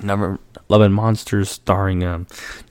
Number 0.02 0.38
Love 0.68 0.80
and 0.82 0.94
Monsters, 0.94 1.50
starring 1.50 2.04
um, 2.04 2.26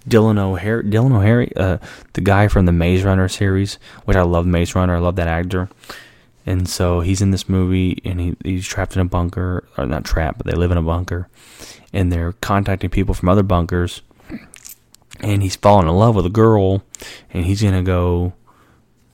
Dylan 0.08 0.40
O'Hare. 0.40 0.84
Dylan 0.84 1.16
O'Hare, 1.16 1.48
uh, 1.56 1.78
the 2.14 2.22
guy 2.22 2.48
from 2.48 2.66
the 2.66 2.72
Maze 2.72 3.04
Runner 3.04 3.28
series, 3.28 3.76
which 4.06 4.18
I 4.18 4.22
love. 4.24 4.46
Maze 4.46 4.76
Runner, 4.76 4.96
I 4.96 5.00
love 5.00 5.16
that 5.18 5.28
actor. 5.28 5.70
And 6.46 6.68
so 6.68 7.02
he's 7.02 7.22
in 7.22 7.32
this 7.32 7.48
movie, 7.48 8.02
and 8.04 8.20
he, 8.20 8.36
he's 8.44 8.68
trapped 8.68 8.96
in 8.96 9.02
a 9.02 9.06
bunker, 9.06 9.68
or 9.78 9.86
not 9.86 10.04
trapped, 10.04 10.40
but 10.40 10.48
they 10.48 10.54
live 10.54 10.72
in 10.72 10.78
a 10.78 10.82
bunker, 10.82 11.28
and 11.94 12.12
they're 12.12 12.34
contacting 12.34 12.90
people 12.90 13.14
from 13.14 13.30
other 13.30 13.44
bunkers 13.44 14.02
and 15.22 15.44
he's 15.44 15.56
falling 15.56 15.88
in 15.88 15.94
love 15.94 16.16
with 16.16 16.26
a 16.26 16.30
girl, 16.30 16.84
and 17.32 17.46
he's 17.46 17.62
gonna 17.62 17.84
go 17.84 18.34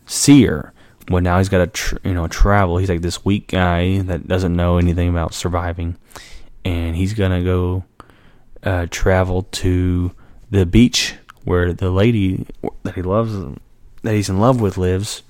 see 0.06 0.46
her. 0.46 0.74
Well, 1.10 1.22
now 1.22 1.38
he's 1.38 1.50
got 1.50 1.60
to 1.60 1.68
tr- 1.68 1.98
you 2.04 2.14
know 2.14 2.28
travel. 2.28 2.78
He's 2.78 2.90
like 2.90 3.02
this 3.02 3.24
weak 3.24 3.48
guy 3.48 4.00
that 4.00 4.28
doesn't 4.28 4.56
know 4.56 4.78
anything 4.78 5.10
about 5.10 5.34
surviving, 5.34 5.98
and 6.66 6.96
he's 6.96 7.14
gonna 7.14 7.44
go 7.44 7.84
uh, 8.64 8.88
travel 8.90 9.44
to 9.44 10.12
the 10.50 10.66
beach 10.66 11.16
where 11.44 11.74
the 11.74 11.92
lady 11.92 12.46
that 12.84 12.96
he 12.96 13.02
loves, 13.02 13.34
that 14.02 14.14
he's 14.14 14.30
in 14.30 14.40
love 14.40 14.60
with, 14.60 14.78
lives. 14.78 15.24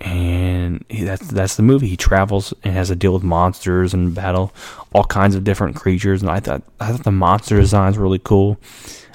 And 0.00 0.84
he, 0.88 1.04
that's 1.04 1.28
that's 1.28 1.56
the 1.56 1.62
movie. 1.62 1.86
He 1.86 1.96
travels 1.96 2.52
and 2.64 2.74
has 2.74 2.88
to 2.88 2.96
deal 2.96 3.14
with 3.14 3.22
monsters 3.22 3.94
and 3.94 4.14
battle 4.14 4.52
all 4.92 5.04
kinds 5.04 5.36
of 5.36 5.44
different 5.44 5.76
creatures. 5.76 6.22
And 6.22 6.30
I 6.30 6.40
thought 6.40 6.62
I 6.80 6.90
thought 6.90 7.04
the 7.04 7.12
monster 7.12 7.60
designs 7.60 7.96
were 7.96 8.02
really 8.02 8.18
cool. 8.18 8.58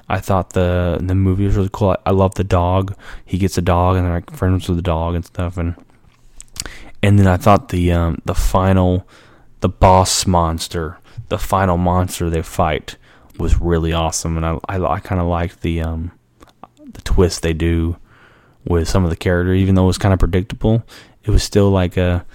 I 0.08 0.20
thought 0.20 0.52
the 0.52 0.98
the 1.02 1.16
movie 1.16 1.46
was 1.46 1.58
really 1.58 1.70
cool. 1.74 1.92
I, 1.92 1.98
I 2.08 2.12
love 2.12 2.36
the 2.36 2.46
dog. 2.46 2.96
He 3.26 3.38
gets 3.38 3.58
a 3.58 3.62
dog 3.62 3.98
and 3.98 4.06
they're 4.06 4.14
like 4.14 4.32
friends 4.32 4.70
with 4.70 4.78
the 4.78 4.82
dog 4.82 5.16
and 5.16 5.26
stuff. 5.26 5.58
And 5.58 5.76
and 7.04 7.20
then 7.20 7.28
I 7.28 7.36
thought 7.36 7.70
the 7.70 7.92
um, 7.92 8.22
the 8.24 8.36
final 8.36 9.06
the 9.60 9.70
boss 9.70 10.26
monster, 10.26 11.00
the 11.28 11.38
final 11.38 11.78
monster 11.78 12.30
they 12.30 12.42
fight 12.42 12.96
was 13.40 13.60
really 13.60 13.94
awesome. 13.94 14.38
And 14.38 14.46
I 14.46 14.60
I, 14.68 14.84
I 14.84 15.00
kind 15.00 15.22
of 15.22 15.28
liked 15.28 15.62
the 15.62 15.82
um 15.82 16.12
the 16.80 17.02
twist 17.02 17.42
they 17.42 17.54
do 17.54 17.98
with 18.66 18.88
some 18.88 19.04
of 19.04 19.10
the 19.10 19.16
character, 19.16 19.54
even 19.54 19.76
though 19.76 19.84
it 19.84 19.88
was 19.88 19.98
kind 19.98 20.14
of 20.14 20.20
predictable. 20.20 20.84
It 21.24 21.32
was 21.32 21.44
still 21.44 21.70
like 21.70 21.98
a 21.98 22.26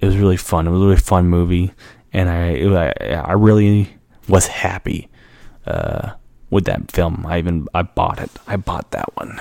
it 0.00 0.06
was 0.06 0.16
really 0.16 0.36
fun. 0.36 0.66
It 0.66 0.70
was 0.70 0.80
a 0.80 0.84
really 0.84 0.96
fun 0.96 1.28
movie, 1.28 1.72
and 2.12 2.28
I 2.28 2.46
it, 2.48 2.72
I, 2.72 3.14
I 3.14 3.32
really 3.32 3.96
was 4.28 4.46
happy. 4.46 5.08
Uh, 5.66 6.12
with 6.50 6.64
that 6.64 6.90
film. 6.90 7.24
I 7.26 7.38
even 7.38 7.68
I 7.72 7.82
bought 7.82 8.20
it. 8.20 8.30
I 8.46 8.56
bought 8.56 8.90
that 8.90 9.16
one. 9.16 9.40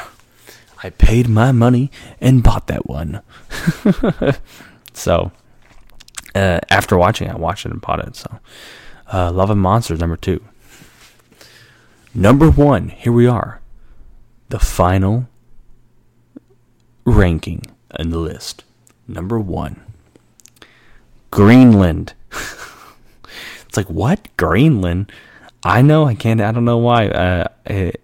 I 0.82 0.92
paid 0.92 1.28
my 1.28 1.52
money 1.52 1.92
and 2.22 2.42
bought 2.44 2.68
that 2.68 2.88
one. 2.88 3.22
so 4.94 5.32
uh, 6.36 6.60
after 6.70 6.98
watching, 6.98 7.30
I 7.30 7.36
watched 7.36 7.66
it 7.66 7.72
and 7.72 7.82
bought 7.82 8.00
it. 8.00 8.16
So 8.16 8.40
uh, 9.12 9.32
Love 9.32 9.50
and 9.50 9.60
Monsters 9.60 10.00
number 10.00 10.16
two. 10.16 10.42
Number 12.14 12.50
one. 12.50 12.90
Here 12.90 13.14
we 13.14 13.28
are. 13.28 13.62
The 14.50 14.60
final 14.60 15.28
ranking 17.06 17.64
in 17.98 18.10
the 18.10 18.18
list. 18.18 18.64
Number 19.08 19.40
one. 19.40 19.82
Greenland. 21.32 22.14
it's 22.32 23.78
like 23.78 23.90
what 23.90 24.28
Greenland? 24.38 25.12
I 25.64 25.82
know 25.82 26.06
I 26.06 26.16
can't. 26.16 26.42
I 26.42 26.52
don't 26.52 26.66
know 26.66 26.78
why. 26.78 27.10
Uh, 27.10 27.48
it, 27.66 28.02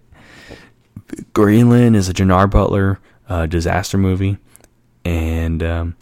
Greenland 1.34 1.96
is 1.96 2.10
a 2.10 2.14
Gerard 2.14 2.52
Butler 2.52 3.00
uh, 3.30 3.46
disaster 3.46 3.98
movie, 3.98 4.38
and 5.04 5.64
um, 5.64 5.96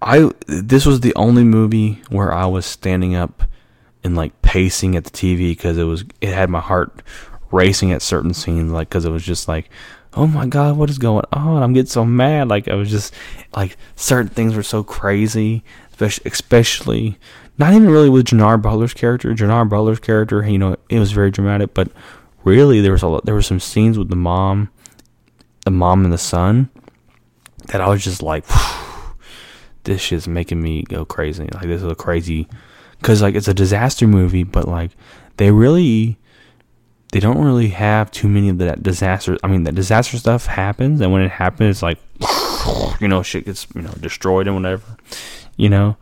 I 0.00 0.30
this 0.46 0.86
was 0.86 1.00
the 1.00 1.14
only 1.16 1.44
movie 1.44 2.02
where 2.08 2.32
I 2.32 2.46
was 2.46 2.64
standing 2.64 3.14
up 3.14 3.42
and 4.06 4.16
like 4.16 4.40
pacing 4.42 4.96
at 4.96 5.04
the 5.04 5.10
TV 5.10 5.50
because 5.50 5.76
it 5.76 5.84
was 5.84 6.04
it 6.20 6.32
had 6.32 6.48
my 6.48 6.60
heart 6.60 7.02
racing 7.50 7.92
at 7.92 8.00
certain 8.00 8.32
scenes, 8.32 8.72
like 8.72 8.88
because 8.88 9.04
it 9.04 9.10
was 9.10 9.24
just 9.24 9.48
like, 9.48 9.68
oh 10.14 10.26
my 10.26 10.46
god, 10.46 10.76
what 10.76 10.88
is 10.88 10.98
going 10.98 11.24
on? 11.32 11.62
I'm 11.62 11.72
getting 11.72 11.90
so 11.90 12.04
mad. 12.04 12.48
Like 12.48 12.68
I 12.68 12.74
was 12.74 12.90
just 12.90 13.12
like 13.54 13.76
certain 13.96 14.30
things 14.30 14.54
were 14.54 14.62
so 14.62 14.82
crazy, 14.82 15.64
especially 15.90 16.30
especially 16.30 17.18
not 17.58 17.72
even 17.72 17.90
really 17.90 18.10
with 18.10 18.26
Gerard 18.26 18.62
Butler's 18.62 18.94
character. 18.94 19.34
Gerard 19.34 19.68
Butler's 19.68 20.00
character, 20.00 20.46
you 20.46 20.58
know, 20.58 20.76
it 20.88 20.98
was 20.98 21.12
very 21.12 21.30
dramatic, 21.30 21.74
but 21.74 21.90
really 22.44 22.80
there 22.80 22.92
was 22.92 23.02
a 23.02 23.08
lot, 23.08 23.24
there 23.24 23.34
were 23.34 23.42
some 23.42 23.60
scenes 23.60 23.98
with 23.98 24.08
the 24.08 24.16
mom, 24.16 24.70
the 25.64 25.70
mom 25.70 26.04
and 26.04 26.12
the 26.12 26.18
son, 26.18 26.68
that 27.66 27.80
I 27.80 27.88
was 27.88 28.04
just 28.04 28.22
like, 28.22 28.44
this 29.84 30.00
shit's 30.00 30.28
making 30.28 30.60
me 30.60 30.82
go 30.82 31.04
crazy. 31.04 31.48
Like 31.52 31.62
this 31.64 31.82
is 31.82 31.90
a 31.90 31.94
crazy, 31.94 32.48
because 32.98 33.22
like 33.22 33.34
it's 33.34 33.48
a 33.48 33.54
disaster 33.54 34.06
movie, 34.06 34.44
but 34.44 34.68
like 34.68 34.90
they 35.36 35.50
really, 35.50 36.18
they 37.12 37.20
don't 37.20 37.42
really 37.42 37.68
have 37.68 38.10
too 38.10 38.28
many 38.28 38.48
of 38.48 38.58
that 38.58 38.82
disaster. 38.82 39.36
I 39.42 39.48
mean, 39.48 39.64
the 39.64 39.72
disaster 39.72 40.16
stuff 40.18 40.46
happens, 40.46 41.00
and 41.00 41.12
when 41.12 41.22
it 41.22 41.30
happens, 41.30 41.76
it's 41.76 41.82
like, 41.82 41.98
you 43.00 43.08
know, 43.08 43.22
shit 43.22 43.46
gets 43.46 43.66
you 43.74 43.82
know 43.82 43.92
destroyed 44.00 44.46
and 44.46 44.56
whatever, 44.56 44.96
you 45.56 45.68
know. 45.68 45.96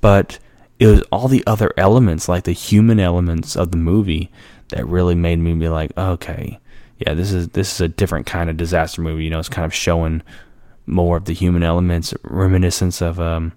But 0.00 0.38
it 0.78 0.86
was 0.86 1.02
all 1.10 1.28
the 1.28 1.44
other 1.46 1.72
elements, 1.76 2.28
like 2.28 2.44
the 2.44 2.52
human 2.52 3.00
elements 3.00 3.56
of 3.56 3.72
the 3.72 3.76
movie, 3.76 4.30
that 4.70 4.86
really 4.86 5.14
made 5.14 5.38
me 5.38 5.54
be 5.54 5.68
like, 5.68 5.96
okay, 5.96 6.60
yeah, 6.98 7.14
this 7.14 7.32
is 7.32 7.48
this 7.48 7.74
is 7.74 7.80
a 7.80 7.88
different 7.88 8.26
kind 8.26 8.50
of 8.50 8.56
disaster 8.56 9.02
movie. 9.02 9.24
You 9.24 9.30
know, 9.30 9.38
it's 9.38 9.48
kind 9.48 9.64
of 9.64 9.74
showing 9.74 10.22
more 10.86 11.16
of 11.16 11.26
the 11.26 11.32
human 11.32 11.62
elements, 11.62 12.14
reminiscence 12.22 13.00
of 13.00 13.20
um, 13.20 13.52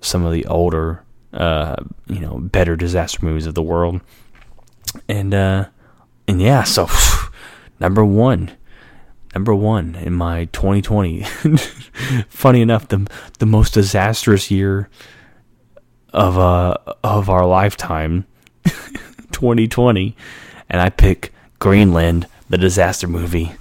some 0.00 0.24
of 0.24 0.32
the 0.32 0.44
older, 0.46 1.02
uh, 1.32 1.76
you 2.06 2.20
know, 2.20 2.38
better 2.38 2.76
disaster 2.76 3.24
movies 3.24 3.46
of 3.46 3.54
the 3.54 3.62
world. 3.62 4.00
And 5.08 5.34
uh, 5.34 5.66
and 6.26 6.40
yeah, 6.40 6.64
so 6.64 6.88
number 7.80 8.04
one, 8.04 8.50
number 9.34 9.54
one 9.54 9.94
in 9.96 10.14
my 10.14 10.46
2020. 10.46 11.22
Funny 12.28 12.60
enough, 12.60 12.88
the 12.88 13.06
the 13.38 13.46
most 13.46 13.74
disastrous 13.74 14.50
year 14.50 14.88
of 16.12 16.38
uh 16.38 16.76
of 17.04 17.28
our 17.28 17.46
lifetime, 17.46 18.26
2020, 18.64 20.16
and 20.68 20.80
I 20.80 20.90
pick 20.90 21.32
Greenland, 21.58 22.26
the 22.48 22.58
disaster 22.58 23.06
movie, 23.06 23.52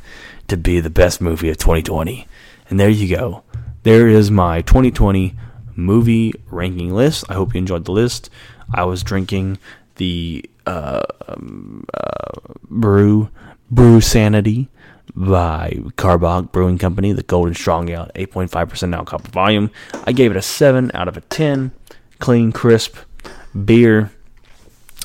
to 0.48 0.56
be 0.56 0.80
the 0.80 0.90
best 0.90 1.20
movie 1.20 1.50
of 1.50 1.58
2020. 1.58 2.28
And 2.70 2.80
there 2.80 2.90
you 2.90 3.16
go. 3.16 3.44
There 3.84 4.08
is 4.08 4.30
my 4.30 4.62
2020 4.62 5.36
movie 5.78 6.34
ranking 6.50 6.94
list. 6.94 7.24
I 7.30 7.36
hope 7.36 7.54
you 7.54 7.60
enjoyed 7.60 7.86
the 7.86 7.94
list. 7.94 8.30
I 8.74 8.84
was 8.84 9.04
drinking 9.04 9.60
the 9.96 10.44
uh, 10.66 11.04
um, 11.28 11.86
uh, 11.94 12.40
brew 12.70 13.30
brew 13.70 14.02
sanity 14.02 14.70
by 15.16 15.72
Karbach 15.96 16.52
Brewing 16.52 16.78
Company, 16.78 17.12
the 17.14 17.24
Golden 17.24 17.54
Strong 17.54 17.90
Ale, 17.90 18.10
8.5% 18.16 18.96
alcohol 18.96 19.20
volume. 19.32 19.72
I 20.06 20.12
gave 20.12 20.32
it 20.32 20.38
a 20.38 20.42
7 20.42 20.92
out 20.94 21.08
of 21.08 21.18
a 21.18 21.22
10. 21.22 21.72
Clean, 22.20 22.52
crisp 22.52 22.98
beer. 23.66 24.12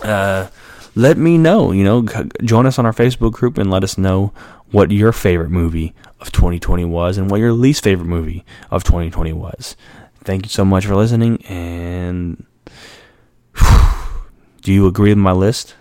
Uh, 0.02 0.48
let 0.94 1.16
me 1.16 1.38
know, 1.38 1.72
you 1.72 1.84
know, 1.84 2.02
join 2.44 2.66
us 2.66 2.78
on 2.78 2.84
our 2.84 2.92
Facebook 2.92 3.32
group 3.32 3.56
and 3.56 3.70
let 3.70 3.82
us 3.82 3.96
know 3.96 4.32
what 4.70 4.90
your 4.90 5.12
favorite 5.12 5.50
movie 5.50 5.94
of 6.20 6.32
2020 6.32 6.84
was 6.84 7.16
and 7.16 7.30
what 7.30 7.40
your 7.40 7.52
least 7.52 7.84
favorite 7.84 8.06
movie 8.06 8.44
of 8.70 8.84
2020 8.84 9.32
was. 9.32 9.76
Thank 10.24 10.44
you 10.44 10.50
so 10.50 10.64
much 10.64 10.86
for 10.86 10.94
listening 10.94 11.44
and 11.46 12.46
do 14.62 14.72
you 14.72 14.86
agree 14.86 15.10
with 15.10 15.18
my 15.18 15.32
list? 15.32 15.74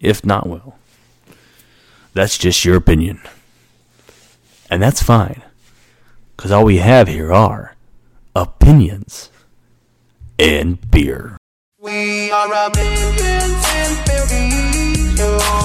If 0.00 0.26
not, 0.26 0.48
well, 0.48 0.76
that's 2.12 2.36
just 2.36 2.64
your 2.64 2.76
opinion. 2.76 3.20
And 4.68 4.82
that's 4.82 5.02
fine. 5.02 5.42
Because 6.36 6.50
all 6.50 6.64
we 6.64 6.78
have 6.78 7.06
here 7.06 7.32
are 7.32 7.76
opinions 8.34 9.30
and 10.38 10.90
beer. 10.90 11.38
We 11.78 12.30
are 12.32 12.52
a 12.52 12.70
million 12.74 13.54
and 13.64 14.06
billion. 14.06 15.63